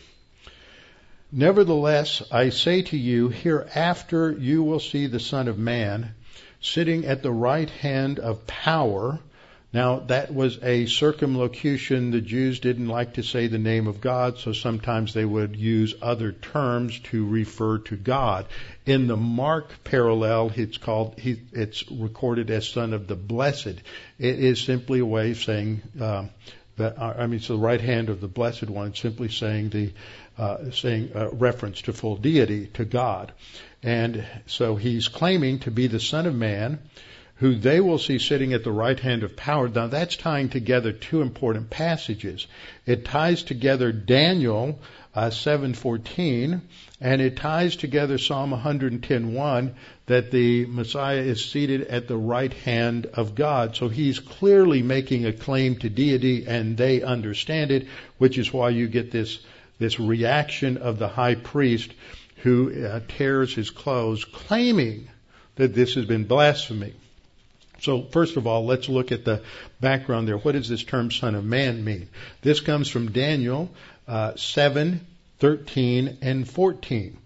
Nevertheless, 1.32 2.24
I 2.32 2.50
say 2.50 2.82
to 2.82 2.98
you, 2.98 3.30
hereafter 3.30 4.32
you 4.32 4.64
will 4.64 4.80
see 4.80 5.06
the 5.06 5.20
Son 5.20 5.48
of 5.48 5.60
Man 5.60 6.16
sitting 6.62 7.06
at 7.06 7.24
the 7.24 7.32
right 7.32 7.70
hand 7.70 8.20
of 8.20 8.46
power. 8.48 9.20
Now, 9.72 10.00
that 10.08 10.34
was 10.34 10.58
a 10.64 10.88
circumlocution. 10.88 12.10
The 12.10 12.22
Jews 12.22 12.60
didn't 12.60 12.88
like 12.88 13.14
to 13.14 13.24
say 13.24 13.46
the 13.46 13.60
name 13.60 13.86
of 13.86 14.02
God, 14.02 14.40
so 14.40 14.52
sometimes 14.52 15.14
they 15.14 15.26
would 15.26 15.56
use 15.56 15.94
other 16.02 16.32
terms 16.32 16.98
to 17.12 17.28
refer 17.28 17.78
to 17.78 17.96
God. 17.96 18.48
In 18.88 19.06
the 19.06 19.16
Mark 19.16 19.84
parallel, 19.84 20.52
it's 20.56 20.80
called, 20.80 21.14
it's 21.18 21.84
recorded 21.92 22.50
as 22.50 22.68
Son 22.68 22.94
of 22.94 23.06
the 23.06 23.16
Blessed. 23.16 23.76
It 24.18 24.40
is 24.40 24.60
simply 24.60 25.02
a 25.02 25.06
way 25.06 25.32
of 25.32 25.38
saying, 25.38 25.82
uh, 26.02 26.26
that, 26.78 27.00
I 27.00 27.28
mean, 27.28 27.36
it's 27.36 27.50
the 27.50 27.58
right 27.58 27.82
hand 27.82 28.10
of 28.10 28.22
the 28.22 28.28
Blessed 28.28 28.70
One, 28.70 28.96
simply 28.96 29.30
saying 29.30 29.70
the, 29.70 29.92
uh, 30.38 30.72
saying 30.72 31.12
uh, 31.14 31.30
reference 31.30 31.84
to 31.84 31.94
full 31.94 32.16
deity, 32.16 32.68
to 32.74 32.86
God. 32.86 33.34
And 33.82 34.26
so 34.46 34.76
he's 34.76 35.08
claiming 35.08 35.60
to 35.60 35.72
be 35.72 35.88
the 35.88 36.00
Son 36.00 36.26
of 36.26 36.36
Man, 36.36 36.80
who 37.36 37.56
they 37.56 37.80
will 37.80 37.98
see 37.98 38.20
sitting 38.20 38.54
at 38.54 38.66
the 38.66 38.72
right 38.72 39.00
hand 39.00 39.24
of 39.24 39.38
power. 39.38 39.70
Now 39.70 39.88
that's 39.88 40.18
tying 40.18 40.50
together 40.50 40.92
two 40.92 41.22
important 41.22 41.70
passages. 41.70 42.48
It 42.86 43.06
ties 43.06 43.44
together 43.44 43.94
Daniel 43.94 44.80
uh, 45.16 45.30
7:14, 45.30 46.62
and 47.00 47.22
it 47.22 47.38
ties 47.38 47.78
together 47.78 48.18
Psalm 48.18 48.52
110:1 48.52 49.74
that 50.08 50.32
the 50.32 50.66
Messiah 50.66 51.22
is 51.22 51.46
seated 51.46 51.84
at 51.84 52.08
the 52.08 52.18
right 52.18 52.54
hand 52.54 53.08
of 53.14 53.36
God. 53.36 53.76
So 53.76 53.88
he's 53.88 54.20
clearly 54.20 54.84
making 54.84 55.26
a 55.26 55.34
claim 55.34 55.78
to 55.78 55.90
deity, 55.90 56.46
and 56.46 56.76
they 56.76 57.02
understand 57.02 57.72
it, 57.72 57.88
which 58.18 58.38
is 58.38 58.52
why 58.52 58.70
you 58.70 58.88
get 58.88 59.12
this 59.12 59.40
this 59.80 59.98
reaction 59.98 60.76
of 60.76 61.00
the 61.00 61.08
high 61.08 61.36
priest 61.36 61.92
who 62.44 62.86
uh, 62.86 63.02
tears 63.08 63.54
his 63.54 63.70
clothes, 63.70 64.26
claiming 64.26 65.10
that 65.56 65.74
this 65.74 65.96
has 65.96 66.06
been 66.06 66.26
blasphemy. 66.26 66.94
So 67.82 68.04
first 68.04 68.38
of 68.38 68.48
all, 68.48 68.66
let's 68.66 68.90
look 68.90 69.12
at 69.12 69.26
the 69.26 69.42
background 69.80 70.28
there. 70.28 70.38
What 70.38 70.54
does 70.54 70.70
this 70.70 70.84
term 70.84 71.12
"son 71.12 71.36
of 71.36 71.46
man" 71.46 71.84
mean? 71.84 72.10
This 72.42 72.60
comes 72.60 72.90
from 72.90 73.12
Daniel 73.12 73.70
uh, 74.08 74.36
7, 74.36 75.06
13, 75.40 76.18
and 76.22 76.50
14. 76.50 77.18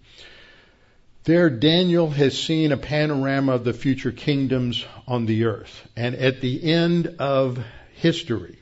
There, 1.24 1.48
Daniel 1.48 2.10
has 2.10 2.40
seen 2.40 2.70
a 2.70 2.76
panorama 2.76 3.54
of 3.54 3.64
the 3.64 3.72
future 3.72 4.12
kingdoms 4.12 4.84
on 5.08 5.24
the 5.24 5.46
earth, 5.46 5.88
and 5.96 6.14
at 6.14 6.42
the 6.42 6.62
end 6.70 7.16
of 7.18 7.64
history, 7.94 8.58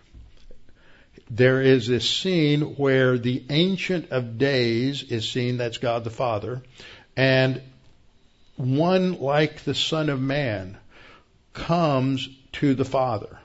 there 1.35 1.63
is 1.63 1.87
this 1.87 2.09
scene 2.09 2.61
where 2.77 3.17
the 3.17 3.43
Ancient 3.49 4.11
of 4.11 4.37
Days 4.37 5.03
is 5.03 5.27
seen, 5.27 5.57
that's 5.57 5.79
God 5.79 6.05
the 6.05 6.11
Father, 6.11 6.63
and 7.17 7.63
one 8.57 9.19
like 9.19 9.65
the 9.65 9.75
Son 9.75 10.11
of 10.11 10.21
Man 10.21 10.77
comes 11.55 12.29
to 12.53 12.75
the 12.75 12.85
Father, 12.85 13.39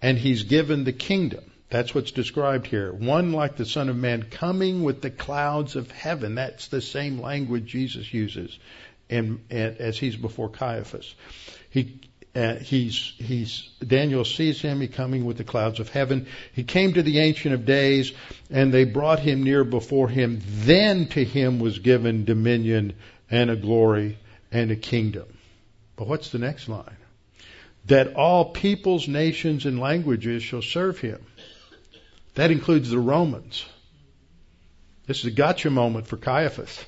and 0.00 0.16
he's 0.16 0.44
given 0.44 0.84
the 0.84 0.94
kingdom. 0.94 1.44
That's 1.68 1.94
what's 1.94 2.10
described 2.10 2.68
here. 2.68 2.90
One 2.90 3.32
like 3.32 3.56
the 3.56 3.66
Son 3.66 3.90
of 3.90 3.96
Man 3.96 4.22
coming 4.22 4.82
with 4.82 5.02
the 5.02 5.10
clouds 5.10 5.76
of 5.76 5.90
heaven. 5.90 6.36
That's 6.36 6.68
the 6.68 6.80
same 6.80 7.20
language 7.20 7.66
Jesus 7.66 8.14
uses 8.14 8.58
in, 9.10 9.44
in, 9.50 9.76
as 9.78 9.98
he's 9.98 10.16
before 10.16 10.48
Caiaphas. 10.48 11.14
He 11.68 12.00
uh, 12.36 12.56
he's, 12.56 13.14
he's, 13.16 13.70
Daniel 13.84 14.24
sees 14.24 14.60
him, 14.60 14.80
he 14.80 14.88
coming 14.88 15.24
with 15.24 15.38
the 15.38 15.44
clouds 15.44 15.80
of 15.80 15.88
heaven. 15.88 16.26
He 16.52 16.64
came 16.64 16.92
to 16.92 17.02
the 17.02 17.18
Ancient 17.20 17.54
of 17.54 17.64
Days, 17.64 18.12
and 18.50 18.72
they 18.72 18.84
brought 18.84 19.20
him 19.20 19.42
near 19.42 19.64
before 19.64 20.08
him. 20.08 20.42
Then 20.44 21.06
to 21.08 21.24
him 21.24 21.58
was 21.58 21.78
given 21.78 22.26
dominion 22.26 22.92
and 23.30 23.50
a 23.50 23.56
glory 23.56 24.18
and 24.52 24.70
a 24.70 24.76
kingdom. 24.76 25.26
But 25.96 26.08
what's 26.08 26.30
the 26.30 26.38
next 26.38 26.68
line? 26.68 26.96
That 27.86 28.14
all 28.14 28.52
peoples, 28.52 29.08
nations, 29.08 29.64
and 29.64 29.80
languages 29.80 30.42
shall 30.42 30.62
serve 30.62 30.98
him. 30.98 31.24
That 32.34 32.50
includes 32.50 32.90
the 32.90 32.98
Romans. 32.98 33.64
This 35.06 35.20
is 35.20 35.26
a 35.26 35.30
gotcha 35.30 35.70
moment 35.70 36.06
for 36.06 36.18
Caiaphas 36.18 36.84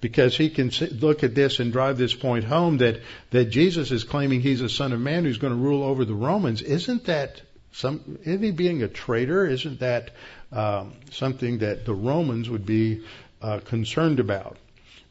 because 0.00 0.36
he 0.36 0.48
can 0.48 0.70
look 0.98 1.22
at 1.22 1.34
this 1.34 1.60
and 1.60 1.72
drive 1.72 1.98
this 1.98 2.14
point 2.14 2.44
home 2.44 2.78
that, 2.78 3.00
that 3.30 3.46
Jesus 3.46 3.90
is 3.90 4.04
claiming 4.04 4.40
he's 4.40 4.62
a 4.62 4.68
son 4.68 4.92
of 4.92 5.00
man 5.00 5.24
who's 5.24 5.38
going 5.38 5.52
to 5.52 5.58
rule 5.58 5.82
over 5.82 6.04
the 6.04 6.14
Romans. 6.14 6.62
Isn't 6.62 7.04
that 7.04 7.42
some, 7.72 8.18
isn't 8.22 8.42
he 8.42 8.50
being 8.50 8.82
a 8.82 8.88
traitor? 8.88 9.46
Isn't 9.46 9.80
that 9.80 10.10
um, 10.52 10.94
something 11.10 11.58
that 11.58 11.84
the 11.84 11.94
Romans 11.94 12.48
would 12.48 12.66
be 12.66 13.04
uh, 13.42 13.60
concerned 13.60 14.20
about? 14.20 14.56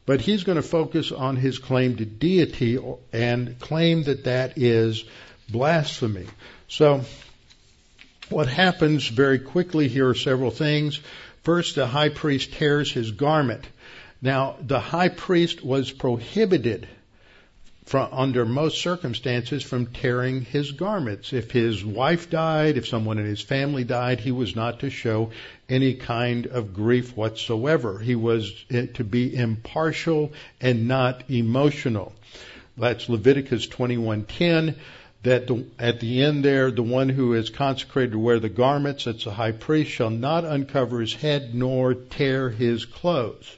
But 0.06 0.20
he's 0.20 0.44
going 0.44 0.56
to 0.56 0.62
focus 0.62 1.12
on 1.12 1.36
his 1.36 1.58
claim 1.58 1.96
to 1.96 2.04
deity 2.04 2.78
and 3.12 3.58
claim 3.60 4.04
that 4.04 4.24
that 4.24 4.58
is 4.58 5.04
blasphemy. 5.48 6.26
So, 6.68 7.02
what 8.28 8.48
happens 8.48 9.06
very 9.08 9.38
quickly 9.38 9.88
here 9.88 10.08
are 10.08 10.14
several 10.14 10.50
things. 10.50 11.00
First, 11.42 11.74
the 11.74 11.86
high 11.86 12.08
priest 12.10 12.52
tears 12.52 12.92
his 12.92 13.10
garment. 13.10 13.66
Now, 14.22 14.56
the 14.60 14.80
high 14.80 15.08
priest 15.08 15.64
was 15.64 15.90
prohibited 15.90 16.86
from, 17.86 18.08
under 18.12 18.44
most 18.44 18.82
circumstances 18.82 19.62
from 19.62 19.86
tearing 19.86 20.42
his 20.42 20.72
garments. 20.72 21.32
If 21.32 21.50
his 21.50 21.82
wife 21.82 22.28
died, 22.28 22.76
if 22.76 22.86
someone 22.86 23.18
in 23.18 23.24
his 23.24 23.40
family 23.40 23.82
died, 23.82 24.20
he 24.20 24.30
was 24.30 24.54
not 24.54 24.80
to 24.80 24.90
show 24.90 25.30
any 25.68 25.94
kind 25.94 26.46
of 26.46 26.74
grief 26.74 27.16
whatsoever. 27.16 27.98
He 27.98 28.14
was 28.14 28.52
eh, 28.70 28.86
to 28.94 29.04
be 29.04 29.34
impartial 29.34 30.32
and 30.60 30.86
not 30.86 31.30
emotional. 31.30 32.12
That's 32.76 33.08
Leviticus 33.08 33.66
21:10 33.68 34.74
that 35.22 35.46
the, 35.46 35.64
at 35.78 36.00
the 36.00 36.22
end 36.22 36.44
there, 36.44 36.70
the 36.70 36.82
one 36.82 37.08
who 37.08 37.34
is 37.34 37.50
consecrated 37.50 38.12
to 38.12 38.18
wear 38.18 38.38
the 38.38 38.48
garments, 38.48 39.04
that's 39.04 39.24
the 39.24 39.32
high 39.32 39.52
priest, 39.52 39.90
shall 39.90 40.10
not 40.10 40.44
uncover 40.44 41.00
his 41.00 41.14
head 41.14 41.54
nor 41.54 41.94
tear 41.94 42.50
his 42.50 42.84
clothes. 42.84 43.56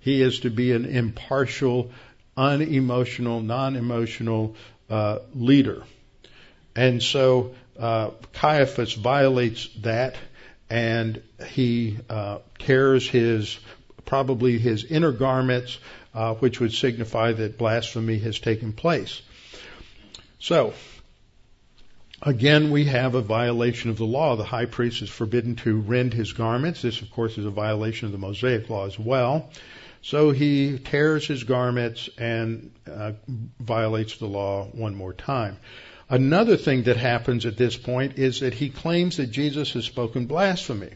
He 0.00 0.22
is 0.22 0.40
to 0.40 0.50
be 0.50 0.72
an 0.72 0.84
impartial, 0.84 1.90
unemotional, 2.36 3.40
non-emotional 3.40 4.56
uh, 4.88 5.18
leader. 5.34 5.84
And 6.74 7.02
so 7.02 7.54
uh, 7.78 8.10
Caiaphas 8.32 8.94
violates 8.94 9.68
that, 9.82 10.16
and 10.68 11.22
he 11.48 11.98
uh, 12.08 12.38
tears 12.58 13.08
his 13.08 13.58
probably 14.04 14.58
his 14.58 14.84
inner 14.84 15.12
garments, 15.12 15.78
uh, 16.14 16.34
which 16.34 16.58
would 16.60 16.72
signify 16.72 17.32
that 17.32 17.58
blasphemy 17.58 18.18
has 18.18 18.38
taken 18.38 18.72
place. 18.72 19.22
So 20.38 20.74
Again, 22.22 22.70
we 22.70 22.84
have 22.84 23.14
a 23.14 23.22
violation 23.22 23.88
of 23.88 23.96
the 23.96 24.04
law. 24.04 24.36
The 24.36 24.44
high 24.44 24.66
priest 24.66 25.00
is 25.00 25.08
forbidden 25.08 25.56
to 25.56 25.80
rend 25.80 26.12
his 26.12 26.34
garments. 26.34 26.82
This, 26.82 27.00
of 27.00 27.10
course, 27.10 27.38
is 27.38 27.46
a 27.46 27.50
violation 27.50 28.06
of 28.06 28.12
the 28.12 28.18
Mosaic 28.18 28.68
law 28.68 28.86
as 28.86 28.98
well. 28.98 29.48
So 30.02 30.30
he 30.30 30.78
tears 30.78 31.26
his 31.26 31.44
garments 31.44 32.08
and 32.16 32.72
uh, 32.90 33.12
violates 33.58 34.16
the 34.16 34.26
law 34.26 34.66
one 34.72 34.94
more 34.94 35.12
time. 35.12 35.58
Another 36.08 36.56
thing 36.56 36.84
that 36.84 36.96
happens 36.96 37.46
at 37.46 37.56
this 37.56 37.76
point 37.76 38.18
is 38.18 38.40
that 38.40 38.54
he 38.54 38.70
claims 38.70 39.18
that 39.18 39.26
Jesus 39.26 39.74
has 39.74 39.84
spoken 39.84 40.26
blasphemy. 40.26 40.90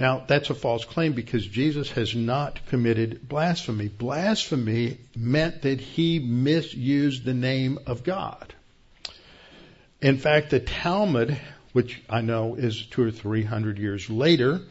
Now, 0.00 0.24
that's 0.26 0.48
a 0.48 0.54
false 0.54 0.86
claim 0.86 1.12
because 1.12 1.46
Jesus 1.46 1.90
has 1.90 2.16
not 2.16 2.66
committed 2.66 3.28
blasphemy. 3.28 3.88
Blasphemy 3.88 4.98
meant 5.14 5.62
that 5.62 5.78
he 5.78 6.18
misused 6.18 7.24
the 7.24 7.34
name 7.34 7.78
of 7.86 8.02
God. 8.02 8.54
In 10.00 10.16
fact, 10.16 10.50
the 10.50 10.60
Talmud, 10.60 11.38
which 11.74 12.02
I 12.08 12.22
know 12.22 12.54
is 12.54 12.86
two 12.86 13.04
or 13.04 13.10
three 13.10 13.42
hundred 13.44 13.78
years 13.78 14.08
later, 14.08 14.62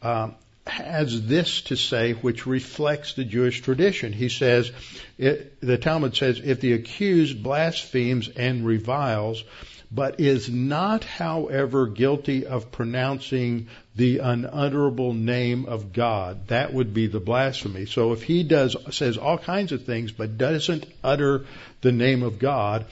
uh, 0.00 0.30
has 0.68 1.26
this 1.26 1.62
to 1.62 1.76
say, 1.76 2.12
which 2.12 2.46
reflects 2.46 3.14
the 3.14 3.24
Jewish 3.24 3.60
tradition. 3.62 4.12
He 4.12 4.28
says, 4.28 4.70
it, 5.16 5.60
the 5.60 5.78
Talmud 5.78 6.16
says, 6.16 6.40
if 6.42 6.60
the 6.60 6.74
accused 6.74 7.42
blasphemes 7.42 8.28
and 8.28 8.66
reviles, 8.66 9.42
but 9.90 10.20
is 10.20 10.50
not, 10.50 11.04
however, 11.04 11.86
guilty 11.86 12.46
of 12.46 12.70
pronouncing 12.70 13.68
the 13.96 14.18
unutterable 14.18 15.14
name 15.14 15.64
of 15.64 15.92
God, 15.92 16.48
that 16.48 16.74
would 16.74 16.92
be 16.92 17.06
the 17.06 17.20
blasphemy. 17.20 17.86
So 17.86 18.12
if 18.12 18.22
he 18.22 18.42
does 18.42 18.76
says 18.90 19.16
all 19.16 19.38
kinds 19.38 19.72
of 19.72 19.84
things 19.84 20.12
but 20.12 20.36
doesn't 20.36 20.86
utter 21.02 21.46
the 21.80 21.92
name 21.92 22.22
of 22.22 22.38
God, 22.38 22.84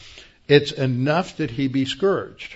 it's 0.48 0.72
enough 0.72 1.36
that 1.36 1.50
he 1.50 1.68
be 1.68 1.84
scourged. 1.84 2.54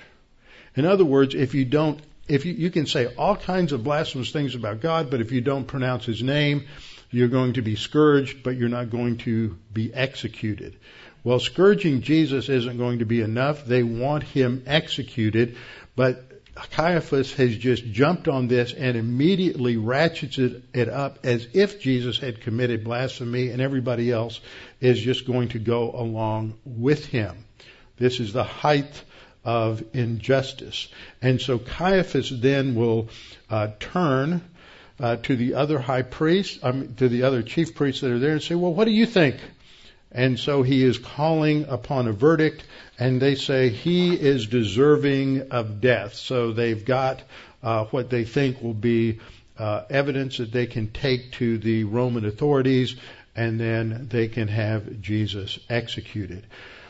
In 0.75 0.87
other 0.87 1.05
words, 1.05 1.35
if 1.35 1.55
you 1.55 1.65
don't, 1.65 2.01
if 2.31 2.47
you, 2.47 2.53
you 2.53 2.71
can 2.71 2.87
say 2.87 3.13
all 3.17 3.37
kinds 3.37 3.73
of 3.73 3.83
blasphemous 3.83 4.31
things 4.31 4.55
about 4.55 4.81
God, 4.81 5.11
but 5.11 5.21
if 5.21 5.33
you 5.33 5.41
don't 5.41 5.67
pronounce 5.67 6.05
his 6.05 6.23
name, 6.23 6.67
you're 7.11 7.29
going 7.29 7.55
to 7.55 7.63
be 7.63 7.75
scourged, 7.75 8.45
but 8.45 8.57
you're 8.57 8.69
not 8.69 8.89
going 8.89 9.19
to 9.19 9.59
be 9.73 9.93
executed. 9.93 10.77
Well, 11.25 11.41
scourging 11.41 12.03
Jesus 12.03 12.49
isn't 12.49 12.79
going 12.79 13.01
to 13.01 13.05
be 13.05 13.21
enough. 13.21 13.65
They 13.65 13.83
want 13.83 14.23
him 14.23 14.63
executed, 14.67 15.57
but 15.97 16.27
Caiaphas 16.55 17.33
has 17.35 17.57
just 17.57 17.85
jumped 17.87 18.29
on 18.29 18.47
this 18.47 18.73
and 18.73 18.97
immediately 18.97 19.77
ratchets 19.77 20.39
it, 20.39 20.63
it, 20.73 20.89
up 20.89 21.19
as 21.25 21.49
if 21.53 21.81
Jesus 21.81 22.19
had 22.19 22.43
committed 22.43 22.85
blasphemy 22.85 23.49
and 23.49 23.61
everybody 23.61 24.11
else 24.11 24.41
is 24.81 25.01
just 25.01 25.27
going 25.27 25.49
to 25.49 25.59
go 25.59 25.91
along 25.93 26.55
with 26.65 27.07
him. 27.07 27.45
This 27.97 28.21
is 28.21 28.33
the 28.33 28.45
height 28.45 29.03
of 29.45 29.83
injustice. 29.93 30.89
And 31.23 31.41
so 31.41 31.59
Caiaphas 31.59 32.31
then 32.31 32.75
will 32.75 33.09
uh, 33.49 33.69
turn 33.79 34.43
uh, 34.99 35.17
to 35.17 35.37
the 35.37 35.55
other 35.55 35.79
high 35.79 36.03
priests, 36.03 36.59
um, 36.63 36.95
to 36.97 37.09
the 37.09 37.23
other 37.23 37.43
chief 37.43 37.75
priests 37.75 38.03
that 38.03 38.11
are 38.11 38.19
there 38.19 38.33
and 38.33 38.43
say, 38.43 38.55
well, 38.55 38.75
what 38.75 38.85
do 38.85 38.91
you 38.91 39.07
think? 39.07 39.37
And 40.13 40.39
so 40.39 40.63
he 40.63 40.83
is 40.83 40.99
calling 40.99 41.67
upon 41.67 42.09
a 42.09 42.13
verdict 42.13 42.65
and 42.99 43.21
they 43.21 43.37
say 43.37 43.69
he 43.69 44.15
is 44.15 44.47
deserving 44.47 45.51
of 45.53 45.81
death. 45.81 46.15
So 46.15 46.53
they've 46.53 46.85
got 46.85 47.23
uh, 47.63 47.85
what 47.87 48.11
they 48.11 48.25
think 48.25 48.61
will 48.61 48.75
be 48.75 49.21
uh, 49.57 49.85
evidence 49.89 50.39
that 50.39 50.53
they 50.53 50.67
can 50.67 50.91
take 50.91 51.33
to 51.33 51.59
the 51.59 51.85
Roman 51.85 52.25
authorities 52.25 52.97
and 53.37 53.61
then 53.61 54.09
they 54.11 54.29
can 54.29 54.49
have 54.49 55.01
Jesus 55.01 55.59
executed. 55.69 56.45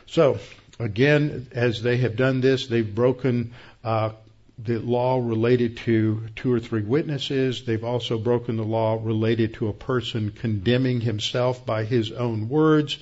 So 0.06 0.38
Again, 0.80 1.46
as 1.52 1.82
they 1.82 1.98
have 1.98 2.16
done 2.16 2.40
this, 2.40 2.66
they've 2.66 2.94
broken 2.94 3.52
uh, 3.84 4.10
the 4.58 4.78
law 4.78 5.20
related 5.22 5.76
to 5.78 6.22
two 6.36 6.52
or 6.52 6.58
three 6.58 6.82
witnesses. 6.82 7.64
They've 7.64 7.84
also 7.84 8.18
broken 8.18 8.56
the 8.56 8.64
law 8.64 8.98
related 9.02 9.54
to 9.54 9.68
a 9.68 9.74
person 9.74 10.30
condemning 10.30 11.02
himself 11.02 11.66
by 11.66 11.84
his 11.84 12.12
own 12.12 12.48
words. 12.48 12.98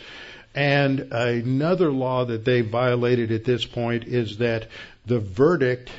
And 0.55 1.13
another 1.13 1.93
law 1.93 2.25
that 2.25 2.45
they 2.45 2.63
violated 2.63 3.31
at 3.31 3.45
this 3.45 3.65
point 3.65 4.05
is 4.05 4.39
that 4.39 4.67
the 5.07 5.21
verdict 5.21 5.91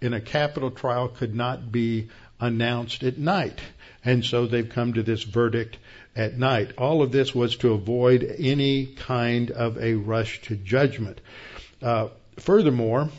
in 0.00 0.14
a 0.14 0.20
capital 0.20 0.70
trial 0.70 1.08
could 1.08 1.34
not 1.34 1.70
be 1.70 2.08
announced 2.40 3.02
at 3.02 3.18
night. 3.18 3.60
And 4.04 4.24
so 4.24 4.46
they've 4.46 4.68
come 4.68 4.94
to 4.94 5.02
this 5.02 5.22
verdict 5.22 5.76
at 6.16 6.38
night. 6.38 6.72
All 6.78 7.02
of 7.02 7.12
this 7.12 7.34
was 7.34 7.56
to 7.56 7.72
avoid 7.72 8.24
any 8.38 8.86
kind 8.86 9.50
of 9.50 9.78
a 9.78 9.94
rush 9.94 10.40
to 10.42 10.56
judgment. 10.56 11.20
Uh, 11.82 12.08
furthermore, 12.38 13.10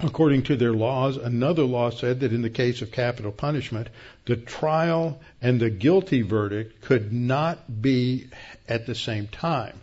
according 0.00 0.42
to 0.44 0.56
their 0.56 0.72
laws, 0.72 1.16
another 1.16 1.62
law 1.62 1.90
said 1.90 2.20
that 2.20 2.32
in 2.32 2.42
the 2.42 2.50
case 2.50 2.82
of 2.82 2.90
capital 2.90 3.30
punishment, 3.30 3.88
the 4.24 4.36
trial 4.36 5.20
and 5.42 5.60
the 5.60 5.70
guilty 5.70 6.22
verdict 6.22 6.80
could 6.80 7.12
not 7.12 7.82
be 7.82 8.28
at 8.68 8.86
the 8.86 8.94
same 8.94 9.28
time. 9.28 9.80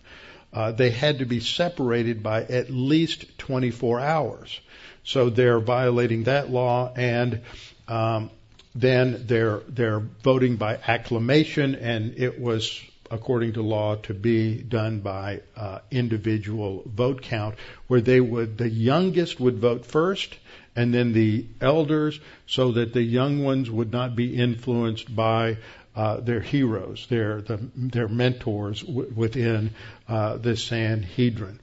Uh, 0.54 0.72
they 0.72 0.90
had 0.90 1.20
to 1.20 1.26
be 1.26 1.40
separated 1.40 2.22
by 2.22 2.44
at 2.44 2.70
least 2.70 3.38
24 3.38 4.00
hours. 4.02 4.60
So 5.04 5.30
they're 5.30 5.60
violating 5.60 6.24
that 6.26 6.50
law, 6.50 6.94
and 6.96 7.42
um, 7.88 8.30
then 8.74 9.26
they're 9.28 9.62
they're 9.68 10.00
voting 10.00 10.56
by 10.56 10.80
acclamation, 10.88 11.76
and 11.76 12.18
it 12.18 12.40
was 12.40 12.82
according 13.10 13.54
to 13.54 13.62
law 13.62 13.96
to 13.96 14.14
be 14.14 14.62
done 14.62 15.02
by 15.02 15.42
uh, 15.58 15.80
individual 15.92 16.84
vote 16.86 17.22
count, 17.22 17.56
where 17.88 18.02
they 18.02 18.22
would 18.22 18.58
the 18.58 18.70
youngest 18.70 19.40
would 19.40 19.60
vote 19.60 19.86
first, 19.86 20.38
and 20.76 20.94
then 20.94 21.12
the 21.12 21.46
elders, 21.60 22.20
so 22.48 22.72
that 22.72 22.94
the 22.94 23.02
young 23.02 23.44
ones 23.44 23.70
would 23.70 23.92
not 23.92 24.16
be 24.16 24.36
influenced 24.36 25.14
by 25.14 25.58
uh, 25.94 26.22
their 26.22 26.40
heroes, 26.40 27.06
their 27.10 27.42
the, 27.42 27.60
their 27.76 28.08
mentors 28.08 28.82
w- 28.82 29.12
within 29.14 29.72
uh, 30.08 30.38
the 30.38 30.56
Sanhedrin. 30.56 31.60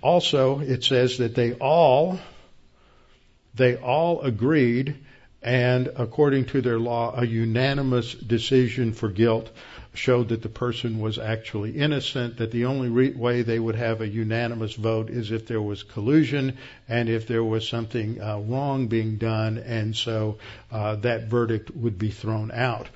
Also, 0.00 0.60
it 0.60 0.84
says 0.84 1.18
that 1.18 1.34
they 1.34 1.54
all 1.54 2.20
they 3.54 3.76
all 3.76 4.20
agreed 4.22 5.01
and 5.42 5.90
according 5.96 6.46
to 6.46 6.60
their 6.60 6.78
law, 6.78 7.14
a 7.16 7.26
unanimous 7.26 8.14
decision 8.14 8.92
for 8.92 9.08
guilt 9.08 9.50
showed 9.94 10.28
that 10.28 10.40
the 10.42 10.48
person 10.48 11.00
was 11.00 11.18
actually 11.18 11.72
innocent, 11.72 12.38
that 12.38 12.50
the 12.50 12.64
only 12.64 12.88
re- 12.88 13.10
way 13.10 13.42
they 13.42 13.58
would 13.58 13.74
have 13.74 14.00
a 14.00 14.08
unanimous 14.08 14.74
vote 14.74 15.10
is 15.10 15.30
if 15.30 15.46
there 15.46 15.60
was 15.60 15.82
collusion 15.82 16.56
and 16.88 17.08
if 17.08 17.26
there 17.26 17.44
was 17.44 17.68
something 17.68 18.20
uh, 18.20 18.38
wrong 18.38 18.86
being 18.86 19.16
done, 19.16 19.58
and 19.58 19.94
so 19.94 20.38
uh, 20.70 20.94
that 20.96 21.24
verdict 21.24 21.70
would 21.74 21.98
be 21.98 22.10
thrown 22.10 22.50
out. 22.50 22.88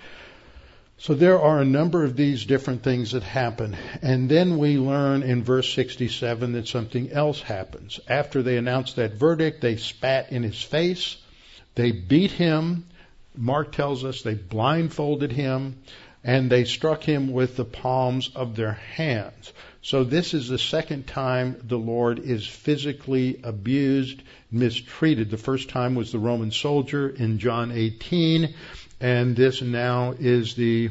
So 0.99 1.13
there 1.13 1.39
are 1.39 1.61
a 1.61 1.65
number 1.67 2.05
of 2.05 2.17
these 2.17 2.47
different 2.47 2.83
things 2.83 3.13
that 3.13 3.23
happen. 3.23 3.77
And 4.01 4.31
then 4.31 4.57
we 4.57 4.79
learn 4.79 5.23
in 5.23 5.45
verse 5.45 5.71
67 5.75 6.53
that 6.53 6.69
something 6.69 7.13
else 7.13 7.43
happens. 7.43 8.01
After 8.09 8.43
they 8.43 8.57
announce 8.57 8.95
that 8.95 9.13
verdict, 9.13 9.61
they 9.61 9.77
spat 9.77 10.33
in 10.33 10.43
his 10.43 10.63
face. 10.63 11.19
They 11.77 11.93
beat 11.93 12.33
him. 12.33 12.87
Mark 13.37 13.72
tells 13.72 14.05
us 14.05 14.22
they 14.22 14.35
blindfolded 14.35 15.31
him 15.31 15.77
and 16.24 16.51
they 16.51 16.64
struck 16.64 17.05
him 17.05 17.33
with 17.33 17.55
the 17.57 17.64
palms 17.64 18.31
of 18.35 18.57
their 18.57 18.72
hands. 18.72 19.53
So 19.83 20.03
this 20.03 20.35
is 20.35 20.49
the 20.49 20.59
second 20.59 21.07
time 21.07 21.61
the 21.62 21.79
Lord 21.79 22.18
is 22.18 22.45
physically 22.45 23.39
abused, 23.45 24.22
mistreated. 24.51 25.31
The 25.31 25.37
first 25.37 25.68
time 25.68 25.95
was 25.95 26.11
the 26.11 26.18
Roman 26.18 26.51
soldier 26.51 27.09
in 27.09 27.39
John 27.39 27.70
18, 27.70 28.55
and 29.01 29.37
this 29.37 29.62
now 29.62 30.14
is 30.18 30.57
the 30.57 30.91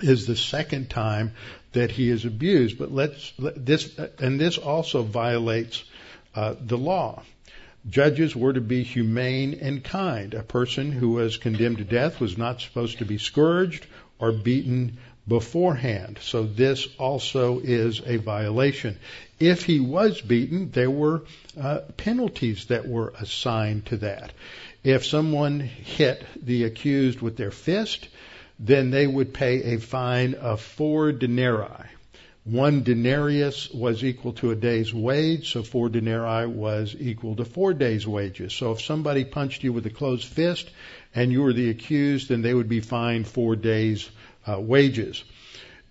is 0.00 0.26
the 0.26 0.36
second 0.36 0.90
time 0.90 1.32
that 1.72 1.90
he 1.90 2.10
is 2.10 2.24
abused. 2.24 2.78
But 2.78 2.92
let's 2.92 3.32
let 3.38 3.64
this 3.64 3.96
and 4.18 4.38
this 4.38 4.58
also 4.58 5.02
violates 5.02 5.84
uh, 6.34 6.56
the 6.60 6.76
law. 6.76 7.22
Judges 7.88 8.36
were 8.36 8.52
to 8.52 8.60
be 8.60 8.84
humane 8.84 9.58
and 9.60 9.82
kind. 9.82 10.34
A 10.34 10.42
person 10.42 10.92
who 10.92 11.10
was 11.10 11.36
condemned 11.36 11.78
to 11.78 11.84
death 11.84 12.20
was 12.20 12.38
not 12.38 12.60
supposed 12.60 12.98
to 12.98 13.04
be 13.04 13.18
scourged 13.18 13.86
or 14.18 14.32
beaten 14.32 14.98
beforehand. 15.26 16.18
So 16.20 16.44
this 16.44 16.86
also 16.98 17.60
is 17.60 18.00
a 18.04 18.16
violation. 18.16 18.98
If 19.38 19.64
he 19.64 19.80
was 19.80 20.20
beaten, 20.20 20.70
there 20.70 20.90
were 20.90 21.24
uh, 21.60 21.80
penalties 21.96 22.66
that 22.66 22.86
were 22.88 23.12
assigned 23.18 23.86
to 23.86 23.96
that. 23.98 24.32
If 24.84 25.04
someone 25.04 25.60
hit 25.60 26.24
the 26.40 26.64
accused 26.64 27.20
with 27.20 27.36
their 27.36 27.50
fist, 27.50 28.08
then 28.58 28.90
they 28.90 29.06
would 29.06 29.34
pay 29.34 29.74
a 29.74 29.80
fine 29.80 30.34
of 30.34 30.60
four 30.60 31.12
denarii. 31.12 31.88
One 32.44 32.82
denarius 32.82 33.70
was 33.70 34.02
equal 34.02 34.32
to 34.34 34.50
a 34.50 34.56
day's 34.56 34.92
wage, 34.92 35.52
so 35.52 35.62
four 35.62 35.88
denarii 35.88 36.48
was 36.48 36.96
equal 36.98 37.36
to 37.36 37.44
four 37.44 37.72
days' 37.72 38.04
wages. 38.04 38.52
So 38.52 38.72
if 38.72 38.82
somebody 38.82 39.24
punched 39.24 39.62
you 39.62 39.72
with 39.72 39.86
a 39.86 39.90
closed 39.90 40.26
fist 40.26 40.68
and 41.14 41.30
you 41.30 41.42
were 41.42 41.52
the 41.52 41.70
accused, 41.70 42.30
then 42.30 42.42
they 42.42 42.52
would 42.52 42.68
be 42.68 42.80
fined 42.80 43.28
four 43.28 43.54
days' 43.54 44.10
uh, 44.44 44.58
wages. 44.60 45.22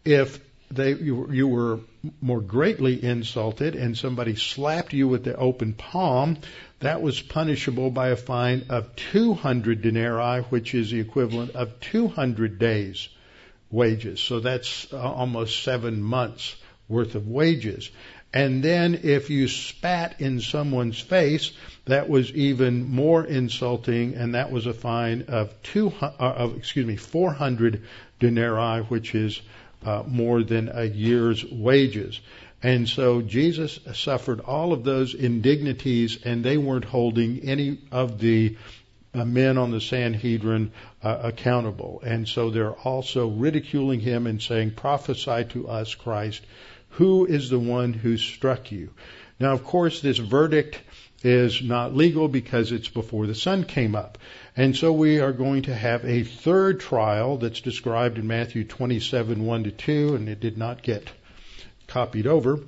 If 0.04 0.42
they, 0.70 0.94
you, 0.94 1.32
you 1.32 1.48
were 1.48 1.80
more 2.20 2.42
greatly 2.42 3.02
insulted 3.02 3.76
and 3.76 3.98
somebody 3.98 4.36
slapped 4.36 4.92
you 4.92 5.08
with 5.08 5.24
the 5.24 5.38
open 5.38 5.72
palm, 5.72 6.38
that 6.82 7.02
was 7.02 7.22
punishable 7.22 7.92
by 7.92 8.10
a 8.10 8.18
fine 8.18 8.66
of 8.68 8.94
200 8.98 9.82
denarii, 9.82 10.42
which 10.50 10.76
is 10.76 10.92
the 10.92 11.00
equivalent 11.00 11.52
of 11.52 11.80
200 11.80 12.60
days' 12.60 13.08
wages. 13.72 14.20
So 14.20 14.40
that's 14.40 14.92
uh, 14.94 15.00
almost 15.00 15.64
seven 15.64 16.02
months 16.02 16.56
worth 16.88 17.16
of 17.16 17.28
wages. 17.28 17.90
And 18.34 18.64
then 18.64 19.02
if 19.04 19.30
you 19.30 19.48
spat 19.48 20.22
in 20.22 20.40
someone's 20.40 21.00
face, 21.00 21.52
that 21.86 22.08
was 22.08 22.32
even 22.32 22.90
more 22.90 23.26
insulting, 23.26 24.16
and 24.16 24.36
that 24.36 24.52
was 24.52 24.68
a 24.68 24.74
fine 24.74 25.24
of 25.28 25.54
two, 25.64 25.92
uh, 26.02 26.12
of, 26.20 26.58
excuse 26.58 26.86
me, 26.86 26.96
400 26.96 27.84
denarii, 28.20 28.84
which 28.84 29.16
is 29.16 29.42
uh, 29.84 30.04
more 30.08 30.44
than 30.44 30.70
a 30.74 30.86
year's 30.86 31.44
wages. 31.44 32.22
And 32.64 32.88
so 32.88 33.22
Jesus 33.22 33.80
suffered 33.94 34.40
all 34.40 34.72
of 34.72 34.84
those 34.84 35.14
indignities, 35.14 36.20
and 36.24 36.44
they 36.44 36.58
weren't 36.58 36.86
holding 36.86 37.40
any 37.40 37.80
of 37.92 38.20
the 38.20 38.56
uh, 39.14 39.26
men 39.26 39.58
on 39.58 39.72
the 39.72 39.82
Sanhedrin 39.82 40.72
uh, 41.04 41.20
accountable. 41.24 42.02
And 42.04 42.28
so 42.28 42.50
they're 42.50 42.74
also 42.74 43.28
ridiculing 43.28 44.00
him 44.00 44.28
and 44.28 44.42
saying, 44.42 44.72
Prophesy 44.72 45.46
to 45.50 45.68
us, 45.68 45.96
Christ. 45.96 46.42
Who 46.96 47.26
is 47.26 47.50
the 47.50 47.60
one 47.60 47.94
who 47.94 48.18
struck 48.18 48.72
you? 48.72 48.92
Now, 49.40 49.54
of 49.54 49.64
course, 49.64 50.02
this 50.02 50.18
verdict 50.18 50.80
is 51.24 51.62
not 51.62 51.96
legal 51.96 52.28
because 52.28 52.72
it's 52.72 52.90
before 52.90 53.28
the 53.28 53.36
sun 53.36 53.64
came 53.64 53.96
up. 53.96 54.18
And 54.58 54.76
so 54.76 54.92
we 54.92 55.20
are 55.20 55.32
going 55.32 55.64
to 55.64 55.76
have 55.76 56.04
a 56.04 56.24
third 56.24 56.80
trial 56.80 57.38
that's 57.38 57.62
described 57.62 58.18
in 58.18 58.28
Matthew 58.28 58.64
27, 58.64 59.46
1 59.46 59.64
to 59.64 59.72
2, 59.72 60.16
and 60.16 60.28
it 60.28 60.40
did 60.40 60.58
not 60.58 60.82
get 60.82 61.10
copied 61.92 62.26
over. 62.26 62.60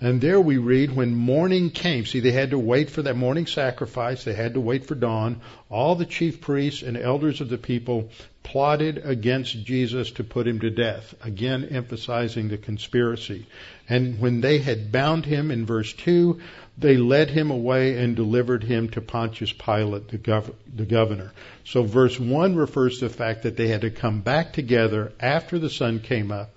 And 0.00 0.20
there 0.20 0.40
we 0.40 0.58
read, 0.58 0.96
when 0.96 1.14
morning 1.14 1.70
came, 1.70 2.04
see, 2.06 2.18
they 2.18 2.32
had 2.32 2.50
to 2.50 2.58
wait 2.58 2.90
for 2.90 3.02
that 3.02 3.16
morning 3.16 3.46
sacrifice, 3.46 4.24
they 4.24 4.34
had 4.34 4.54
to 4.54 4.60
wait 4.60 4.86
for 4.86 4.96
dawn. 4.96 5.40
All 5.70 5.94
the 5.94 6.04
chief 6.04 6.40
priests 6.40 6.82
and 6.82 6.96
elders 6.96 7.40
of 7.40 7.48
the 7.48 7.58
people 7.58 8.10
plotted 8.42 9.00
against 9.04 9.64
Jesus 9.64 10.10
to 10.12 10.24
put 10.24 10.48
him 10.48 10.58
to 10.58 10.70
death, 10.70 11.14
again 11.22 11.68
emphasizing 11.70 12.48
the 12.48 12.58
conspiracy. 12.58 13.46
And 13.88 14.18
when 14.18 14.40
they 14.40 14.58
had 14.58 14.90
bound 14.90 15.24
him 15.24 15.52
in 15.52 15.66
verse 15.66 15.92
2, 15.92 16.40
they 16.76 16.96
led 16.96 17.30
him 17.30 17.52
away 17.52 18.02
and 18.02 18.16
delivered 18.16 18.64
him 18.64 18.88
to 18.90 19.00
Pontius 19.00 19.52
Pilate, 19.52 20.08
the, 20.08 20.18
gov- 20.18 20.54
the 20.74 20.86
governor. 20.86 21.32
So 21.64 21.84
verse 21.84 22.18
1 22.18 22.56
refers 22.56 22.98
to 22.98 23.08
the 23.08 23.14
fact 23.14 23.44
that 23.44 23.56
they 23.56 23.68
had 23.68 23.82
to 23.82 23.90
come 23.90 24.20
back 24.20 24.52
together 24.52 25.12
after 25.20 25.60
the 25.60 25.70
sun 25.70 26.00
came 26.00 26.32
up 26.32 26.50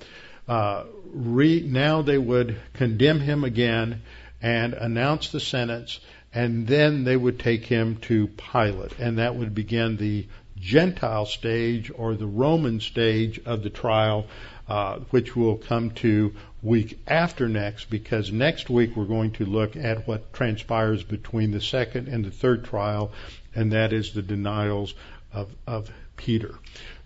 uh, 0.48 0.84
re, 1.12 1.62
now 1.62 2.02
they 2.02 2.18
would 2.18 2.58
condemn 2.74 3.20
him 3.20 3.43
again 3.43 4.02
and 4.41 4.74
announce 4.74 5.30
the 5.30 5.39
sentence, 5.39 6.00
and 6.34 6.68
then 6.68 7.04
they 7.04 7.16
would 7.16 7.39
take 7.39 7.66
him 7.66 7.98
to 7.98 8.28
Pilate, 8.28 9.00
and 9.00 9.18
that 9.18 9.36
would 9.36 9.56
begin 9.56 9.98
the 9.98 10.28
Gentile 10.60 11.26
stage 11.26 11.91
or 11.93 12.16
the 12.16 12.28
Roman 12.28 12.80
stage 12.80 13.39
of 13.46 13.64
the 13.64 13.70
trial, 13.70 14.28
uh, 14.68 15.00
which 15.10 15.36
we'll 15.36 15.58
come 15.58 15.91
to 15.91 16.34
week 16.62 17.00
after 17.08 17.48
next, 17.48 17.89
because 17.89 18.32
next 18.32 18.70
week 18.70 18.96
we're 18.96 19.06
going 19.06 19.32
to 19.32 19.46
look 19.46 19.76
at 19.76 20.08
what 20.08 20.34
transpires 20.34 21.04
between 21.04 21.52
the 21.52 21.62
second 21.62 22.08
and 22.08 22.26
the 22.26 22.32
third 22.32 22.66
trial, 22.66 23.12
and 23.54 23.72
that 23.72 23.93
is 23.93 24.14
the 24.14 24.22
denials 24.22 24.93
of, 25.34 25.50
of 25.68 25.91
Peter. 26.18 26.56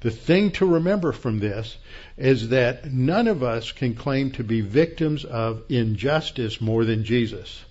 The 0.01 0.11
thing 0.11 0.51
to 0.51 0.65
remember 0.65 1.11
from 1.11 1.39
this 1.39 1.77
is 2.17 2.49
that 2.49 2.91
none 2.91 3.27
of 3.27 3.43
us 3.43 3.73
can 3.73 3.95
claim 3.95 4.31
to 4.31 4.43
be 4.43 4.61
victims 4.61 5.25
of 5.25 5.63
injustice 5.67 6.61
more 6.61 6.85
than 6.85 7.03
Jesus. 7.03 7.65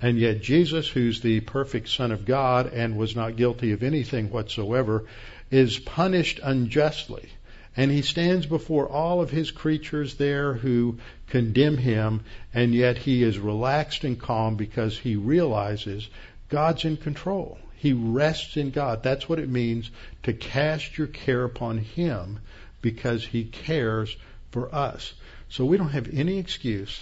And 0.00 0.18
yet 0.18 0.40
Jesus, 0.40 0.88
who's 0.88 1.20
the 1.20 1.40
perfect 1.40 1.88
Son 1.88 2.10
of 2.10 2.24
God 2.24 2.72
and 2.72 2.96
was 2.96 3.14
not 3.14 3.36
guilty 3.36 3.72
of 3.72 3.82
anything 3.82 4.30
whatsoever, 4.30 5.04
is 5.50 5.78
punished 5.78 6.40
unjustly. 6.42 7.28
And 7.76 7.90
he 7.90 8.02
stands 8.02 8.46
before 8.46 8.88
all 8.88 9.20
of 9.20 9.30
his 9.30 9.50
creatures 9.50 10.14
there 10.14 10.54
who 10.54 10.98
condemn 11.28 11.76
him, 11.76 12.20
and 12.52 12.74
yet 12.74 12.98
he 12.98 13.22
is 13.22 13.38
relaxed 13.38 14.04
and 14.04 14.18
calm 14.18 14.56
because 14.56 14.98
he 14.98 15.16
realizes 15.16 16.08
God's 16.48 16.84
in 16.84 16.96
control. 16.96 17.58
He 17.76 17.92
rests 17.92 18.56
in 18.56 18.70
God. 18.70 19.02
That's 19.02 19.28
what 19.28 19.38
it 19.38 19.48
means 19.48 19.90
to 20.22 20.32
cast 20.32 20.96
your 20.96 21.06
care 21.06 21.44
upon 21.44 21.78
Him 21.78 22.40
because 22.80 23.26
He 23.26 23.44
cares 23.44 24.16
for 24.50 24.74
us. 24.74 25.12
So 25.48 25.64
we 25.64 25.76
don't 25.76 25.90
have 25.90 26.08
any 26.12 26.38
excuse 26.38 27.00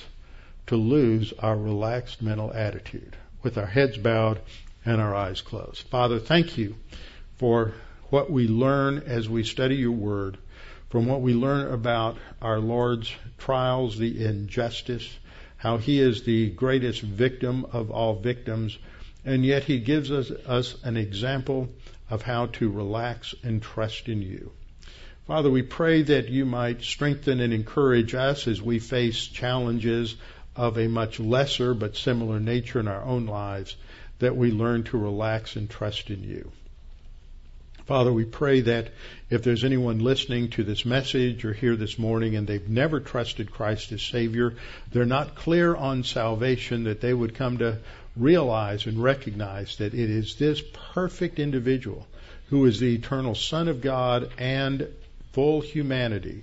to 0.66 0.76
lose 0.76 1.32
our 1.38 1.56
relaxed 1.56 2.22
mental 2.22 2.52
attitude 2.52 3.16
with 3.42 3.58
our 3.58 3.66
heads 3.66 3.96
bowed 3.96 4.40
and 4.84 5.00
our 5.00 5.14
eyes 5.14 5.40
closed. 5.40 5.82
Father, 5.88 6.18
thank 6.18 6.58
you 6.58 6.76
for 7.36 7.74
what 8.10 8.30
we 8.30 8.46
learn 8.46 8.98
as 9.06 9.28
we 9.28 9.44
study 9.44 9.76
your 9.76 9.92
word, 9.92 10.38
from 10.90 11.06
what 11.06 11.22
we 11.22 11.34
learn 11.34 11.72
about 11.72 12.16
our 12.40 12.58
Lord's 12.58 13.12
trials, 13.38 13.98
the 13.98 14.24
injustice, 14.24 15.18
how 15.56 15.78
he 15.78 16.00
is 16.00 16.24
the 16.24 16.50
greatest 16.50 17.00
victim 17.00 17.64
of 17.72 17.90
all 17.90 18.16
victims, 18.16 18.78
and 19.24 19.44
yet 19.44 19.64
he 19.64 19.78
gives 19.78 20.10
us, 20.10 20.30
us 20.30 20.76
an 20.84 20.96
example 20.96 21.68
of 22.10 22.22
how 22.22 22.46
to 22.46 22.70
relax 22.70 23.34
and 23.42 23.62
trust 23.62 24.08
in 24.08 24.22
you. 24.22 24.52
Father, 25.26 25.50
we 25.50 25.62
pray 25.62 26.02
that 26.02 26.28
you 26.28 26.44
might 26.44 26.82
strengthen 26.82 27.40
and 27.40 27.52
encourage 27.52 28.14
us 28.14 28.48
as 28.48 28.60
we 28.60 28.80
face 28.80 29.26
challenges 29.26 30.16
of 30.56 30.76
a 30.78 30.88
much 30.88 31.20
lesser 31.20 31.74
but 31.74 31.96
similar 31.96 32.40
nature 32.40 32.80
in 32.80 32.88
our 32.88 33.02
own 33.02 33.26
lives, 33.26 33.76
that 34.18 34.36
we 34.36 34.50
learn 34.50 34.82
to 34.84 34.98
relax 34.98 35.56
and 35.56 35.70
trust 35.70 36.10
in 36.10 36.22
you. 36.22 36.50
Father, 37.86 38.12
we 38.12 38.24
pray 38.24 38.60
that 38.60 38.90
if 39.28 39.42
there's 39.42 39.64
anyone 39.64 39.98
listening 39.98 40.50
to 40.50 40.62
this 40.62 40.84
message 40.84 41.44
or 41.44 41.52
here 41.52 41.74
this 41.74 41.98
morning 41.98 42.36
and 42.36 42.46
they've 42.46 42.68
never 42.68 43.00
trusted 43.00 43.50
Christ 43.50 43.90
as 43.92 44.02
Savior, 44.02 44.54
they're 44.92 45.04
not 45.04 45.34
clear 45.34 45.74
on 45.74 46.04
salvation, 46.04 46.84
that 46.84 47.00
they 47.00 47.12
would 47.12 47.34
come 47.34 47.58
to 47.58 47.78
realize 48.16 48.86
and 48.86 49.02
recognize 49.02 49.76
that 49.76 49.94
it 49.94 50.10
is 50.10 50.36
this 50.36 50.62
perfect 50.92 51.38
individual 51.38 52.06
who 52.50 52.66
is 52.66 52.80
the 52.80 52.94
eternal 52.94 53.34
Son 53.34 53.68
of 53.68 53.80
God 53.80 54.30
and 54.38 54.86
full 55.32 55.62
humanity 55.62 56.42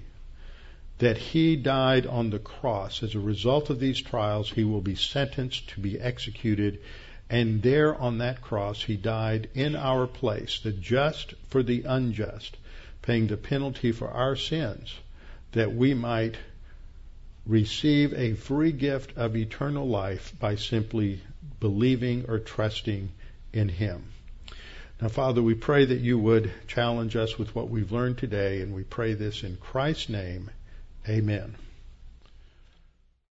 that 0.97 1.17
he 1.17 1.55
died 1.55 2.05
on 2.05 2.30
the 2.30 2.39
cross. 2.39 3.03
As 3.03 3.15
a 3.15 3.20
result 3.20 3.70
of 3.70 3.80
these 3.80 4.01
trials, 4.01 4.49
he 4.51 4.63
will 4.63 4.82
be 4.82 4.95
sentenced 4.95 5.70
to 5.70 5.80
be 5.80 5.99
executed. 5.99 6.80
And 7.30 7.61
there 7.61 7.95
on 7.95 8.17
that 8.17 8.41
cross, 8.41 8.84
he 8.84 8.97
died 8.97 9.49
in 9.53 9.76
our 9.76 10.07
place, 10.07 10.59
the 10.59 10.72
just 10.72 11.36
for 11.49 11.63
the 11.63 11.84
unjust, 11.84 12.57
paying 13.01 13.28
the 13.28 13.38
penalty 13.38 13.91
for 13.91 14.09
our 14.09 14.36
sins, 14.36 14.93
that 15.51 15.74
we 15.74 15.93
might 15.93 16.36
receive 17.45 18.13
a 18.13 18.34
free 18.34 18.72
gift 18.72 19.15
of 19.15 19.36
eternal 19.36 19.88
life 19.88 20.34
by 20.39 20.55
simply 20.55 21.22
believing 21.60 22.26
or 22.28 22.39
trusting 22.39 23.10
in 23.53 23.70
Him. 23.70 24.12
Now, 25.01 25.07
Father, 25.07 25.41
we 25.41 25.53
pray 25.53 25.86
that 25.86 26.01
you 26.01 26.20
would 26.20 26.51
challenge 26.68 27.16
us 27.16 27.38
with 27.38 27.55
what 27.55 27.70
we've 27.70 27.91
learned 27.91 28.18
today, 28.18 28.62
and 28.62 28.74
we 28.74 28.84
pray 28.84 29.14
this 29.14 29.43
in 29.43 29.55
Christ's 29.55 30.10
name. 30.10 30.49
Amen. 31.07 31.55